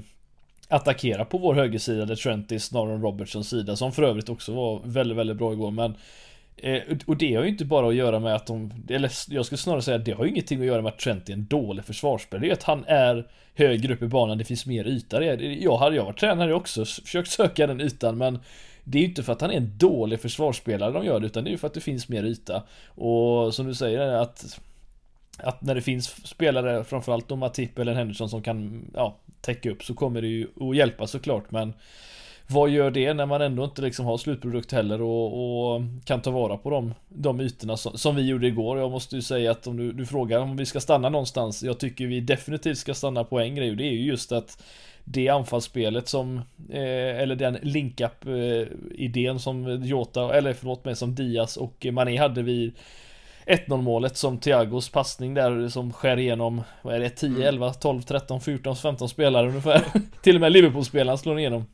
attackerar 0.68 1.26
på 1.26 1.38
vår 1.38 1.54
högersida 1.54 2.06
där 2.06 2.16
Trent 2.16 2.52
är 2.52 2.58
snarare 2.58 2.94
än 2.94 3.02
Robertsons 3.02 3.50
sida 3.50 3.76
som 3.76 3.92
för 3.92 4.04
övrigt 4.04 4.30
också 4.30 4.54
var 4.54 4.82
väldigt 4.84 5.18
väldigt 5.18 5.38
bra 5.38 5.54
igår 5.54 5.72
men 5.72 5.96
eh, 6.58 6.82
och 7.06 7.18
det 7.18 7.36
har 7.36 7.44
ju 7.44 7.50
inte 7.50 7.66
bara 7.66 7.88
att 7.88 7.96
göra 7.96 8.20
med 8.20 8.36
att 8.36 8.48
de, 8.48 8.74
eller 8.90 9.12
jag 9.28 9.46
skulle 9.46 9.60
snarare 9.60 9.82
säga 9.82 9.98
att 9.98 10.06
det 10.06 10.12
har 10.12 10.26
ju 10.26 10.32
ingenting 10.32 10.60
att 10.60 10.66
göra 10.66 10.82
med 10.82 10.90
att 10.90 11.00
Trent 11.00 11.30
är 11.30 11.34
en 11.34 11.46
dålig 11.46 11.86
försvarsspelare. 11.86 12.46
Det 12.46 12.52
är 12.52 12.54
att 12.54 12.64
han 12.64 12.86
är 12.88 13.28
högre 13.56 13.94
upp 13.94 14.02
i 14.02 14.08
banan, 14.08 14.38
det 14.38 14.46
finns 14.46 14.66
mer 14.66 14.88
yta. 14.88 15.24
Jag 15.24 15.78
hade 15.78 15.96
jag 15.96 16.06
varit 16.06 16.20
tränare 16.20 16.54
också 16.54 16.86
försökt 16.86 17.32
söka 17.32 17.68
den 17.68 17.82
ytan 17.82 18.18
men 18.18 18.40
det 18.84 18.98
är 18.98 19.02
ju 19.02 19.08
inte 19.08 19.24
för 19.24 19.34
att 19.34 19.42
han 19.42 19.52
är 19.52 19.58
en 19.58 19.78
dålig 19.78 20.20
försvarsspelare 20.20 20.92
de 20.92 21.06
gör 21.06 21.20
det 21.20 21.26
utan 21.26 21.44
det 21.44 21.50
är 21.50 21.52
ju 21.52 21.58
för 21.58 21.68
att 21.68 21.74
det 21.74 21.82
finns 21.82 22.10
mer 22.10 22.24
yta. 22.24 22.64
Och 22.88 23.54
som 23.54 23.68
du 23.68 23.76
säger 23.76 24.00
att 24.00 24.60
att 25.44 25.62
när 25.62 25.76
det 25.76 25.82
finns 25.82 26.28
spelare, 26.28 26.84
framförallt 26.84 27.28
då 27.28 27.36
Matip 27.36 27.80
eller 27.80 27.94
Henderson 27.94 28.30
som 28.30 28.42
kan 28.42 28.86
ja, 28.94 29.18
täcka 29.42 29.72
upp 29.72 29.84
så 29.84 29.94
kommer 29.94 30.22
det 30.22 30.28
ju 30.28 30.48
att 30.62 30.76
hjälpa 30.76 31.08
såklart 31.08 31.52
men 31.52 31.74
vad 32.52 32.70
gör 32.70 32.92
det 32.92 33.14
när 33.14 33.26
man 33.26 33.42
ändå 33.42 33.64
inte 33.64 33.82
liksom 33.82 34.06
har 34.06 34.18
slutprodukt 34.18 34.72
heller 34.72 35.02
och, 35.02 35.76
och 35.76 35.82
kan 36.06 36.22
ta 36.22 36.32
vara 36.32 36.58
på 36.58 36.70
de, 36.70 36.94
de 37.08 37.42
ytorna 37.42 37.78
som, 37.78 37.98
som, 37.98 38.16
vi 38.16 38.28
gjorde 38.28 38.48
igår. 38.48 38.80
Jag 38.80 38.92
måste 38.92 39.16
ju 39.16 39.22
säga 39.22 39.52
att 39.52 39.68
om 39.68 39.78
du, 39.78 39.92
du 39.92 40.06
frågar 40.06 40.40
om 40.40 40.58
vi 40.58 40.66
ska 40.66 40.80
stanna 40.80 41.10
någonstans. 41.10 41.64
Jag 41.64 41.80
tycker 41.80 42.08
vi 42.08 42.20
definitivt 42.20 42.78
ska 42.78 42.94
stanna 42.94 43.24
på 43.24 43.40
en 43.40 43.56
grej 43.56 43.72
och 43.72 43.78
det 43.78 43.84
är 43.84 43.92
ju 43.92 44.06
just 44.06 44.32
att 44.32 44.64
det 45.04 45.30
anfallsspelet 45.30 46.08
som, 46.08 46.38
eh, 46.70 47.20
eller 47.22 47.36
den 47.36 47.58
link-up-idén 47.62 49.36
eh, 49.36 49.38
som 49.38 49.84
Jota, 49.84 50.38
eller 50.38 50.54
förlåt 50.54 50.86
mig, 50.86 50.96
som 50.96 51.16
Diaz 51.16 51.58
och 51.58 51.88
Mané 51.92 52.18
hade 52.18 52.42
vid 52.42 52.74
1-0 53.50 53.82
målet 53.82 54.18
som 54.18 54.38
Thiagos 54.38 54.90
passning 54.90 55.34
där 55.34 55.70
som 55.70 55.94
skär 55.94 56.20
igenom, 56.20 56.62
vad 56.82 56.96
är 56.96 57.00
det, 57.00 57.10
10, 57.10 57.48
11, 57.48 57.74
12, 57.74 58.02
13, 58.02 58.42
14, 58.42 58.76
15 58.76 59.10
spelare 59.10 59.48
ungefär. 59.48 59.84
Till 60.22 60.36
och 60.36 60.42
med 60.42 60.52
Liverpool-spelaren 60.52 61.18
slår 61.18 61.40
igenom. 61.40 61.66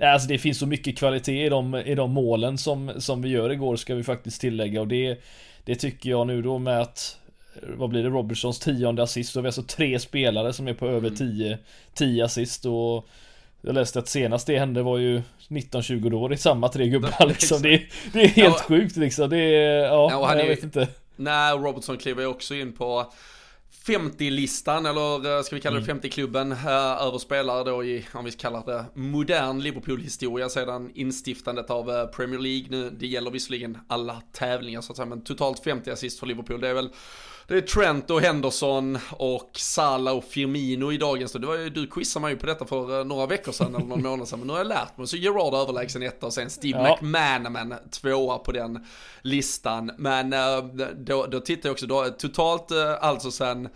Alltså 0.00 0.28
det 0.28 0.38
finns 0.38 0.58
så 0.58 0.66
mycket 0.66 0.98
kvalitet 0.98 1.46
i 1.46 1.48
de, 1.48 1.74
i 1.74 1.94
de 1.94 2.12
målen 2.12 2.58
som, 2.58 2.92
som 2.98 3.22
vi 3.22 3.28
gör 3.28 3.52
igår 3.52 3.76
ska 3.76 3.94
vi 3.94 4.02
faktiskt 4.02 4.40
tillägga 4.40 4.80
och 4.80 4.88
det 4.88 5.20
Det 5.64 5.74
tycker 5.74 6.10
jag 6.10 6.26
nu 6.26 6.42
då 6.42 6.58
med 6.58 6.80
att 6.80 7.18
Vad 7.76 7.90
blir 7.90 8.02
det? 8.02 8.08
Robertsons 8.08 8.58
tionde 8.58 9.02
assist. 9.02 9.34
Har 9.34 9.42
vi 9.42 9.48
alltså 9.48 9.62
tre 9.62 9.98
spelare 9.98 10.52
som 10.52 10.68
är 10.68 10.74
på 10.74 10.86
över 10.86 11.10
10 11.10 11.46
mm. 11.46 11.58
10 11.94 12.24
assist 12.24 12.66
och 12.66 13.08
jag 13.66 13.74
läste 13.74 13.98
att 13.98 14.08
senast 14.08 14.46
det 14.46 14.58
hände 14.58 14.82
var 14.82 14.98
ju 14.98 15.22
19-20 15.48 16.12
år 16.12 16.32
i 16.32 16.36
samma 16.36 16.68
tre 16.68 16.88
gubbar 16.88 17.26
liksom. 17.28 17.62
Det, 17.62 17.82
det 18.12 18.22
är 18.22 18.28
helt 18.28 18.56
ja. 18.58 18.64
sjukt 18.68 18.96
liksom. 18.96 19.30
Det 19.30 19.38
är, 19.38 19.84
ja, 19.84 20.08
ja 20.10 20.34
jag 20.34 20.44
är, 20.44 20.48
vet 20.48 20.62
inte. 20.62 20.88
Nej, 21.16 21.54
Robertson 21.54 21.98
kliver 21.98 22.22
ju 22.22 22.28
också 22.28 22.54
in 22.54 22.72
på 22.72 23.12
50-listan, 23.86 24.86
eller 24.86 25.36
eh, 25.36 25.42
ska 25.42 25.56
vi 25.56 25.62
kalla 25.62 25.80
det 25.80 25.92
50-klubben, 25.92 26.52
mm. 26.52 26.68
över 26.98 27.18
spelare 27.18 27.64
då 27.64 27.84
i, 27.84 28.06
om 28.12 28.24
vi 28.24 28.32
kallar 28.32 28.66
det, 28.66 28.84
modern 28.94 29.60
Liverpool-historia 29.60 30.48
sedan 30.48 30.90
instiftandet 30.94 31.70
av 31.70 31.90
eh, 31.90 32.06
Premier 32.06 32.40
League. 32.40 32.66
Nu, 32.70 32.90
det 32.90 33.06
gäller 33.06 33.30
visserligen 33.30 33.78
alla 33.88 34.22
tävlingar 34.32 34.80
så 34.80 34.92
att 34.92 34.96
säga, 34.96 35.06
men 35.06 35.24
totalt 35.24 35.64
50 35.64 35.90
assist 35.90 36.20
för 36.20 36.26
Liverpool, 36.26 36.60
det 36.60 36.68
är 36.68 36.74
väl 36.74 36.90
det 37.48 37.56
är 37.56 37.60
Trent 37.60 38.10
och 38.10 38.20
Henderson 38.20 38.98
och 39.10 39.50
Salah 39.56 40.16
och 40.16 40.24
Firmino 40.24 40.92
i 40.92 40.98
dagens 40.98 41.32
Det 41.32 41.46
var 41.46 41.56
ju, 41.56 41.70
du 41.70 41.86
quizade 41.86 42.22
mig 42.22 42.32
ju 42.32 42.38
på 42.38 42.46
detta 42.46 42.64
för 42.64 42.98
eh, 42.98 43.04
några 43.04 43.26
veckor 43.26 43.52
sedan 43.52 43.74
eller 43.74 43.86
någon 43.86 44.02
månad 44.02 44.28
sedan. 44.28 44.38
Men 44.38 44.46
nu 44.46 44.52
har 44.52 44.60
jag 44.60 44.66
lärt 44.66 44.98
mig. 44.98 45.06
Så 45.06 45.16
Gerard 45.16 45.54
överlägsen 45.54 46.02
etta 46.02 46.26
och 46.26 46.32
sen 46.32 46.50
Steve 46.50 46.78
ja. 46.78 46.98
McManaman 47.02 47.74
tvåa 47.90 48.38
på 48.38 48.52
den 48.52 48.86
listan. 49.22 49.90
Men 49.98 50.32
eh, 50.32 50.64
då, 50.96 51.26
då 51.26 51.40
tittar 51.40 51.68
jag 51.68 51.72
också, 51.72 51.86
då, 51.86 52.04
totalt 52.04 52.70
eh, 52.70 52.94
alltså 53.00 53.30
sen 53.30 53.68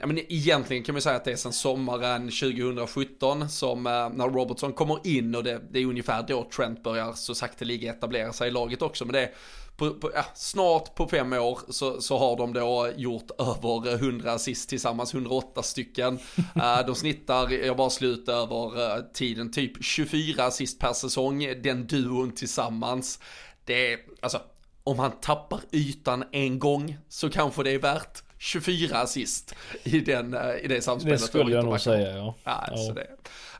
Ja, 0.00 0.06
men 0.06 0.18
egentligen 0.18 0.82
kan 0.82 0.94
man 0.94 1.02
säga 1.02 1.16
att 1.16 1.24
det 1.24 1.32
är 1.32 1.36
sen 1.36 1.52
sommaren 1.52 2.22
2017 2.22 3.48
som 3.48 3.82
när 4.14 4.28
Robertson 4.28 4.72
kommer 4.72 5.06
in 5.06 5.34
och 5.34 5.44
det, 5.44 5.60
det 5.70 5.78
är 5.78 5.86
ungefär 5.86 6.22
då 6.28 6.48
Trent 6.56 6.82
börjar 6.82 7.12
så 7.12 7.34
sakteliga 7.34 7.92
etablera 7.92 8.32
sig 8.32 8.48
i 8.48 8.50
laget 8.50 8.82
också. 8.82 9.04
Men 9.04 9.12
det 9.12 9.20
är 9.20 9.30
på, 9.78 9.94
på, 9.94 10.10
ja, 10.14 10.24
snart 10.34 10.94
på 10.94 11.08
fem 11.08 11.32
år 11.32 11.58
så, 11.68 12.00
så 12.00 12.18
har 12.18 12.36
de 12.36 12.52
då 12.52 12.88
gjort 12.96 13.30
över 13.38 13.94
100 13.94 14.32
assist 14.32 14.68
tillsammans, 14.68 15.14
108 15.14 15.62
stycken. 15.62 16.18
uh, 16.56 16.78
de 16.86 16.94
snittar, 16.94 17.50
jag 17.50 17.76
bara 17.76 17.90
slut 17.90 18.28
över 18.28 18.96
uh, 18.96 19.04
tiden, 19.12 19.52
typ 19.52 19.84
24 19.84 20.44
assist 20.44 20.78
per 20.78 20.92
säsong, 20.92 21.38
den 21.62 21.86
duon 21.86 22.32
tillsammans. 22.32 23.20
Det 23.64 23.92
är, 23.92 23.98
alltså, 24.20 24.40
om 24.84 24.98
han 24.98 25.12
tappar 25.20 25.60
ytan 25.72 26.24
en 26.32 26.58
gång 26.58 26.98
så 27.08 27.30
kanske 27.30 27.62
det 27.62 27.70
är 27.70 27.78
värt 27.78 28.22
24 28.38 28.98
assist 28.98 29.54
i, 29.82 30.00
den, 30.00 30.34
eh, 30.34 30.56
i 30.62 30.68
det 30.68 30.82
samspelet. 30.82 31.20
Det 31.20 31.26
skulle 31.26 31.54
jag 31.54 31.64
nog 31.64 31.80
säga 31.80 32.16
ja. 32.16 32.34
Alltså 32.44 32.88
ja. 32.88 32.94
Det, 32.94 33.06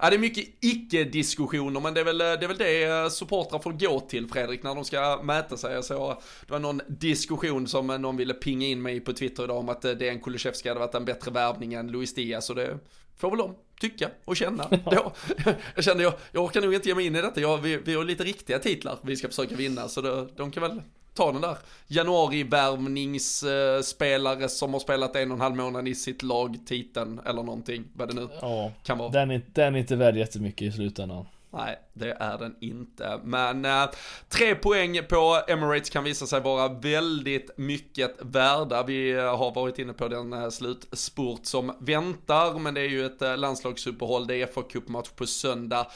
ja, 0.01 0.11
det 0.11 0.17
är 0.17 0.19
mycket 0.19 0.49
icke-diskussioner 0.61 1.81
men 1.81 1.95
det 1.95 2.01
är, 2.01 2.05
väl, 2.05 2.19
det 2.19 2.25
är 2.25 2.49
väl 2.49 2.59
det 2.59 2.85
eh, 2.85 3.09
supportrar 3.09 3.59
får 3.59 3.73
gå 3.73 4.01
till 4.01 4.29
Fredrik 4.29 4.63
när 4.63 4.75
de 4.75 4.85
ska 4.85 5.21
mäta 5.23 5.57
sig. 5.57 5.83
Så 5.83 6.19
det 6.47 6.53
var 6.53 6.59
någon 6.59 6.81
diskussion 6.87 7.67
som 7.67 7.87
någon 7.87 8.17
ville 8.17 8.35
pinga 8.35 8.67
in 8.67 8.83
mig 8.83 9.01
på 9.01 9.13
Twitter 9.13 9.45
idag 9.45 9.59
om 9.59 9.69
att 9.69 9.85
eh, 9.85 9.93
Dejan 9.93 10.21
Kulusevski 10.21 10.69
hade 10.69 10.81
varit 10.81 10.95
en 10.95 11.05
bättre 11.05 11.31
värvning 11.31 11.75
än 11.75 11.91
Luis 11.93 12.15
Diaz 12.15 12.51
och 12.51 12.57
det 12.57 12.79
får 13.17 13.31
väl 13.31 13.39
de 13.39 13.55
tycka 13.81 14.11
och 14.25 14.37
känna. 14.37 14.69
Då, 14.85 15.13
jag 15.75 15.85
kände 15.85 16.03
jag, 16.03 16.13
jag 16.33 16.45
orkar 16.45 16.61
nog 16.61 16.75
inte 16.75 16.89
ge 16.89 16.95
mig 16.95 17.07
in 17.07 17.17
i 17.17 17.23
detta, 17.23 17.41
jag, 17.41 17.59
vi, 17.59 17.77
vi 17.77 17.95
har 17.95 18.05
lite 18.05 18.25
riktiga 18.25 18.59
titlar 18.59 18.99
vi 19.03 19.17
ska 19.17 19.29
försöka 19.29 19.55
vinna 19.55 19.89
så 19.89 20.01
det, 20.01 20.29
de 20.37 20.51
kan 20.51 20.63
väl 20.63 20.83
ta 21.19 21.33
den 21.33 21.41
där 21.41 21.57
januarivärvningsspelare 21.87 24.49
som 24.49 24.73
har 24.73 24.81
spelat 24.81 25.17
en 25.17 25.31
och 25.31 25.37
en 25.37 25.41
halv 25.41 25.57
månad 25.57 25.89
i 25.89 25.95
sitt 25.95 26.23
lag, 26.23 26.59
titeln 26.67 27.21
eller 27.27 27.43
någonting, 27.43 27.85
vad 27.93 28.09
det 28.09 28.15
nu 28.15 28.29
ja, 28.41 28.73
kan 28.83 28.99
vara. 28.99 29.11
Den 29.11 29.31
är, 29.31 29.43
den 29.53 29.75
är 29.75 29.79
inte 29.79 29.97
värd 29.97 30.17
jättemycket 30.17 30.63
i 30.63 30.73
slutändan. 30.73 31.27
Nej, 31.51 31.79
det 31.93 32.17
är 32.21 32.39
den 32.39 32.57
inte. 32.61 33.21
Men 33.25 33.65
äh, 33.65 33.85
tre 34.29 34.55
poäng 34.55 35.01
på 35.09 35.43
Emirates 35.49 35.91
kan 35.91 36.05
visa 36.05 36.27
sig 36.27 36.41
vara 36.41 36.69
väldigt 36.69 37.59
mycket 37.59 38.17
värda. 38.21 38.83
Vi 38.83 39.11
äh, 39.11 39.37
har 39.37 39.55
varit 39.55 39.79
inne 39.79 39.93
på 39.93 40.09
den 40.09 40.33
äh, 40.33 40.49
slutspurt 40.49 41.47
som 41.47 41.73
väntar, 41.81 42.59
men 42.59 42.75
det 42.75 42.81
är 42.81 42.89
ju 42.89 43.07
ett 43.07 43.23
äh, 43.23 43.37
landslagsuppehåll, 43.37 44.27
det 44.27 44.37
är 44.37 44.47
FA-cupmatch 44.47 45.09
på 45.17 45.27
söndag. 45.27 45.87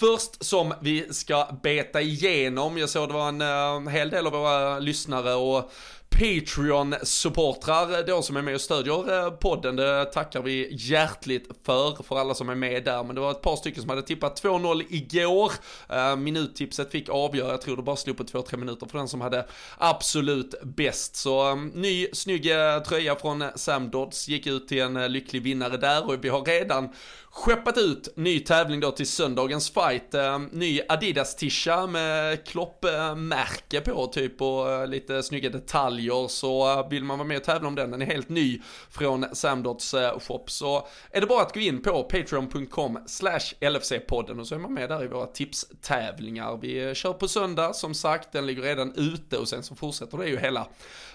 Först 0.00 0.44
som 0.44 0.74
vi 0.80 1.14
ska 1.14 1.46
beta 1.62 2.00
igenom, 2.00 2.78
jag 2.78 2.88
såg 2.88 3.08
det 3.08 3.14
var 3.14 3.28
en 3.28 3.42
uh, 3.42 3.88
hel 3.88 4.10
del 4.10 4.26
av 4.26 4.32
våra 4.32 4.78
lyssnare 4.78 5.34
och 5.34 5.72
Patreon-supportrar 6.10 8.06
då 8.06 8.22
som 8.22 8.36
är 8.36 8.42
med 8.42 8.54
och 8.54 8.60
stödjer 8.60 9.24
eh, 9.24 9.30
podden. 9.30 9.76
Det 9.76 10.04
tackar 10.04 10.42
vi 10.42 10.68
hjärtligt 10.70 11.50
för, 11.64 12.02
för 12.02 12.18
alla 12.18 12.34
som 12.34 12.48
är 12.48 12.54
med 12.54 12.84
där. 12.84 13.04
Men 13.04 13.14
det 13.14 13.20
var 13.20 13.30
ett 13.30 13.42
par 13.42 13.56
stycken 13.56 13.82
som 13.82 13.90
hade 13.90 14.02
tippat 14.02 14.42
2-0 14.42 14.84
igår. 14.88 15.52
Uh, 15.92 16.16
minuttipset 16.16 16.90
fick 16.90 17.08
avgöra, 17.08 17.50
jag 17.50 17.60
tror 17.60 17.76
det 17.76 17.82
bara 17.82 17.96
slog 17.96 18.16
på 18.16 18.24
2-3 18.24 18.56
minuter 18.56 18.86
för 18.86 18.98
den 18.98 19.08
som 19.08 19.20
hade 19.20 19.46
absolut 19.78 20.54
bäst. 20.62 21.16
Så 21.16 21.52
um, 21.52 21.68
ny 21.68 22.06
snygg 22.12 22.52
tröja 22.88 23.16
från 23.16 23.44
Sam 23.54 23.90
Dodds 23.90 24.28
gick 24.28 24.46
ut 24.46 24.68
till 24.68 24.82
en 24.82 25.12
lycklig 25.12 25.42
vinnare 25.42 25.76
där 25.76 26.06
och 26.06 26.24
vi 26.24 26.28
har 26.28 26.44
redan 26.44 26.88
skeppat 27.30 27.78
ut 27.78 28.08
ny 28.16 28.40
tävling 28.40 28.80
då 28.80 28.90
till 28.90 29.06
söndagens 29.06 29.70
fight. 29.70 30.14
Ny 30.52 30.80
Adidas-tisha 30.88 31.86
med 31.86 32.46
Klopp-märke 32.46 33.80
på 33.80 34.06
typ 34.06 34.42
och 34.42 34.88
lite 34.88 35.22
snygga 35.22 35.50
detaljer 35.50 35.97
medaljer 35.98 36.28
så 36.28 36.78
eh, 36.78 36.88
vill 36.88 37.04
man 37.04 37.18
vara 37.18 37.28
med 37.28 37.36
och 37.36 37.44
tävla 37.44 37.68
om 37.68 37.74
den, 37.74 37.90
den 37.90 38.02
är 38.02 38.06
helt 38.06 38.28
ny 38.28 38.62
från 38.90 39.26
Samdots 39.32 39.94
eh, 39.94 40.18
shop. 40.18 40.44
Så 40.46 40.86
är 41.10 41.20
det 41.20 41.26
bara 41.26 41.42
att 41.42 41.54
gå 41.54 41.60
in 41.60 41.82
på 41.82 42.02
patreon.com 42.02 42.98
slash 43.06 43.54
LFC-podden 43.60 44.40
och 44.40 44.46
så 44.46 44.54
är 44.54 44.58
man 44.58 44.74
med 44.74 44.88
där 44.88 45.04
i 45.04 45.08
våra 45.08 45.26
tipstävlingar. 45.26 46.56
Vi 46.56 46.88
eh, 46.88 46.94
kör 46.94 47.12
på 47.12 47.28
söndag 47.28 47.72
som 47.74 47.94
sagt, 47.94 48.32
den 48.32 48.46
ligger 48.46 48.62
redan 48.62 48.92
ute 48.96 49.38
och 49.38 49.48
sen 49.48 49.62
så 49.62 49.74
fortsätter 49.74 50.18
det 50.18 50.28
ju 50.28 50.38
hela 50.38 50.66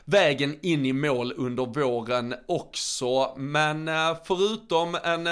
vägen 0.06 0.60
in 0.62 0.86
i 0.86 0.94
mål 0.94 1.34
under 1.38 1.66
våren 1.66 2.36
också. 2.48 3.34
Men 3.38 3.90
förutom 4.26 4.96
en 4.96 5.24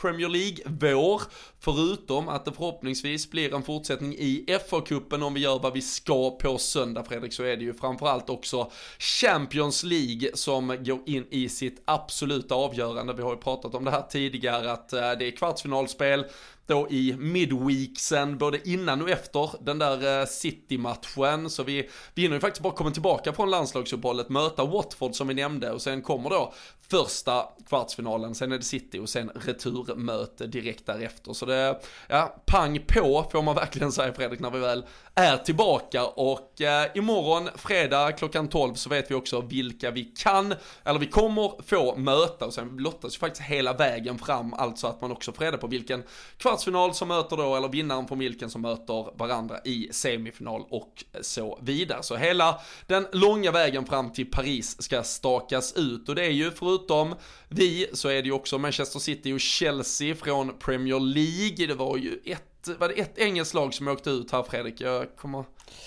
Premier 0.00 0.28
League-vår 0.28 1.22
Förutom 1.62 2.28
att 2.28 2.44
det 2.44 2.52
förhoppningsvis 2.52 3.30
blir 3.30 3.54
en 3.54 3.62
fortsättning 3.62 4.14
i 4.14 4.44
FA-cupen 4.68 5.22
om 5.22 5.34
vi 5.34 5.40
gör 5.40 5.58
vad 5.58 5.72
vi 5.72 5.82
ska 5.82 6.30
på 6.30 6.58
söndag 6.58 7.04
Fredrik, 7.04 7.32
så 7.32 7.42
är 7.42 7.56
det 7.56 7.64
ju 7.64 7.74
framförallt 7.74 8.30
också 8.30 8.70
Champions 8.98 9.82
League 9.82 10.30
som 10.34 10.68
går 10.68 11.00
in 11.06 11.26
i 11.30 11.48
sitt 11.48 11.82
absoluta 11.84 12.54
avgörande. 12.54 13.12
Vi 13.12 13.22
har 13.22 13.30
ju 13.30 13.40
pratat 13.40 13.74
om 13.74 13.84
det 13.84 13.90
här 13.90 14.02
tidigare, 14.02 14.72
att 14.72 14.92
eh, 14.92 15.12
det 15.18 15.26
är 15.26 15.36
kvartsfinalspel, 15.36 16.24
då 16.70 16.88
i 16.90 17.16
midweeksen, 17.18 18.38
både 18.38 18.68
innan 18.68 19.02
och 19.02 19.10
efter 19.10 19.50
den 19.60 19.78
där 19.78 20.20
eh, 20.20 20.26
City-matchen. 20.26 21.50
Så 21.50 21.62
vi, 21.62 21.88
vi 22.14 22.22
hinner 22.22 22.36
ju 22.36 22.40
faktiskt 22.40 22.62
bara 22.62 22.72
komma 22.72 22.90
tillbaka 22.90 23.32
från 23.32 23.50
landslagsuppehållet, 23.50 24.28
möta 24.28 24.64
Watford 24.64 25.14
som 25.14 25.28
vi 25.28 25.34
nämnde 25.34 25.70
och 25.70 25.82
sen 25.82 26.02
kommer 26.02 26.30
då 26.30 26.52
första 26.90 27.44
kvartsfinalen, 27.68 28.34
sen 28.34 28.52
är 28.52 28.58
det 28.58 28.64
City 28.64 28.98
och 28.98 29.08
sen 29.08 29.30
returmöte 29.34 30.46
direkt 30.46 30.86
därefter. 30.86 31.32
Så 31.32 31.46
det, 31.50 31.78
ja, 32.08 32.36
pang 32.46 32.84
på 32.86 33.28
får 33.32 33.42
man 33.42 33.54
verkligen 33.54 33.92
säga 33.92 34.12
Fredrik 34.12 34.40
när 34.40 34.50
vi 34.50 34.58
väl 34.58 34.84
är 35.14 35.36
tillbaka 35.36 36.06
och 36.06 36.60
eh, 36.60 36.90
imorgon 36.94 37.48
fredag 37.54 38.12
klockan 38.12 38.48
12 38.48 38.74
så 38.74 38.90
vet 38.90 39.10
vi 39.10 39.14
också 39.14 39.40
vilka 39.40 39.90
vi 39.90 40.04
kan, 40.04 40.54
eller 40.84 40.98
vi 40.98 41.06
kommer 41.06 41.62
få 41.66 41.96
möta 41.96 42.46
och 42.46 42.54
sen 42.54 42.76
lottas 42.76 43.14
ju 43.14 43.18
faktiskt 43.18 43.42
hela 43.42 43.72
vägen 43.72 44.18
fram, 44.18 44.54
alltså 44.54 44.86
att 44.86 45.00
man 45.00 45.12
också 45.12 45.32
får 45.32 45.44
reda 45.44 45.58
på 45.58 45.66
vilken 45.66 46.02
kvartsfinal 46.36 46.94
som 46.94 47.08
möter 47.08 47.36
då, 47.36 47.56
eller 47.56 47.68
vinnaren 47.68 48.08
från 48.08 48.18
vilken 48.18 48.50
som 48.50 48.62
möter 48.62 49.18
varandra 49.18 49.58
i 49.64 49.88
semifinal 49.92 50.64
och 50.70 51.04
så 51.20 51.58
vidare. 51.62 52.02
Så 52.02 52.16
hela 52.16 52.60
den 52.86 53.06
långa 53.12 53.50
vägen 53.50 53.86
fram 53.86 54.12
till 54.12 54.30
Paris 54.30 54.82
ska 54.82 55.02
stakas 55.02 55.72
ut 55.76 56.08
och 56.08 56.14
det 56.14 56.24
är 56.24 56.30
ju 56.30 56.50
förutom 56.50 57.14
vi 57.48 57.86
så 57.92 58.08
är 58.08 58.22
det 58.22 58.26
ju 58.26 58.32
också 58.32 58.58
Manchester 58.58 58.98
City 58.98 59.32
och 59.32 59.40
Chelsea 59.40 60.14
från 60.14 60.58
Premier 60.58 61.00
League. 61.00 61.66
Det 61.66 61.74
var 61.74 61.96
ju 61.96 62.20
ett 62.24 62.49
var 62.78 62.88
det 62.88 62.94
ett 62.94 63.18
engelskt 63.18 63.54
lag 63.54 63.74
som 63.74 63.88
åkte 63.88 64.10
ut 64.10 64.32
här 64.32 64.42
Fredrik? 64.42 64.80
Jag 64.80 65.16
kommer... 65.16 65.44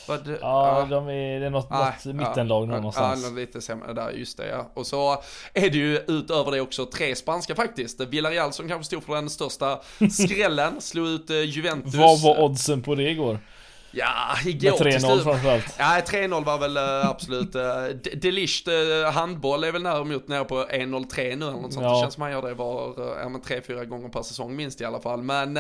Var 0.07 0.17
det, 0.17 0.37
ja, 0.41 0.79
ja, 0.79 0.85
de 0.85 1.07
är, 1.07 1.39
det 1.39 1.45
är 1.45 1.49
något, 1.49 1.67
ah, 1.69 1.93
något 2.05 2.15
mittenlag 2.15 2.67
ja, 2.67 2.75
någonstans. 2.75 3.23
Ja, 3.23 3.35
lite 3.35 3.61
sämre 3.61 3.93
där, 3.93 4.11
just 4.11 4.37
det 4.37 4.47
ja. 4.47 4.71
Och 4.73 4.87
så 4.87 5.23
är 5.53 5.69
det 5.69 5.77
ju 5.77 5.97
utöver 6.07 6.51
det 6.51 6.61
också 6.61 6.85
tre 6.85 7.15
spanska 7.15 7.55
faktiskt. 7.55 8.01
Villarreal 8.01 8.53
som 8.53 8.67
kanske 8.67 8.85
stod 8.85 9.03
för 9.03 9.15
den 9.15 9.29
största 9.29 9.79
skrällen, 10.11 10.73
slog 10.81 11.07
ut 11.07 11.29
eh, 11.29 11.41
Juventus. 11.41 11.95
Vad 11.95 12.21
var 12.21 12.43
oddsen 12.43 12.81
på 12.81 12.95
det 12.95 13.09
igår? 13.09 13.39
Ja, 13.95 14.37
igår 14.45 14.83
Med 14.83 14.93
3-0 14.93 15.23
framförallt. 15.23 15.75
Ja, 15.79 16.01
3-0 16.07 16.43
var 16.43 16.57
väl 16.57 16.77
uh, 16.77 17.09
absolut. 17.09 17.51
Delicht 18.21 18.67
uh, 18.67 19.11
handboll 19.11 19.63
är 19.63 19.71
väl 19.71 19.83
närmot 19.83 20.27
nere 20.27 20.43
på 20.43 20.55
1-0-3 20.63 21.35
nu 21.35 21.45
eller 21.45 21.51
något 21.51 21.73
sånt. 21.73 21.85
Ja. 21.85 21.95
Det 21.95 22.01
känns 22.01 22.13
som 22.13 22.23
han 22.23 22.31
gör 22.31 22.41
det 22.41 22.53
var, 22.53 22.93
ja 23.21 23.29
men 23.29 23.41
3-4 23.41 23.85
gånger 23.85 24.09
per 24.09 24.21
säsong 24.21 24.55
minst 24.55 24.81
i 24.81 24.85
alla 24.85 24.99
fall. 24.99 25.21
Men 25.21 25.57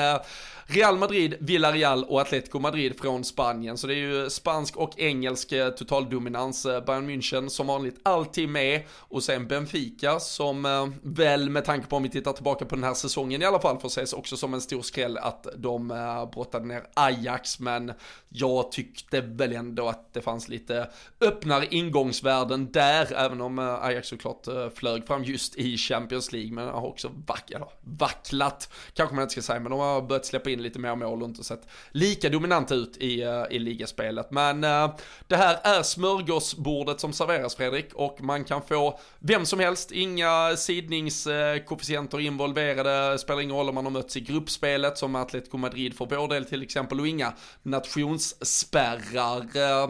Real 0.67 0.97
Madrid, 0.97 1.35
Villarreal 1.39 2.03
och 2.03 2.21
Atletico 2.21 2.59
Madrid 2.59 2.99
från 2.99 3.23
Spanien. 3.23 3.77
Så 3.77 3.87
det 3.87 3.93
är 3.93 3.97
ju 3.97 4.29
spansk 4.29 4.77
och 4.77 4.99
engelsk 4.99 5.51
eh, 5.51 5.69
totaldominans. 5.69 6.65
Eh, 6.65 6.85
Bayern 6.85 7.09
München 7.09 7.49
som 7.49 7.67
vanligt 7.67 7.99
alltid 8.03 8.49
med. 8.49 8.81
Och 8.89 9.23
sen 9.23 9.47
Benfica 9.47 10.19
som 10.19 10.65
eh, 10.65 10.87
väl 11.01 11.49
med 11.49 11.65
tanke 11.65 11.87
på 11.87 11.95
om 11.95 12.03
vi 12.03 12.09
tittar 12.09 12.33
tillbaka 12.33 12.65
på 12.65 12.75
den 12.75 12.83
här 12.83 12.93
säsongen 12.93 13.41
i 13.41 13.45
alla 13.45 13.59
fall 13.59 13.79
får 13.79 13.87
ses 13.87 14.13
också 14.13 14.37
som 14.37 14.53
en 14.53 14.61
stor 14.61 14.81
skräll 14.81 15.17
att 15.17 15.47
de 15.55 15.87
brottade 16.33 16.65
ner 16.65 16.83
Ajax. 16.93 17.59
Men 17.59 17.93
jag 18.29 18.71
tyckte 18.71 19.21
väl 19.21 19.53
ändå 19.53 19.89
att 19.89 20.13
det 20.13 20.21
fanns 20.21 20.49
lite 20.49 20.89
öppnare 21.21 21.67
ingångsvärden 21.69 22.71
där, 22.71 23.13
även 23.13 23.41
om 23.41 23.59
Ajax 23.59 24.07
såklart 24.07 24.47
flög 24.75 25.07
fram 25.07 25.23
just 25.23 25.55
i 25.55 25.77
Champions 25.77 26.31
League, 26.31 26.51
men 26.51 26.67
har 26.67 26.87
också 26.87 27.11
vack, 27.27 27.51
vacklat, 27.81 28.69
kanske 28.93 29.15
man 29.15 29.21
inte 29.21 29.31
ska 29.31 29.41
säga, 29.41 29.59
men 29.59 29.71
de 29.71 29.79
har 29.79 30.01
börjat 30.01 30.25
släppa 30.25 30.49
in 30.49 30.52
lite 30.61 30.79
mer 30.79 30.95
mål 30.95 31.23
och 31.23 31.29
inte 31.29 31.43
sett 31.43 31.67
lika 31.91 32.29
dominanta 32.29 32.75
ut 32.75 32.97
i, 32.97 33.21
eh, 33.21 33.43
i 33.49 33.59
ligaspelet. 33.59 34.31
Men 34.31 34.63
eh, 34.63 34.95
det 35.27 35.35
här 35.35 35.59
är 35.63 35.83
smörgåsbordet 35.83 36.99
som 36.99 37.13
serveras 37.13 37.55
Fredrik, 37.55 37.93
och 37.93 38.21
man 38.21 38.43
kan 38.43 38.61
få 38.61 38.99
vem 39.19 39.45
som 39.45 39.59
helst, 39.59 39.91
inga 39.91 40.55
sidningskoefficienter 40.55 42.19
involverade, 42.19 43.19
spelar 43.19 43.41
ingen 43.41 43.55
roll 43.55 43.69
om 43.69 43.75
man 43.75 43.85
har 43.85 43.91
mötts 43.91 44.17
i 44.17 44.21
gruppspelet 44.21 44.97
som 44.97 45.15
Atletico 45.15 45.57
Madrid 45.57 45.97
för 45.97 46.05
vår 46.05 46.27
del 46.27 46.45
till 46.45 46.63
exempel, 46.63 46.99
och 46.99 47.07
inga 47.07 47.33
nationsspärrar. 47.63 49.57
Eh, 49.57 49.89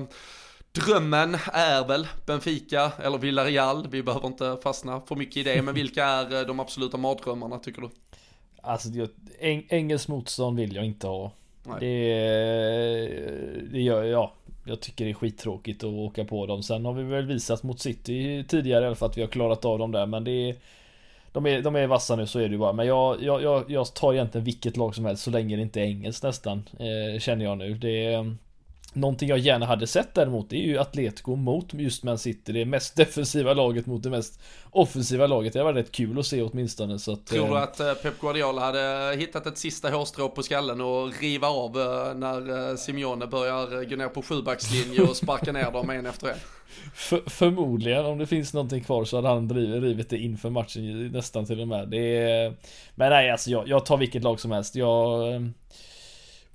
drömmen 0.72 1.38
är 1.54 1.88
väl 1.88 2.08
Benfica 2.26 2.92
eller 3.04 3.18
Villarreal. 3.18 3.88
Vi 3.92 4.04
behöver 4.04 4.28
inte 4.28 4.58
fastna 4.64 5.02
för 5.02 5.16
mycket 5.16 5.38
i 5.38 5.44
det. 5.44 5.62
Men 5.62 5.74
vilka 5.74 6.06
är 6.06 6.46
de 6.46 6.60
absoluta 6.60 6.98
mardrömmarna 6.98 7.60
tycker 7.60 7.82
du? 7.82 7.90
Alltså 8.66 8.90
eng 9.40 9.66
engelsk 9.70 10.08
motstånd 10.08 10.58
vill 10.58 10.76
jag 10.76 10.86
inte 10.86 11.08
ha. 11.08 11.32
Det, 11.80 11.90
det 13.72 13.82
gör 13.82 14.04
jag. 14.04 14.32
Jag 14.66 14.80
tycker 14.80 15.06
det 15.06 15.12
är 15.12 15.16
skittråkigt 15.16 15.84
att 15.84 15.90
åka 15.90 16.26
på 16.26 16.46
dem. 16.46 16.64
Sen 16.64 16.86
har 16.86 16.94
vi 16.94 17.04
väl 17.04 17.26
visat 17.26 17.64
mot 17.64 17.80
City 17.80 18.46
tidigare 18.48 18.96
för 18.96 19.06
att 19.06 19.18
vi 19.18 19.22
har 19.22 19.28
klarat 19.28 19.66
av 19.66 19.80
dem 19.80 19.92
där. 19.92 20.06
Men 20.06 20.24
det 20.24 20.32
är 20.32 20.56
de 21.34 21.46
är, 21.46 21.62
de 21.62 21.76
är 21.76 21.88
vassa 21.88 22.16
nu 22.16 22.28
så 22.28 22.40
är 22.40 22.44
det 22.44 22.52
ju 22.52 22.58
bara. 22.58 22.74
Men 22.74 22.88
jag, 22.88 23.24
jag, 23.24 23.44
jag, 23.44 23.72
jag 23.72 23.94
tar 23.94 24.14
egentligen 24.14 24.46
vilket 24.46 24.78
lag 24.78 24.96
som 24.96 25.06
helst 25.06 25.24
så 25.24 25.32
länge 25.32 25.56
det 25.56 25.62
inte 25.62 25.82
är 25.82 25.86
engelskt 25.86 26.24
nästan. 26.24 26.64
Eh, 26.80 27.20
känner 27.20 27.46
jag 27.46 27.58
nu. 27.58 27.74
Det 27.74 28.06
är, 28.06 28.36
Någonting 28.94 29.30
jag 29.30 29.40
gärna 29.40 29.66
hade 29.66 29.88
sett 29.88 30.14
däremot 30.14 30.50
det 30.50 30.56
är 30.56 30.68
ju 30.68 30.78
Atletico 30.78 31.36
mot 31.36 31.74
just 31.74 32.04
Man 32.04 32.18
City. 32.18 32.52
Det 32.52 32.66
mest 32.66 32.96
defensiva 32.96 33.54
laget 33.54 33.86
mot 33.86 34.04
det 34.04 34.10
mest 34.10 34.42
offensiva 34.72 35.28
laget. 35.28 35.54
Det 35.54 35.64
var 35.64 35.74
rätt 35.74 35.92
kul 35.92 36.20
att 36.20 36.26
se 36.26 36.42
åtminstone. 36.42 37.00
Så 37.00 37.14
att, 37.14 37.26
Tror 37.26 37.48
du 37.48 37.56
eh, 37.56 37.62
att 37.62 37.80
eh, 37.80 37.94
Pep 37.94 38.20
Guardiola 38.20 38.62
hade 38.62 39.16
hittat 39.18 39.48
ett 39.48 39.58
sista 39.58 39.90
hårstrå 39.90 40.30
på 40.30 40.44
skallen 40.44 40.82
och 40.82 41.22
riva 41.22 41.48
av 41.48 41.80
eh, 41.80 42.16
när 42.16 42.76
Simeone 42.76 43.28
börjar 43.28 43.90
gå 43.90 43.96
ner 43.96 44.10
på 44.10 44.22
sjubackslinje 44.22 45.02
och 45.02 45.16
sparka 45.16 45.52
ner 45.52 45.72
dem 45.72 45.90
en 45.90 46.06
efter 46.06 46.28
en? 46.28 46.38
För, 46.94 47.22
förmodligen, 47.30 48.06
om 48.06 48.18
det 48.18 48.28
finns 48.28 48.54
någonting 48.54 48.84
kvar 48.84 49.06
så 49.06 49.16
hade 49.16 49.28
han 49.28 49.50
rivit 49.82 50.10
det 50.10 50.18
inför 50.18 50.50
matchen 50.50 51.08
nästan 51.08 51.46
till 51.46 51.60
och 51.62 51.68
med. 51.68 51.90
Det 51.90 52.18
är, 52.18 52.54
men 52.96 53.10
nej, 53.10 53.32
alltså 53.32 53.50
jag, 53.50 53.68
jag 53.68 53.86
tar 53.86 53.98
vilket 53.98 54.24
lag 54.24 54.40
som 54.40 54.52
helst. 54.52 54.76
Jag 54.76 55.52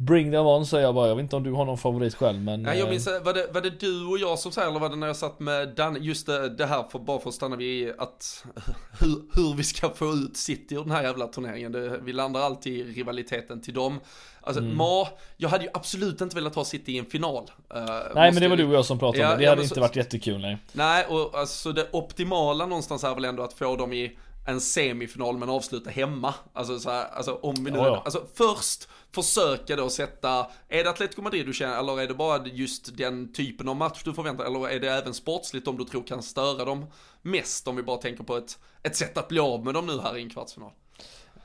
Bring 0.00 0.32
them 0.32 0.46
on 0.46 0.66
säger 0.66 0.84
jag 0.84 0.94
bara, 0.94 1.08
jag 1.08 1.14
vet 1.14 1.22
inte 1.22 1.36
om 1.36 1.42
du 1.42 1.52
har 1.52 1.64
någon 1.64 1.78
favorit 1.78 2.14
själv 2.14 2.40
men 2.40 2.62
Nej 2.62 2.78
jag 2.78 2.88
minns, 2.90 3.06
eh, 3.06 3.22
var 3.22 3.34
det, 3.34 3.46
var 3.52 3.60
det 3.60 3.80
du 3.80 4.06
och 4.06 4.18
jag 4.18 4.38
som 4.38 4.52
säger 4.52 4.68
eller 4.68 4.80
var 4.80 4.88
det 4.88 4.96
när 4.96 5.06
jag 5.06 5.16
satt 5.16 5.40
med 5.40 5.68
Dan, 5.68 6.02
just 6.02 6.26
det, 6.26 6.48
det 6.48 6.66
här 6.66 6.84
för, 6.90 6.98
bara 6.98 7.18
för 7.18 7.28
att 7.28 7.34
stanna 7.34 7.56
vid 7.56 7.92
att 7.98 8.44
hur, 9.00 9.22
hur 9.34 9.54
vi 9.54 9.64
ska 9.64 9.90
få 9.90 10.12
ut 10.12 10.36
City 10.36 10.74
ur 10.74 10.82
den 10.82 10.90
här 10.90 11.02
jävla 11.02 11.26
turneringen, 11.26 11.72
det, 11.72 11.98
vi 12.02 12.12
landar 12.12 12.40
alltid 12.40 12.72
i 12.72 12.92
rivaliteten 12.92 13.60
till 13.60 13.74
dem. 13.74 14.00
Alltså 14.40 14.62
mm. 14.62 14.76
Ma, 14.76 15.08
jag 15.36 15.48
hade 15.48 15.64
ju 15.64 15.70
absolut 15.74 16.20
inte 16.20 16.36
velat 16.36 16.54
ha 16.54 16.64
City 16.64 16.92
i 16.92 16.98
en 16.98 17.06
final. 17.06 17.50
Uh, 17.76 17.84
nej 18.14 18.32
men 18.32 18.42
det 18.42 18.48
var 18.48 18.56
du 18.56 18.66
och 18.66 18.74
jag 18.74 18.84
som 18.84 18.98
pratade 18.98 19.22
ja, 19.22 19.32
om 19.32 19.38
det, 19.38 19.44
det 19.44 19.48
hade 19.48 19.62
inte 19.62 19.74
så, 19.74 19.80
varit 19.80 19.96
jättekul 19.96 20.40
nej. 20.40 20.58
Nej 20.72 21.04
och 21.08 21.38
alltså 21.38 21.72
det 21.72 21.86
optimala 21.92 22.66
någonstans 22.66 23.04
är 23.04 23.14
väl 23.14 23.24
ändå 23.24 23.42
att 23.42 23.52
få 23.52 23.76
dem 23.76 23.92
i 23.92 24.18
en 24.48 24.60
semifinal 24.60 25.38
men 25.38 25.48
avsluta 25.48 25.90
hemma. 25.90 26.34
Alltså, 26.52 26.78
så 26.78 26.90
här, 26.90 27.06
alltså 27.08 27.34
om 27.34 27.54
vi 27.64 27.70
nu, 27.70 27.78
ja, 27.78 28.02
alltså 28.04 28.26
först 28.34 28.88
försöka 29.12 29.76
då 29.76 29.90
sätta, 29.90 30.46
är 30.68 30.84
det 30.84 30.90
Atletico 30.90 31.22
Madrid 31.22 31.46
du 31.46 31.52
känner 31.52 31.78
eller 31.78 32.00
är 32.00 32.06
det 32.06 32.14
bara 32.14 32.46
just 32.46 32.96
den 32.96 33.32
typen 33.32 33.68
av 33.68 33.76
match 33.76 34.02
du 34.04 34.14
förväntar 34.14 34.44
eller 34.44 34.68
är 34.68 34.80
det 34.80 34.90
även 34.90 35.14
sportsligt 35.14 35.68
om 35.68 35.76
du 35.76 35.84
tror 35.84 36.02
kan 36.02 36.22
störa 36.22 36.64
dem 36.64 36.86
mest 37.22 37.68
om 37.68 37.76
vi 37.76 37.82
bara 37.82 37.96
tänker 37.96 38.24
på 38.24 38.36
ett, 38.36 38.58
ett 38.82 38.96
sätt 38.96 39.18
att 39.18 39.28
bli 39.28 39.38
av 39.38 39.64
med 39.64 39.74
dem 39.74 39.86
nu 39.86 40.00
här 40.00 40.16
i 40.16 40.22
en 40.22 40.30
kvartsfinal? 40.30 40.70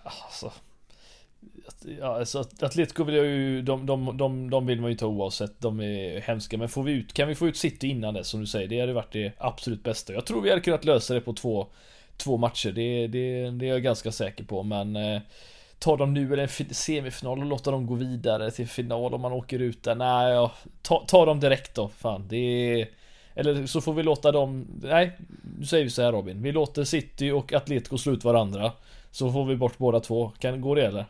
Alltså, 0.03 0.51
Ja, 1.99 2.19
alltså 2.19 2.39
Atletico 2.39 3.03
vill 3.03 3.15
jag 3.15 3.25
ju, 3.25 3.61
de, 3.61 3.85
de, 3.85 4.17
de, 4.17 4.49
de 4.49 4.65
vill 4.65 4.81
man 4.81 4.89
ju 4.89 4.97
ta 4.97 5.07
oavsett, 5.07 5.61
de 5.61 5.79
är 5.79 6.21
hemska. 6.21 6.57
Men 6.57 6.69
får 6.69 6.83
vi 6.83 6.91
ut, 6.91 7.13
kan 7.13 7.27
vi 7.27 7.35
få 7.35 7.47
ut 7.47 7.57
City 7.57 7.87
innan 7.87 8.13
det 8.13 8.23
som 8.23 8.39
du 8.39 8.47
säger, 8.47 8.67
det 8.67 8.79
hade 8.79 8.93
varit 8.93 9.13
det 9.13 9.33
absolut 9.37 9.83
bästa. 9.83 10.13
Jag 10.13 10.25
tror 10.25 10.41
vi 10.41 10.49
hade 10.49 10.61
kunnat 10.61 10.85
lösa 10.85 11.13
det 11.13 11.21
på 11.21 11.33
två, 11.33 11.67
två 12.17 12.37
matcher, 12.37 12.71
det, 12.71 13.07
det, 13.07 13.49
det 13.49 13.65
är 13.65 13.69
jag 13.69 13.83
ganska 13.83 14.11
säker 14.11 14.43
på. 14.43 14.63
Men 14.63 14.95
eh, 14.95 15.21
ta 15.79 15.97
dem 15.97 16.13
nu 16.13 16.33
eller 16.33 16.43
en 16.43 16.73
semifinal 16.73 17.39
och 17.39 17.45
låta 17.45 17.71
dem 17.71 17.87
gå 17.87 17.95
vidare 17.95 18.51
till 18.51 18.67
final 18.67 19.13
om 19.13 19.21
man 19.21 19.31
åker 19.31 19.59
ut 19.59 19.83
där. 19.83 19.95
Nej, 19.95 20.33
ja, 20.33 20.51
ta, 20.81 21.03
ta 21.07 21.25
dem 21.25 21.39
direkt 21.39 21.75
då. 21.75 21.89
Fan, 21.97 22.27
det 22.29 22.37
är... 22.81 22.87
Eller 23.35 23.65
så 23.65 23.81
får 23.81 23.93
vi 23.93 24.03
låta 24.03 24.31
dem... 24.31 24.67
Nej, 24.81 25.11
nu 25.59 25.65
säger 25.65 25.83
vi 25.83 25.89
så 25.89 26.01
här 26.01 26.11
Robin. 26.11 26.41
Vi 26.41 26.51
låter 26.51 26.83
City 26.83 27.31
och 27.31 27.53
Atletico 27.53 27.97
slå 27.97 28.13
ut 28.13 28.23
varandra. 28.23 28.71
Så 29.11 29.31
får 29.31 29.45
vi 29.45 29.55
bort 29.55 29.77
båda 29.77 29.99
två. 29.99 30.31
Kan 30.39 30.61
gå 30.61 30.75
det 30.75 30.85
eller? 30.85 31.05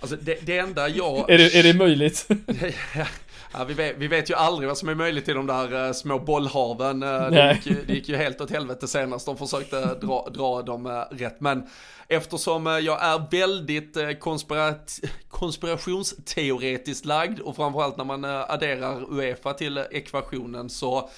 Alltså 0.00 0.16
det, 0.16 0.46
det 0.46 0.58
enda 0.58 0.88
jag... 0.88 1.18
är, 1.30 1.38
det, 1.38 1.54
är 1.54 1.62
det 1.62 1.74
möjligt? 1.74 2.28
Ja, 3.52 3.64
vi, 3.64 3.74
vet, 3.74 3.96
vi 3.98 4.08
vet 4.08 4.30
ju 4.30 4.34
aldrig 4.34 4.68
vad 4.68 4.78
som 4.78 4.88
är 4.88 4.94
möjligt 4.94 5.28
i 5.28 5.32
de 5.32 5.46
där 5.46 5.86
uh, 5.86 5.92
små 5.92 6.18
bollhaven. 6.18 7.02
Uh, 7.02 7.30
det, 7.30 7.52
gick 7.52 7.66
ju, 7.66 7.84
det 7.86 7.92
gick 7.92 8.08
ju 8.08 8.16
helt 8.16 8.40
åt 8.40 8.50
helvete 8.50 8.88
senast 8.88 9.26
de 9.26 9.36
försökte 9.36 9.94
dra, 9.94 10.28
dra 10.34 10.62
dem 10.62 10.86
uh, 10.86 11.02
rätt. 11.10 11.40
Men 11.40 11.66
eftersom 12.08 12.66
jag 12.66 13.04
är 13.04 13.30
väldigt 13.30 14.20
konspirat 14.20 15.00
konspirationsteoretiskt 15.28 17.04
lagd 17.04 17.40
och 17.40 17.56
framförallt 17.56 17.96
när 17.96 18.04
man 18.04 18.24
adderar 18.24 19.14
Uefa 19.14 19.52
till 19.52 19.78
ekvationen 19.78 20.70
så 20.70 21.10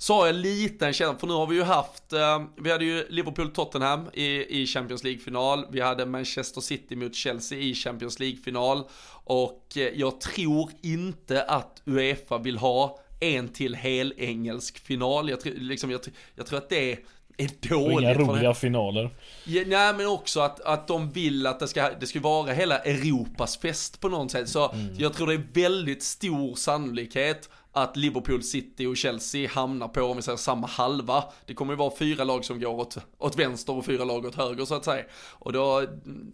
så 0.00 0.14
har 0.14 0.26
jag 0.26 0.34
liten 0.34 0.92
känsla, 0.92 1.18
för 1.18 1.26
nu 1.26 1.32
har 1.32 1.46
vi 1.46 1.56
ju 1.56 1.62
haft, 1.62 2.12
eh, 2.12 2.42
vi 2.56 2.70
hade 2.70 2.84
ju 2.84 3.06
Liverpool-Tottenham 3.08 4.10
i, 4.12 4.62
i 4.62 4.66
Champions 4.66 5.04
League-final, 5.04 5.66
vi 5.70 5.80
hade 5.80 6.06
Manchester 6.06 6.60
City 6.60 6.96
mot 6.96 7.14
Chelsea 7.14 7.58
i 7.58 7.74
Champions 7.74 8.20
League-final 8.20 8.84
och 9.24 9.66
eh, 9.76 9.82
jag 9.82 10.20
tror 10.20 10.70
inte 10.82 11.42
att 11.42 11.82
Uefa 11.84 12.38
vill 12.38 12.58
ha 12.58 12.98
en 13.20 13.48
till 13.48 13.74
hel 13.74 14.14
engelsk 14.16 14.78
final. 14.78 15.28
Jag, 15.28 15.38
liksom, 15.44 15.90
jag, 15.90 16.00
jag 16.34 16.46
tror 16.46 16.58
att 16.58 16.68
det 16.68 16.92
är 16.92 16.98
är 17.36 17.68
dåligt. 17.68 18.00
Inga 18.00 18.14
roliga 18.14 18.54
finaler. 18.54 19.10
Ja, 19.44 19.62
nej 19.66 19.94
men 19.94 20.06
också 20.06 20.40
att, 20.40 20.60
att 20.60 20.88
de 20.88 21.10
vill 21.10 21.46
att 21.46 21.60
det 21.60 21.68
ska, 21.68 21.90
det 22.00 22.06
ska 22.06 22.20
vara 22.20 22.52
hela 22.52 22.78
Europas 22.78 23.56
fest 23.58 24.00
på 24.00 24.08
något 24.08 24.30
sätt. 24.30 24.48
Så 24.48 24.72
mm. 24.72 24.94
jag 24.98 25.14
tror 25.14 25.26
det 25.26 25.34
är 25.34 25.46
väldigt 25.52 26.02
stor 26.02 26.54
sannolikhet 26.54 27.48
att 27.82 27.96
Liverpool, 27.96 28.42
City 28.42 28.86
och 28.86 28.96
Chelsea 28.96 29.50
hamnar 29.50 29.88
på, 29.88 30.02
om 30.02 30.16
vi 30.16 30.22
säger 30.22 30.38
samma 30.38 30.66
halva. 30.66 31.24
Det 31.46 31.54
kommer 31.54 31.72
ju 31.72 31.76
vara 31.76 31.96
fyra 31.98 32.24
lag 32.24 32.44
som 32.44 32.60
går 32.60 32.80
åt, 32.80 32.96
åt 33.18 33.38
vänster 33.38 33.72
och 33.72 33.84
fyra 33.84 34.04
lag 34.04 34.26
åt 34.26 34.34
höger 34.34 34.64
så 34.64 34.74
att 34.74 34.84
säga. 34.84 35.04
Och 35.30 35.52
då, 35.52 35.86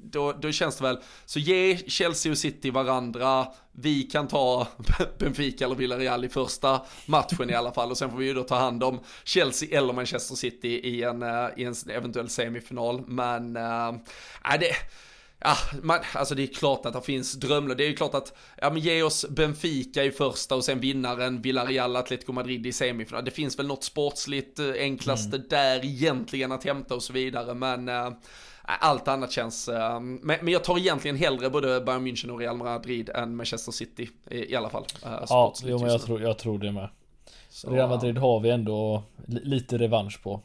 då, 0.02 0.32
då 0.32 0.52
känns 0.52 0.76
det 0.76 0.84
väl, 0.84 0.98
så 1.24 1.38
ge 1.38 1.76
Chelsea 1.76 2.32
och 2.32 2.38
City 2.38 2.70
varandra, 2.70 3.46
vi 3.72 4.02
kan 4.02 4.28
ta 4.28 4.66
Benfica 5.18 5.64
eller 5.64 5.74
Villarreal 5.74 6.24
i 6.24 6.28
första 6.28 6.80
matchen 7.06 7.50
i 7.50 7.54
alla 7.54 7.72
fall 7.72 7.90
och 7.90 7.98
sen 7.98 8.10
får 8.10 8.18
vi 8.18 8.26
ju 8.26 8.34
då 8.34 8.42
ta 8.42 8.56
hand 8.56 8.84
om 8.84 9.00
Chelsea 9.24 9.78
eller 9.78 9.92
Manchester 9.92 10.34
City 10.34 10.68
i 10.68 11.02
en, 11.02 11.22
eh, 11.22 11.48
i 11.56 11.64
en 11.64 11.74
eventuell 11.90 12.28
semifinal. 12.28 13.02
Men, 13.06 13.56
äh, 13.56 13.92
det 14.60 14.72
Ja, 15.46 15.56
man, 15.82 15.98
alltså 16.14 16.34
det 16.34 16.42
är 16.42 16.46
klart 16.46 16.86
att 16.86 16.92
det 16.92 17.00
finns 17.00 17.32
drömlag. 17.32 17.76
Det 17.76 17.84
är 17.84 17.88
ju 17.88 17.96
klart 17.96 18.14
att, 18.14 18.36
ja 18.56 18.70
men 18.70 18.82
ge 18.82 19.02
oss 19.02 19.26
Benfica 19.28 20.04
i 20.04 20.10
första 20.10 20.54
och 20.54 20.64
sen 20.64 20.80
vinnaren 20.80 21.42
Villarreal, 21.42 21.96
Atletico 21.96 22.32
Madrid 22.32 22.66
i 22.66 22.72
semifinal. 22.72 23.24
Det 23.24 23.30
finns 23.30 23.58
väl 23.58 23.66
något 23.66 23.84
sportsligt 23.84 24.58
eh, 24.58 24.66
enklaste 24.78 25.36
mm. 25.36 25.48
där 25.50 25.84
egentligen 25.84 26.52
att 26.52 26.64
hämta 26.64 26.94
och 26.94 27.02
så 27.02 27.12
vidare, 27.12 27.54
men 27.54 27.88
äh, 27.88 28.10
allt 28.62 29.08
annat 29.08 29.32
känns, 29.32 29.68
äh, 29.68 30.00
men, 30.00 30.20
men, 30.22 30.48
jag 30.48 30.64
tar 30.64 30.78
egentligen 30.78 31.16
hellre 31.16 31.50
både 31.50 31.80
Bayern 31.80 32.06
München 32.06 32.30
och 32.30 32.38
Real 32.38 32.56
Madrid 32.56 33.10
än 33.14 33.36
Manchester 33.36 33.72
City 33.72 34.08
i, 34.30 34.52
i 34.52 34.56
alla 34.56 34.70
fall. 34.70 34.84
Äh, 35.04 35.10
ja, 35.28 35.54
jo, 35.62 35.78
men 35.78 35.90
jag 35.90 36.02
tror, 36.02 36.22
jag 36.22 36.38
tror 36.38 36.58
det 36.58 36.72
med. 36.72 36.88
Så, 37.48 37.70
Real 37.70 37.88
Madrid 37.88 38.18
har 38.18 38.40
vi 38.40 38.50
ändå 38.50 39.02
lite 39.26 39.78
revansch 39.78 40.22
på. 40.22 40.40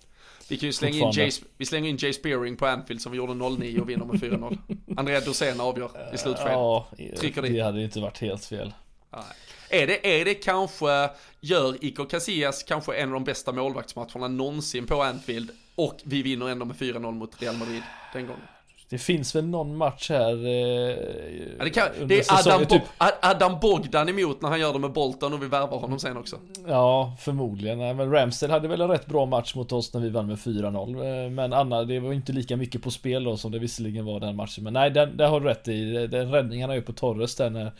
Vi 0.51 0.57
kan 0.57 0.67
ju 0.67 0.73
slänga 0.73 0.97
in, 0.97 1.11
Jay, 1.11 1.31
vi 1.57 1.65
slänger 1.65 1.89
in 1.89 1.97
Jay 1.97 2.13
Spearing 2.13 2.57
på 2.57 2.65
Anfield 2.65 3.01
som 3.01 3.11
vi 3.11 3.17
gjorde 3.17 3.33
0-9 3.33 3.79
och 3.79 3.89
vinner 3.89 4.05
med 4.05 4.15
4-0. 4.15 4.57
Andrea 4.97 5.19
Dosén 5.19 5.59
avgör 5.59 6.13
i 6.13 6.17
slutskedet. 6.17 6.53
Ja, 6.53 6.87
Trycker 7.17 7.41
det 7.41 7.59
hade 7.59 7.83
inte 7.83 7.99
varit 7.99 8.17
helt 8.17 8.45
fel. 8.45 8.73
Nej. 9.11 9.23
Är 9.69 9.87
det, 9.87 10.21
är 10.21 10.25
det 10.25 10.33
kanske, 10.33 11.09
gör 11.39 11.85
Iker 11.85 12.05
Casillas 12.05 12.63
kanske 12.63 12.93
en 12.93 13.09
av 13.09 13.13
de 13.13 13.23
bästa 13.23 13.51
målvaktsmatcherna 13.51 14.27
någonsin 14.27 14.87
på 14.87 15.03
Anfield 15.03 15.51
och 15.75 15.99
vi 16.03 16.21
vinner 16.21 16.49
ändå 16.49 16.65
med 16.65 16.75
4-0 16.75 17.11
mot 17.11 17.41
Real 17.41 17.57
Madrid 17.57 17.83
den 18.13 18.27
gången? 18.27 18.47
Det 18.91 18.97
finns 18.97 19.35
väl 19.35 19.45
någon 19.45 19.77
match 19.77 20.09
här 20.09 20.45
eh, 20.45 20.95
ja, 21.57 21.63
det, 21.63 21.69
kan, 21.69 21.87
det, 22.05 22.19
är 22.19 22.39
Adam, 22.39 22.65
typ... 22.65 22.83
Adam 23.21 23.59
Bogdan 23.61 24.09
emot 24.09 24.41
när 24.41 24.49
han 24.49 24.59
gör 24.59 24.73
det 24.73 24.79
med 24.79 24.91
Bolton 24.91 25.33
och 25.33 25.43
vi 25.43 25.47
värvar 25.47 25.77
honom 25.77 25.99
sen 25.99 26.17
också. 26.17 26.35
Ja, 26.67 27.15
förmodligen. 27.19 27.77
Men 27.77 28.11
Ramsdale 28.11 28.53
hade 28.53 28.67
väl 28.67 28.81
en 28.81 28.89
rätt 28.89 29.05
bra 29.05 29.25
match 29.25 29.55
mot 29.55 29.71
oss 29.71 29.93
när 29.93 30.01
vi 30.01 30.09
vann 30.09 30.27
med 30.27 30.37
4-0. 30.37 31.25
Eh, 31.25 31.31
men 31.31 31.53
Anna, 31.53 31.83
det 31.83 31.99
var 31.99 32.13
inte 32.13 32.31
lika 32.31 32.57
mycket 32.57 32.83
på 32.83 32.91
spel 32.91 33.23
då 33.23 33.37
som 33.37 33.51
det 33.51 33.59
visserligen 33.59 34.05
var 34.05 34.19
den 34.19 34.35
matchen. 34.35 34.63
Men 34.63 34.73
nej, 34.73 34.91
den, 34.91 35.17
där 35.17 35.27
har 35.27 35.39
du 35.39 35.47
rätt 35.47 35.67
i. 35.67 36.07
Den 36.07 36.31
räddningen 36.31 36.69
han 36.69 36.75
gör 36.75 36.83
på 36.83 36.93
Torres 36.93 37.35
där 37.35 37.49
när 37.49 37.71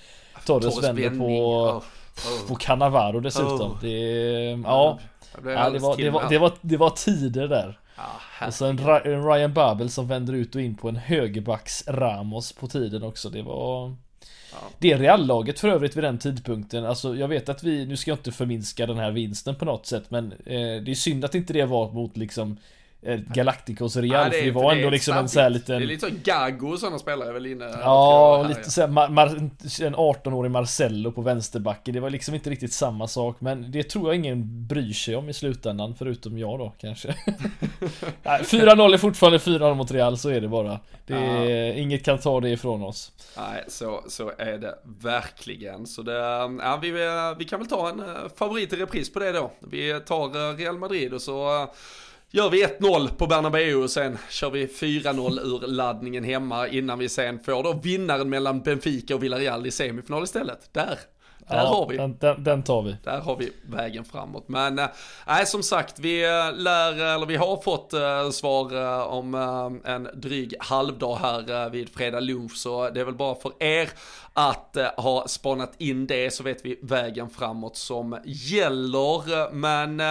Torres, 0.46 0.76
Torres 0.76 0.90
vänder 0.90 1.10
på, 1.10 1.26
oh. 1.26 1.78
Oh. 1.78 2.48
på 2.48 2.56
Cannavaro 2.56 3.20
dessutom. 3.20 3.72
Oh. 3.72 3.82
Det, 3.82 4.62
ja, 4.64 5.00
ja 5.34 5.70
det, 5.70 5.80
var, 5.80 5.98
det, 5.98 6.10
var, 6.10 6.30
det, 6.30 6.38
var, 6.38 6.54
det 6.62 6.78
var 6.78 6.90
tider 6.90 7.48
där. 7.48 7.80
Ah, 7.96 8.48
och 8.48 8.54
så 8.54 8.66
en, 8.66 8.78
Ryan 9.26 9.54
Babel 9.54 9.90
som 9.90 10.08
vänder 10.08 10.34
ut 10.34 10.56
och 10.56 10.62
in 10.62 10.76
på 10.76 10.90
en 10.90 10.96
högerbacks 10.96 11.84
Ramos 11.88 12.54
på 12.54 12.68
tiden 12.68 13.04
också. 13.04 13.30
Det 13.30 13.42
var... 13.42 13.96
Ja. 14.54 14.58
Det 14.80 14.98
Real-laget 14.98 15.60
för 15.60 15.68
övrigt 15.68 15.96
vid 15.96 16.04
den 16.04 16.18
tidpunkten, 16.18 16.86
alltså 16.86 17.16
jag 17.16 17.28
vet 17.28 17.50
att 17.50 17.64
vi, 17.64 17.86
nu 17.86 17.98
ska 17.98 18.12
jag 18.12 18.18
inte 18.18 18.32
förminska 18.32 18.86
den 18.86 18.98
här 18.98 19.12
vinsten 19.12 19.56
på 19.56 19.66
något 19.66 19.86
sätt 19.86 20.04
men 20.12 20.32
eh, 20.32 20.84
det 20.84 20.92
är 20.92 20.96
synd 20.96 21.26
att 21.26 21.36
inte 21.36 21.54
det 21.54 21.66
var 21.66 21.92
mot 21.92 22.18
liksom 22.18 22.58
Galacticos 23.34 23.96
Real, 23.96 24.26
ja, 24.26 24.32
för 24.32 24.46
det 24.46 24.52
var 24.52 24.74
ändå 24.74 24.90
liksom 24.90 25.18
en 25.18 25.30
sån 25.30 25.44
här 25.44 25.50
liten... 25.50 25.78
Det 25.80 25.86
är 25.86 25.88
lite 25.88 26.10
så 26.10 26.16
Gago 26.24 26.72
och 26.72 26.80
sådana 26.80 27.00
spelare 27.00 27.34
väl 27.34 27.46
inne? 27.46 27.66
Ja, 27.82 28.46
lite 28.50 28.72
såhär, 28.72 28.88
en 29.88 29.96
18-årig 29.96 30.52
Marcello 30.52 31.12
på 31.12 31.22
vänsterbacken. 31.22 31.94
Det 31.94 32.00
var 32.00 32.10
liksom 32.10 32.36
inte 32.36 32.50
riktigt 32.50 32.74
samma 32.74 33.08
sak, 33.08 33.38
men 33.40 33.72
det 33.72 33.84
tror 33.84 34.08
jag 34.08 34.16
ingen 34.16 34.68
bryr 34.68 34.94
sig 34.94 35.16
om 35.16 35.30
i 35.30 35.34
slutändan, 35.34 35.96
förutom 35.98 36.38
jag 36.38 36.60
då 36.60 36.74
kanske. 36.78 37.08
4-0 38.24 38.94
är 38.94 38.98
fortfarande 38.98 39.38
4-0 39.38 39.76
mot 39.76 39.92
Real, 39.92 40.18
så 40.18 40.30
är 40.30 40.42
det 40.42 40.48
bara. 40.48 40.80
Det 41.06 41.14
är, 41.14 41.66
ja. 41.66 41.74
Inget 41.74 42.06
kan 42.06 42.18
ta 42.18 42.40
det 42.40 42.50
ifrån 42.50 42.84
oss. 42.84 43.12
Nej, 43.38 43.64
så, 43.68 44.04
så 44.08 44.32
är 44.38 44.58
det 44.58 44.76
verkligen. 44.84 45.88
Så 45.88 46.02
det, 46.02 46.18
ja, 46.62 46.80
vi, 46.82 46.92
vi 47.38 47.46
kan 47.46 47.60
väl 47.60 47.68
ta 47.68 47.90
en 47.90 48.00
eh, 48.00 48.06
favorit 48.36 48.74
i 48.74 48.76
repris 48.76 49.14
på 49.14 49.20
det 49.20 49.32
då. 49.32 49.52
Vi 49.60 50.00
tar 50.06 50.50
eh, 50.50 50.58
Real 50.58 50.78
Madrid 50.78 51.14
och 51.14 51.22
så 51.22 51.68
Gör 52.34 52.50
vi 52.50 52.66
1-0 52.66 53.08
på 53.08 53.28
Bernabéu 53.28 53.76
och 53.76 53.90
sen 53.90 54.18
kör 54.30 54.50
vi 54.50 54.66
4-0 54.66 55.40
ur 55.40 55.68
laddningen 55.68 56.24
hemma 56.24 56.68
innan 56.68 57.00
vi 57.00 57.10
sen 57.10 57.40
får 57.40 57.64
då 57.64 57.74
vinnaren 57.74 58.30
mellan 58.30 58.62
Benfica 58.62 59.16
och 59.16 59.24
Villarreal 59.24 59.66
i 59.66 59.72
semifinal 59.72 60.24
istället. 60.24 60.74
Där, 60.74 61.00
där 61.48 61.58
ja, 61.58 61.66
har 61.66 61.88
vi. 61.88 61.98
Den, 61.98 62.18
den, 62.18 62.44
den, 62.44 62.64
tar 62.64 62.82
vi. 62.82 62.96
Där 63.04 63.20
har 63.20 63.36
vi 63.36 63.52
vägen 63.64 64.06
framåt. 64.06 64.48
Men 64.48 64.80
äh, 64.80 64.88
som 65.46 65.64
sagt, 65.64 66.00
vi 66.00 66.22
lär, 66.56 67.16
eller 67.16 67.26
vi 67.26 67.36
har 67.36 67.62
fått 67.62 67.94
äh, 67.94 68.30
svar 68.30 68.76
äh, 68.76 69.02
om 69.02 69.34
en 69.86 70.10
dryg 70.14 70.56
halvdag 70.60 71.16
här 71.16 71.70
vid 71.70 71.90
fredag 71.90 72.20
lunch. 72.20 72.58
Så 72.58 72.90
det 72.90 73.00
är 73.00 73.06
väl 73.06 73.16
bara 73.16 73.36
för 73.36 73.64
er 73.64 73.90
att 74.34 74.78
ha 74.98 75.28
spanat 75.28 75.74
in 75.78 76.08
det 76.08 76.34
så 76.34 76.44
vet 76.44 76.66
vi 76.66 76.80
vägen 76.82 77.30
framåt 77.30 77.78
som 77.78 78.20
gäller. 78.26 79.52
Men 79.52 80.02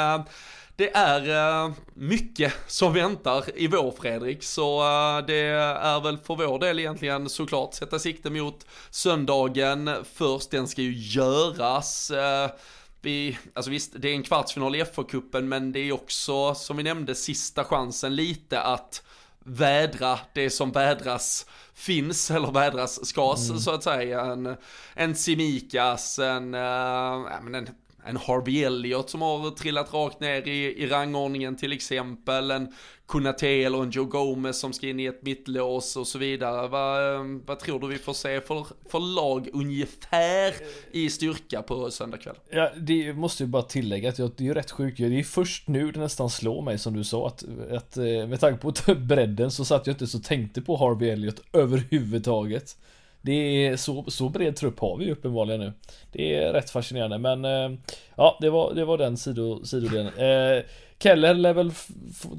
det 0.81 0.97
är 0.97 1.64
uh, 1.64 1.72
mycket 1.95 2.53
som 2.66 2.93
väntar 2.93 3.45
i 3.55 3.66
vår 3.66 3.91
Fredrik, 3.91 4.43
så 4.43 4.81
uh, 4.81 5.26
det 5.26 5.35
är 5.35 6.01
väl 6.01 6.18
för 6.18 6.35
vår 6.35 6.59
del 6.59 6.78
egentligen 6.78 7.28
såklart 7.28 7.74
sätta 7.74 7.99
sikte 7.99 8.31
mot 8.31 8.66
söndagen 8.91 9.91
först, 10.14 10.51
den 10.51 10.68
ska 10.68 10.83
ju 10.83 10.93
göras. 10.93 12.11
Uh, 12.11 12.57
vi, 13.01 13.39
alltså 13.55 13.70
visst, 13.70 13.93
det 13.97 14.09
är 14.09 14.14
en 14.14 14.22
kvartsfinal 14.22 14.76
i 14.76 14.85
FA-cupen, 14.85 15.41
men 15.41 15.72
det 15.72 15.81
är 15.81 15.93
också, 15.93 16.55
som 16.55 16.76
vi 16.76 16.83
nämnde, 16.83 17.14
sista 17.14 17.64
chansen 17.64 18.16
lite 18.16 18.61
att 18.61 19.03
vädra 19.45 20.18
det 20.33 20.51
som 20.51 20.72
vädras 20.72 21.47
finns 21.74 22.31
eller 22.31 22.53
vädras 22.53 23.07
skas 23.07 23.49
mm. 23.49 23.61
så 23.61 23.70
att 23.70 23.85
säga. 23.85 24.20
En, 24.20 24.57
en 24.95 25.14
Simikas, 25.14 26.18
en, 26.18 26.55
äh, 26.55 27.55
en 27.55 27.68
en 28.07 28.16
Harvey 28.16 28.64
Elliott 28.64 29.11
som 29.11 29.22
har 29.22 29.51
trillat 29.51 29.94
rakt 29.94 30.20
ner 30.20 30.48
i, 30.48 30.82
i 30.82 30.86
rangordningen 30.86 31.57
till 31.57 31.72
exempel, 31.72 32.51
en 32.51 32.68
Kunate 33.11 33.48
eller 33.48 33.82
en 33.82 33.90
Joe 33.90 34.05
Gomez 34.05 34.61
som 34.61 34.72
ska 34.72 34.88
in 34.88 35.01
i 35.01 35.05
ett 35.05 35.22
mittlås 35.22 35.96
och 35.96 36.07
så 36.07 36.18
vidare. 36.18 36.68
Vad, 36.68 37.14
eh, 37.14 37.40
vad 37.46 37.59
tror 37.59 37.80
du 37.80 37.86
vi 37.86 37.98
får 37.98 38.12
se 38.12 38.40
för, 38.40 38.66
för 38.88 39.01
lag 39.01 39.48
ungefär 39.53 40.55
i 40.92 41.11
styrka 41.11 41.62
på 41.62 41.90
söndag 41.90 42.16
kväll? 42.16 42.36
Ja, 42.51 42.70
det 42.76 43.12
måste 43.12 43.42
ju 43.42 43.46
bara 43.46 43.62
tillägga 43.62 44.09
att 44.09 44.16
det 44.16 44.40
är 44.40 44.42
ju 44.42 44.55
rätt 44.55 44.70
sjukt. 44.70 44.98
Det 44.98 45.18
är 45.18 45.22
först 45.22 45.68
nu 45.68 45.92
det 45.92 46.01
nästan 46.01 46.30
slår 46.30 46.62
mig 46.62 46.78
som 46.78 46.96
du 46.96 47.05
sa 47.05 47.26
att, 47.26 47.44
att 47.70 47.96
eh, 47.96 48.05
med 48.05 48.40
tanke 48.40 48.61
på 48.61 48.94
bredden 48.94 49.51
så 49.51 49.64
satt 49.64 49.86
jag 49.86 49.94
inte 49.94 50.07
så 50.07 50.18
tänkte 50.18 50.62
på 50.62 50.76
Harvey 50.76 51.11
Elliott 51.11 51.42
överhuvudtaget. 51.53 52.76
Det 53.22 53.66
är 53.66 53.76
så, 53.76 54.04
så 54.08 54.28
bred 54.28 54.56
trupp 54.56 54.80
har 54.80 54.96
vi 54.96 55.12
uppenbarligen 55.12 55.60
nu. 55.60 55.72
Det 56.12 56.34
är 56.34 56.52
rätt 56.52 56.70
fascinerande 56.70 57.18
men 57.18 57.44
eh, 57.44 57.78
ja, 58.16 58.38
det 58.40 58.50
var, 58.50 58.74
det 58.74 58.84
var 58.84 58.98
den 58.98 59.16
sido, 59.16 59.64
sidodelen. 59.64 60.06
Eh, 60.06 60.64
Keller 61.02 61.34
lär 61.34 61.52
väl, 61.52 61.72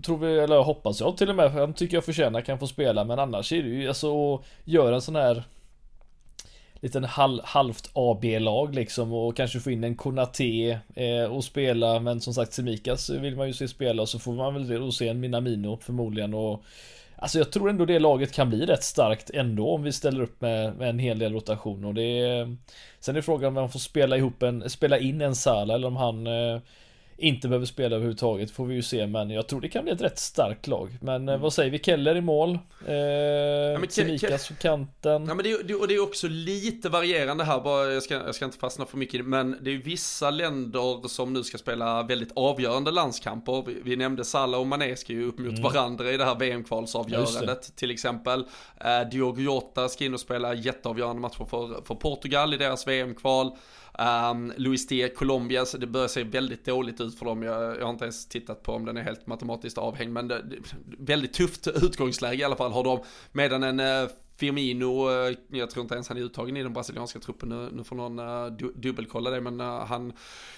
tror 0.03 0.17
vi, 0.17 0.39
eller 0.39 0.63
hoppas 0.63 0.99
jag 0.99 1.17
till 1.17 1.29
och 1.29 1.35
med, 1.35 1.51
han 1.51 1.73
tycker 1.73 1.97
jag 1.97 2.05
förtjänar 2.05 2.41
kan 2.41 2.59
få 2.59 2.67
spela 2.67 3.03
men 3.03 3.19
annars 3.19 3.53
är 3.53 3.63
det 3.63 3.69
ju 3.69 3.87
alltså 3.87 4.35
att 4.35 4.41
göra 4.65 4.95
en 4.95 5.01
sån 5.01 5.15
här 5.15 5.43
liten 6.81 7.03
halv, 7.03 7.39
halvt 7.43 7.89
AB-lag 7.93 8.75
liksom 8.75 9.13
och 9.13 9.35
kanske 9.35 9.59
få 9.59 9.71
in 9.71 9.83
en 9.83 9.95
Konate 9.95 10.79
eh, 10.95 11.23
och 11.23 11.43
spela 11.43 11.99
men 11.99 12.21
som 12.21 12.33
sagt 12.33 12.53
Semikas 12.53 13.09
vill 13.09 13.35
man 13.35 13.47
ju 13.47 13.53
se 13.53 13.67
spela 13.67 14.01
och 14.01 14.09
så 14.09 14.19
får 14.19 14.33
man 14.33 14.67
väl 14.67 14.91
se 14.91 15.07
en 15.07 15.19
Minamino 15.19 15.77
förmodligen 15.81 16.33
och 16.33 16.63
Alltså 17.21 17.37
jag 17.37 17.51
tror 17.51 17.69
ändå 17.69 17.85
det 17.85 17.99
laget 17.99 18.31
kan 18.31 18.49
bli 18.49 18.65
rätt 18.65 18.83
starkt 18.83 19.29
ändå 19.29 19.69
om 19.69 19.83
vi 19.83 19.91
ställer 19.91 20.21
upp 20.21 20.41
med, 20.41 20.75
med 20.75 20.89
en 20.89 20.99
hel 20.99 21.19
del 21.19 21.33
rotation. 21.33 21.85
Och 21.85 21.93
det 21.93 22.19
är, 22.19 22.57
Sen 22.99 23.15
är 23.15 23.21
frågan 23.21 23.47
om 23.47 23.53
man 23.53 23.69
får 23.69 23.79
spela 23.79 24.17
ihop 24.17 24.43
en, 24.43 24.69
spela 24.69 24.99
in 24.99 25.21
en 25.21 25.35
Sala 25.35 25.75
eller 25.75 25.87
om 25.87 25.95
han 25.95 26.27
eh, 26.27 26.61
inte 27.21 27.47
behöver 27.47 27.65
spela 27.65 27.95
överhuvudtaget 27.95 28.51
får 28.51 28.65
vi 28.65 28.75
ju 28.75 28.81
se 28.81 29.07
men 29.07 29.29
jag 29.29 29.47
tror 29.47 29.61
det 29.61 29.69
kan 29.69 29.83
bli 29.83 29.93
ett 29.93 30.01
rätt 30.01 30.19
starkt 30.19 30.67
lag. 30.67 30.97
Men 31.01 31.29
mm. 31.29 31.41
vad 31.41 31.53
säger 31.53 31.71
vi? 31.71 31.79
Keller 31.79 32.15
i 32.15 32.21
mål. 32.21 32.59
Eh, 32.87 32.95
ja, 32.95 33.79
Semikas 33.89 34.47
på 34.47 34.53
kanten. 34.53 35.25
Ja 35.27 35.33
men 35.33 35.37
det, 35.37 35.67
det, 35.67 35.75
och 35.75 35.87
det 35.87 35.95
är 35.95 36.03
också 36.03 36.27
lite 36.27 36.89
varierande 36.89 37.43
här 37.43 37.61
bara, 37.61 37.93
jag 37.93 38.03
ska, 38.03 38.13
jag 38.13 38.35
ska 38.35 38.45
inte 38.45 38.57
fastna 38.57 38.85
för 38.85 38.97
mycket 38.97 39.25
men 39.25 39.57
det 39.61 39.71
är 39.71 39.77
vissa 39.77 40.29
länder 40.29 41.07
som 41.07 41.33
nu 41.33 41.43
ska 41.43 41.57
spela 41.57 42.03
väldigt 42.03 42.31
avgörande 42.35 42.91
landskamper. 42.91 43.63
Vi, 43.67 43.81
vi 43.83 43.95
nämnde 43.95 44.25
Salah 44.25 44.59
och 44.59 44.67
Mané 44.67 44.95
ska 44.95 45.13
ju 45.13 45.25
upp 45.25 45.39
mot 45.39 45.49
mm. 45.49 45.61
varandra 45.61 46.11
i 46.11 46.17
det 46.17 46.25
här 46.25 46.35
VM-kvalsavgörandet 46.35 47.75
till 47.75 47.91
exempel. 47.91 48.45
Eh, 48.77 49.09
Diogo 49.11 49.41
Jota 49.41 49.89
ska 49.89 50.05
in 50.05 50.13
och 50.13 50.19
spela 50.19 50.53
jätteavgörande 50.53 51.21
matcher 51.21 51.45
för, 51.45 51.85
för 51.85 51.95
Portugal 51.95 52.53
i 52.53 52.57
deras 52.57 52.87
VM-kval. 52.87 53.51
Ehm, 53.99 54.51
um, 54.51 54.53
Luis 54.57 54.87
D. 54.87 55.09
Colombia, 55.09 55.65
så 55.65 55.77
det 55.77 55.87
börjar 55.87 56.07
se 56.07 56.23
väldigt 56.23 56.65
dåligt 56.65 57.01
ut 57.01 57.19
för 57.19 57.25
dem. 57.25 57.43
Jag, 57.43 57.79
jag 57.79 57.83
har 57.83 57.89
inte 57.89 58.05
ens 58.05 58.27
tittat 58.27 58.63
på 58.63 58.71
om 58.71 58.85
den 58.85 58.97
är 58.97 59.01
helt 59.01 59.27
matematiskt 59.27 59.77
avhängd, 59.77 60.13
men 60.13 60.27
det, 60.27 60.41
det, 60.41 60.57
väldigt 60.97 61.33
tufft 61.33 61.67
utgångsläge 61.67 62.41
i 62.41 62.43
alla 62.43 62.55
fall 62.55 62.71
har 62.71 62.83
de. 62.83 63.03
Medan 63.31 63.63
en 63.63 63.79
uh, 63.79 64.09
Firmino, 64.41 65.09
uh, 65.09 65.35
jag 65.49 65.69
tror 65.69 65.83
inte 65.83 65.95
ens 65.95 66.07
han 66.07 66.17
är 66.17 66.21
uttagen 66.21 66.57
i 66.57 66.63
den 66.63 66.73
brasilianska 66.73 67.19
truppen 67.19 67.49
nu, 67.49 67.69
nu 67.71 67.83
får 67.83 67.95
någon 67.95 68.19
uh, 68.19 68.45
du, 68.45 68.73
dubbelkolla 68.75 69.29
det, 69.29 69.41
men 69.41 69.61
uh, 69.61 69.85
han 69.85 70.13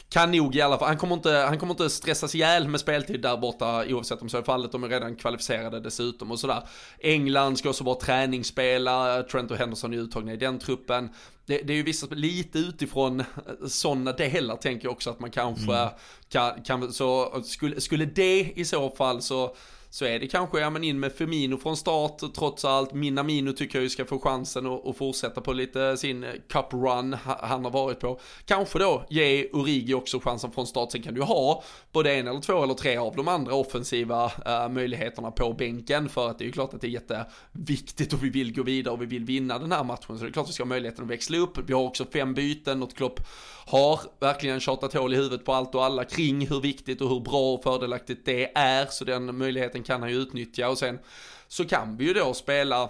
kan 0.10 0.32
nog 0.32 0.56
i 0.56 0.62
alla 0.62 0.78
fall, 0.78 0.88
han 0.88 0.98
kommer, 0.98 1.16
inte, 1.16 1.32
han 1.32 1.60
kommer 1.60 1.74
inte 1.74 1.90
stressas 1.90 2.36
ihjäl 2.36 2.68
med 2.68 2.80
speltid 2.80 3.22
där 3.22 3.38
borta 3.38 3.86
oavsett 3.88 4.22
om 4.22 4.30
så 4.30 4.38
är 4.38 4.42
fallet, 4.42 4.72
de 4.72 4.84
är 4.84 4.90
redan 4.90 5.16
kvalificerade 5.16 5.80
dessutom 5.80 6.32
och 6.32 6.40
sådär. 6.40 6.68
England 7.00 7.58
ska 7.58 7.70
också 7.70 7.84
vara 7.84 8.00
träningsspela, 8.00 9.24
Trent 9.24 9.52
och 9.52 9.58
Henderson 9.58 9.94
är 9.94 9.98
uttagna 9.98 10.34
i 10.34 10.38
den 10.38 10.60
truppen 10.60 11.10
det, 11.46 11.58
det, 11.58 11.74
är 11.74 11.78
ju 11.78 11.84
vissa, 11.84 12.08
lite 12.10 12.60
utifrån 12.60 13.24
sådana 13.68 14.12
delar 14.12 14.56
tänker 14.56 14.86
jag 14.86 14.92
också 14.92 15.10
att 15.10 15.20
man 15.20 15.32
kanske 15.32 15.76
mm. 15.76 15.90
kan, 16.30 16.64
kan, 16.64 16.94
så 16.94 17.42
skulle, 17.46 17.82
skulle 17.82 18.06
det 18.06 18.54
i 18.56 18.66
så 18.66 18.90
fall 18.90 19.22
så 19.22 19.56
så 19.94 20.06
är 20.06 20.20
det 20.20 20.28
kanske, 20.28 20.60
ja 20.60 20.70
men 20.70 20.84
in 20.84 21.00
med 21.00 21.12
Firmino 21.12 21.58
från 21.58 21.78
start 21.78 22.22
trots 22.36 22.66
allt. 22.66 22.94
Minamino 22.94 23.54
tycker 23.54 23.80
jag 23.80 23.84
ju 23.84 23.90
ska 23.90 24.06
få 24.06 24.20
chansen 24.20 24.66
att, 24.66 24.88
att 24.88 24.98
fortsätta 24.98 25.42
på 25.42 25.54
lite 25.54 25.98
sin 25.98 26.26
cup 26.50 26.74
run 26.74 27.18
han 27.24 27.64
har 27.64 27.72
varit 27.72 28.00
på. 28.00 28.20
Kanske 28.46 28.80
då 28.80 29.06
ge 29.10 29.50
Origi 29.54 29.94
också 29.94 30.20
chansen 30.20 30.52
från 30.52 30.68
start. 30.68 30.92
Sen 30.92 31.02
kan 31.02 31.14
du 31.14 31.22
ha 31.22 31.64
både 31.92 32.14
en 32.14 32.28
eller 32.28 32.40
två 32.40 32.64
eller 32.64 32.74
tre 32.74 32.98
av 32.98 33.16
de 33.16 33.28
andra 33.28 33.54
offensiva 33.54 34.26
uh, 34.26 34.70
möjligheterna 34.70 35.32
på 35.32 35.54
bänken. 35.54 36.10
För 36.10 36.30
att 36.30 36.40
det 36.40 36.44
är 36.44 36.48
ju 36.48 36.52
klart 36.52 36.74
att 36.74 36.82
det 36.82 36.88
är 36.88 36.92
jätteviktigt 36.92 38.14
och 38.14 38.24
vi 38.24 38.30
vill 38.30 38.56
gå 38.56 38.64
vidare 38.64 38.94
och 38.94 39.02
vi 39.02 39.06
vill 39.06 39.26
vinna 39.26 39.60
den 39.60 39.72
här 39.72 39.84
matchen. 39.84 40.18
Så 40.18 40.24
det 40.24 40.30
är 40.30 40.32
klart 40.32 40.44
att 40.44 40.50
vi 40.50 40.54
ska 40.54 40.64
ha 40.64 40.70
möjligheten 40.70 41.04
att 41.04 41.12
växla 41.12 41.38
upp. 41.38 41.58
Vi 41.58 41.74
har 41.74 41.82
också 41.82 42.06
fem 42.06 42.34
byten, 42.34 42.80
något 42.80 42.96
Klopp 42.96 43.20
har 43.66 44.00
verkligen 44.20 44.60
tjatat 44.60 44.94
hål 44.94 45.14
i 45.14 45.16
huvudet 45.16 45.46
på 45.46 45.54
allt 45.54 45.76
och 45.76 45.86
alla 45.86 46.04
kring 46.04 46.48
hur 46.48 46.62
viktigt 46.62 47.02
och 47.02 47.10
hur 47.10 47.20
bra 47.20 47.54
och 47.54 47.64
fördelaktigt 47.64 48.26
det 48.26 48.58
är. 48.58 48.86
Så 48.86 49.06
den 49.06 49.38
möjligheten 49.38 49.83
kan 49.84 50.02
han 50.02 50.12
ju 50.12 50.18
utnyttja 50.18 50.70
och 50.70 50.78
sen 50.78 51.00
så 51.48 51.66
kan 51.66 51.98
vi 51.98 52.06
ju 52.06 52.14
då 52.14 52.34
spela 52.34 52.90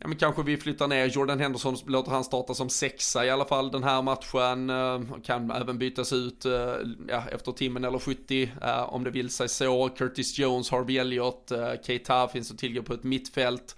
Ja 0.00 0.08
men 0.08 0.16
kanske 0.16 0.42
vi 0.42 0.56
flyttar 0.56 0.88
ner 0.88 1.06
Jordan 1.06 1.40
Henderson, 1.40 1.76
låter 1.86 2.10
han 2.10 2.24
starta 2.24 2.54
som 2.54 2.68
sexa 2.68 3.26
i 3.26 3.30
alla 3.30 3.44
fall 3.44 3.70
den 3.70 3.84
här 3.84 4.02
matchen. 4.02 4.70
Eh, 4.70 5.20
kan 5.24 5.50
även 5.50 5.78
bytas 5.78 6.12
ut 6.12 6.44
eh, 6.44 6.74
ja, 7.08 7.22
efter 7.32 7.52
timmen 7.52 7.84
eller 7.84 7.98
70 7.98 8.50
eh, 8.62 8.94
om 8.94 9.04
det 9.04 9.10
vill 9.10 9.30
sig 9.30 9.48
så. 9.48 9.88
Curtis 9.88 10.38
Jones, 10.38 10.70
Harvey 10.70 10.98
Elliott, 10.98 11.52
Keita 11.84 12.28
finns 12.28 12.50
att 12.50 12.58
tillgå 12.58 12.82
på 12.82 12.94
ett 12.94 13.04
mittfält 13.04 13.76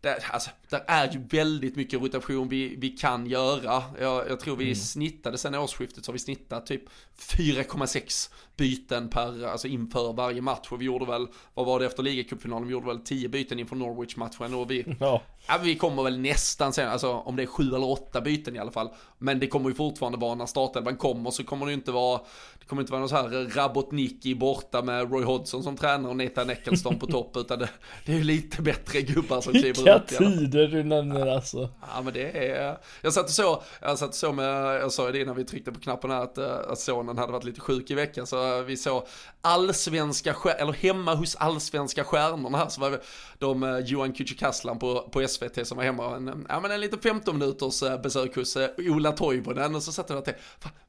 det, 0.00 0.18
alltså, 0.30 0.50
det 0.70 0.84
är 0.86 1.12
ju 1.12 1.20
väldigt 1.30 1.76
mycket 1.76 2.00
rotation 2.00 2.48
vi, 2.48 2.76
vi 2.76 2.88
kan 2.88 3.26
göra. 3.26 3.82
Jag, 4.00 4.30
jag 4.30 4.40
tror 4.40 4.56
vi 4.56 4.64
mm. 4.64 4.74
snittade 4.74 5.38
sen 5.38 5.54
årsskiftet 5.54 6.04
så 6.04 6.10
har 6.10 6.12
vi 6.12 6.18
snittat 6.18 6.66
typ 6.66 6.82
4,6 7.18 8.30
byten 8.56 9.08
per, 9.08 9.44
alltså 9.46 9.68
inför 9.68 10.12
varje 10.12 10.40
match. 10.40 10.68
Och 10.70 10.80
vi 10.80 10.84
gjorde 10.84 11.06
väl, 11.06 11.26
vad 11.54 11.66
var 11.66 11.80
det 11.80 11.86
efter 11.86 12.02
ligacupfinalen? 12.02 12.68
Vi 12.68 12.72
gjorde 12.72 12.86
väl 12.86 12.98
10 12.98 13.28
byten 13.28 13.58
inför 13.58 13.76
Norwich-matchen 13.76 14.54
och 14.54 14.70
vi, 14.70 14.96
ja. 15.00 15.22
ja. 15.48 15.58
vi 15.62 15.76
kommer 15.76 16.02
väl 16.02 16.18
nästan 16.18 16.72
sen, 16.72 16.88
alltså 16.88 17.12
om 17.12 17.36
det 17.36 17.42
är 17.42 17.46
7 17.46 17.62
eller 17.62 17.88
8 17.88 18.20
byten 18.20 18.56
i 18.56 18.58
alla 18.58 18.70
fall. 18.70 18.88
Men 19.18 19.38
det 19.38 19.46
kommer 19.46 19.68
ju 19.68 19.74
fortfarande 19.74 20.18
vara 20.18 20.34
när 20.34 20.46
startelvan 20.46 20.96
kommer 20.96 21.30
så 21.30 21.44
kommer 21.44 21.66
det 21.66 21.72
ju 21.72 21.76
inte 21.76 21.92
vara, 21.92 22.20
det 22.58 22.66
kommer 22.66 22.82
inte 22.82 22.92
vara 22.92 23.00
någon 23.00 23.08
så 23.08 23.16
här 23.16 23.54
Rabotnicki 23.54 24.34
borta 24.34 24.82
med 24.82 25.12
Roy 25.12 25.24
Hodgson 25.24 25.62
som 25.62 25.76
tränare 25.76 26.10
och 26.10 26.16
Nathan 26.16 26.50
Eccleston 26.50 26.98
på 26.98 27.06
topp 27.10 27.36
utan 27.36 27.58
det, 27.58 27.68
det 28.06 28.12
är 28.12 28.16
ju 28.16 28.24
lite 28.24 28.62
bättre 28.62 29.02
gubbar 29.02 29.40
som 29.40 29.52
kliver. 29.52 29.89
Vilka 29.98 30.24
tider 30.24 30.68
du 30.68 30.82
nämner 30.84 31.26
alltså. 31.26 31.68
Ja 31.80 32.02
men 32.02 32.12
det 32.12 32.48
är, 32.48 32.76
jag 33.02 33.12
satt 33.12 33.24
och 33.24 33.30
så, 33.30 33.62
jag 33.80 33.98
satt 33.98 34.08
och 34.08 34.14
så 34.14 34.32
med, 34.32 34.80
jag 34.80 34.92
sa 34.92 35.10
det 35.10 35.20
innan 35.20 35.36
vi 35.36 35.44
tryckte 35.44 35.72
på 35.72 35.80
knappen 35.80 36.10
här 36.10 36.22
att, 36.22 36.38
att 36.38 36.78
sonen 36.78 37.18
hade 37.18 37.32
varit 37.32 37.44
lite 37.44 37.60
sjuk 37.60 37.90
i 37.90 37.94
veckan 37.94 38.26
så 38.26 38.62
vi 38.62 38.76
såg 38.76 39.06
allsvenska, 39.42 40.34
eller 40.58 40.72
hemma 40.72 41.14
hos 41.14 41.36
allsvenska 41.36 42.04
stjärnorna 42.04 42.58
här 42.58 42.68
så 42.68 42.80
var 42.80 43.00
de 43.38 43.62
eh, 43.62 43.78
Johan 43.78 44.12
Kücükaslan 44.12 44.78
på, 44.78 45.08
på 45.12 45.28
SVT 45.28 45.66
som 45.66 45.76
var 45.76 45.84
hemma 45.84 46.16
en, 46.16 46.46
ja 46.48 46.60
men 46.60 46.70
en 46.70 46.80
liten 46.80 46.98
15 46.98 47.38
minuters 47.38 47.82
eh, 47.82 48.00
besök 48.00 48.36
hos 48.36 48.56
eh, 48.56 48.68
Ola 48.78 49.12
Toivonen 49.12 49.74
och 49.74 49.82
så 49.82 49.92
satt 49.92 50.10
jag 50.10 50.18
och 50.18 50.24
tänkte, 50.24 50.42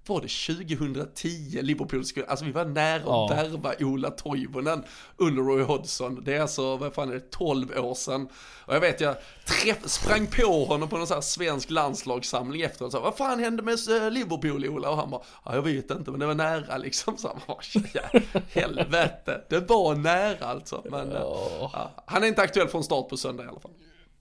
var 0.08 0.22
det 0.22 0.58
2010 0.68 1.62
Liverpool 1.62 2.06
skulle, 2.06 2.26
alltså 2.26 2.46
vi 2.46 2.52
var 2.52 2.66
nära 2.66 3.02
ja. 3.06 3.26
att 3.26 3.38
värva 3.38 3.74
Ola 3.80 4.10
Toivonen 4.10 4.84
under 5.18 5.44
Roy 5.44 5.64
Hodgson, 5.64 6.24
det 6.24 6.36
är 6.36 6.42
alltså, 6.42 6.78
vad 6.78 6.94
fan 6.94 7.10
är 7.10 7.14
det, 7.14 7.32
12 7.32 7.72
år 7.78 7.96
sedan. 7.96 8.28
Och 8.66 8.76
jag 8.76 8.82
vet 8.82 8.91
jag 9.00 9.16
träff, 9.46 9.90
sprang 9.90 10.28
på 10.28 10.66
honom 10.66 10.90
på 10.90 10.98
någon 10.98 11.08
sån 11.08 11.16
här 11.16 11.22
svensk 11.22 11.70
landslagssamling 11.70 12.62
efteråt 12.62 12.88
och 12.88 12.92
sa, 12.92 13.00
vad 13.00 13.18
fan 13.18 13.40
hände 13.40 13.64
med 13.64 13.78
Liverpool 14.14 14.66
Ola? 14.66 14.90
Och 14.90 14.98
han 14.98 15.10
bara, 15.10 15.22
ja 15.46 15.56
jag 15.56 15.62
vet 15.62 15.92
inte 15.92 16.12
men 16.12 16.20
det 16.20 16.26
var 16.26 16.36
nära 16.36 16.78
liksom. 16.78 17.18
Så 17.18 17.28
han 17.28 17.40
bara, 17.48 18.22
helvete, 18.52 19.42
det 19.50 19.60
var 19.60 19.96
nära 19.96 20.46
alltså. 20.46 20.84
Men 20.92 21.12
ja, 21.12 21.92
han 22.06 22.24
är 22.24 22.28
inte 22.28 22.42
aktuell 22.42 22.68
från 22.68 22.84
start 22.84 23.10
på 23.10 23.18
söndag 23.18 23.44
i 23.44 23.48
alla 23.48 23.60
fall. 23.60 23.72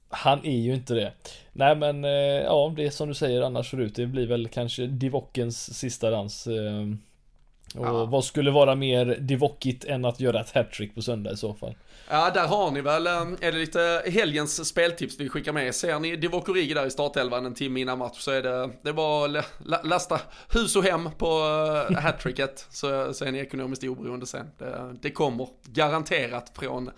Han 0.09 0.45
är 0.45 0.59
ju 0.59 0.75
inte 0.75 0.95
det. 0.95 1.13
Nej 1.53 1.77
men 1.77 2.05
eh, 2.05 2.11
ja, 2.45 2.73
det 2.77 2.87
är 2.87 2.91
som 2.91 3.09
du 3.09 3.15
säger 3.15 3.43
annars 3.43 3.71
förut. 3.71 3.95
Det 3.97 4.07
blir 4.07 4.27
väl 4.27 4.49
kanske 4.49 4.87
Divokens 4.87 5.79
sista 5.79 6.11
dans. 6.11 6.47
Eh, 6.47 6.87
och 7.75 7.87
ja. 7.87 8.05
vad 8.05 8.25
skulle 8.25 8.51
vara 8.51 8.75
mer 8.75 9.07
Divokigt 9.21 9.85
än 9.85 10.05
att 10.05 10.21
göra 10.21 10.41
ett 10.41 10.55
hattrick 10.55 10.95
på 10.95 11.03
söndag 11.03 11.33
i 11.33 11.37
så 11.37 11.55
fall? 11.55 11.75
Ja, 12.13 12.31
där 12.31 12.47
har 12.47 12.71
ni 12.71 12.81
väl, 12.81 13.07
eh, 13.07 13.13
är 13.41 13.53
det 13.53 13.59
lite 13.59 14.03
helgens 14.07 14.69
speltips 14.69 15.21
vi 15.21 15.29
skickar 15.29 15.53
med. 15.53 15.75
Ser 15.75 16.01
ni 16.01 16.17
Divock 16.17 16.49
Origi 16.49 16.75
där 16.75 16.87
i 16.87 16.91
startelvan 16.91 17.47
en 17.47 17.55
timme 17.55 17.81
innan 17.81 17.99
match 17.99 18.21
så 18.21 18.31
är 18.31 18.43
det, 18.43 18.71
det 18.83 18.89
är 18.89 18.93
bara 18.93 19.39
att 19.39 19.87
lasta 19.87 20.21
hus 20.49 20.77
och 20.77 20.85
hem 20.85 21.11
på 21.19 21.27
eh, 21.91 21.99
hattricket 21.99 22.67
så, 22.71 23.15
så 23.15 23.25
är 23.25 23.33
ni 23.33 23.39
ekonomiskt 23.39 23.85
oberoende 23.85 24.27
sen. 24.27 24.51
Det, 24.59 24.97
det 25.03 25.11
kommer 25.11 25.49
garanterat 25.73 26.53
från 26.59 26.91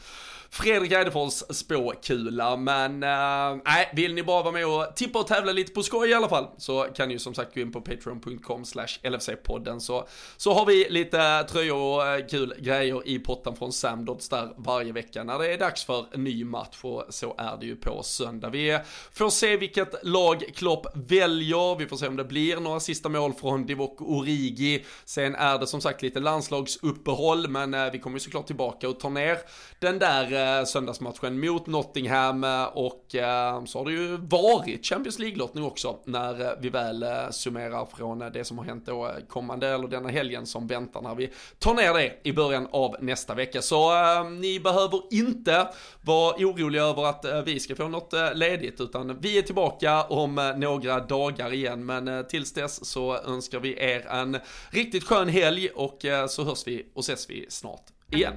Fredrik 0.53 0.93
Eidefors 0.93 1.43
spåkula. 1.51 2.57
Men 2.57 3.03
äh, 3.03 3.63
nej, 3.65 3.89
äh, 3.91 3.97
vill 3.97 4.15
ni 4.15 4.23
bara 4.23 4.43
vara 4.43 4.53
med 4.53 4.67
och 4.67 4.97
tippa 4.97 5.19
och 5.19 5.27
tävla 5.27 5.53
lite 5.53 5.73
på 5.73 5.83
skoj 5.83 6.11
i 6.11 6.15
alla 6.15 6.29
fall 6.29 6.47
så 6.59 6.83
kan 6.83 7.09
ni 7.09 7.15
ju 7.15 7.19
som 7.19 7.35
sagt 7.35 7.55
gå 7.55 7.61
in 7.61 7.73
på 7.73 7.81
patreon.com 7.81 8.65
slash 8.65 8.99
LFC-podden 9.03 9.79
så, 9.79 10.09
så 10.37 10.53
har 10.53 10.67
vi 10.67 10.87
lite 10.91 11.45
tröjor 11.45 11.77
och 11.77 12.31
kul 12.31 12.55
grejer 12.59 13.09
i 13.09 13.19
potten 13.19 13.57
från 13.57 13.73
Samdots 13.73 14.29
där 14.29 14.49
varje 14.57 14.93
vecka 14.93 15.02
när 15.15 15.39
det 15.39 15.53
är 15.53 15.59
dags 15.59 15.85
för 15.85 16.07
en 16.13 16.25
ny 16.25 16.45
match 16.45 16.79
och 16.83 17.05
så 17.09 17.35
är 17.39 17.57
det 17.61 17.67
ju 17.67 17.77
på 17.77 18.03
söndag. 18.03 18.51
Vi 18.51 18.79
får 19.13 19.31
se 19.31 19.57
vilket 19.57 20.05
lag 20.05 20.45
Klopp 20.55 20.87
väljer, 20.95 21.79
vi 21.79 21.87
får 21.87 21.97
se 21.97 22.09
om 22.09 22.17
det 22.17 22.25
blir 22.25 22.57
några 22.57 22.81
sista 22.81 23.09
mål 23.09 23.33
från 23.33 23.67
Divock 23.67 24.01
Origi. 24.01 24.85
Sen 25.05 25.35
är 25.35 25.59
det 25.59 25.67
som 25.67 25.81
sagt 25.81 26.03
lite 26.03 26.21
landslagsuppehåll 26.21 27.49
men 27.49 27.75
eh, 27.75 27.91
vi 27.93 27.99
kommer 27.99 28.17
ju 28.17 28.21
såklart 28.21 28.47
tillbaka 28.47 28.89
och 28.89 29.01
tar 29.01 29.11
ner 29.11 29.39
den 29.79 29.99
där 29.99 30.59
eh, 30.59 30.65
söndagsmatchen 30.65 31.41
mot 31.41 31.67
Nottingham 31.67 32.45
och 32.75 33.15
eh, 33.15 33.65
så 33.65 33.79
har 33.79 33.85
det 33.85 33.93
ju 33.93 34.17
varit 34.17 34.87
Champions 34.87 35.19
League-lottning 35.19 35.65
också 35.65 35.99
när 36.05 36.61
vi 36.61 36.69
väl 36.69 37.05
summerar 37.31 37.87
från 37.97 38.19
det 38.19 38.45
som 38.45 38.59
har 38.59 38.65
hänt 38.65 38.87
då 38.87 39.13
kommande 39.29 39.69
eller 39.69 39.89
denna 39.89 40.09
helgen 40.09 40.47
som 40.47 40.67
väntar 40.67 41.03
när 41.03 41.15
vi 41.15 41.31
tar 41.59 41.75
ner 41.75 41.95
det 41.95 42.21
i 42.23 42.33
början 42.33 42.69
av 42.71 42.97
nästa 43.01 43.35
vecka. 43.35 43.63
Så 43.63 43.93
ni 44.23 44.61
behöver 44.61 44.82
behöver 44.89 45.03
inte 45.11 45.69
vara 46.01 46.35
oroliga 46.37 46.83
över 46.83 47.05
att 47.05 47.25
eh, 47.25 47.43
vi 47.43 47.61
ska 47.61 47.77
få 47.77 47.89
något 47.89 48.13
eh, 48.13 48.35
ledigt 48.35 48.81
utan 48.81 49.21
vi 49.21 49.39
är 49.39 49.43
tillbaka 49.43 50.03
om 50.03 50.39
eh, 50.39 50.57
några 50.57 51.01
dagar 51.01 51.53
igen 51.53 51.87
men 51.87 52.27
tills 52.29 52.53
dess 52.53 52.85
så 52.85 53.17
önskar 53.17 53.61
vi 53.61 53.79
er 53.79 54.07
en 54.07 54.39
riktigt 54.71 55.05
skön 55.05 55.29
helg 55.29 55.69
och 55.69 55.99
så 56.29 56.45
hörs 56.45 56.67
vi 56.67 56.87
och 56.95 57.01
ses 57.01 57.31
vi 57.31 57.47
snart 57.49 57.85
igen. 58.11 58.35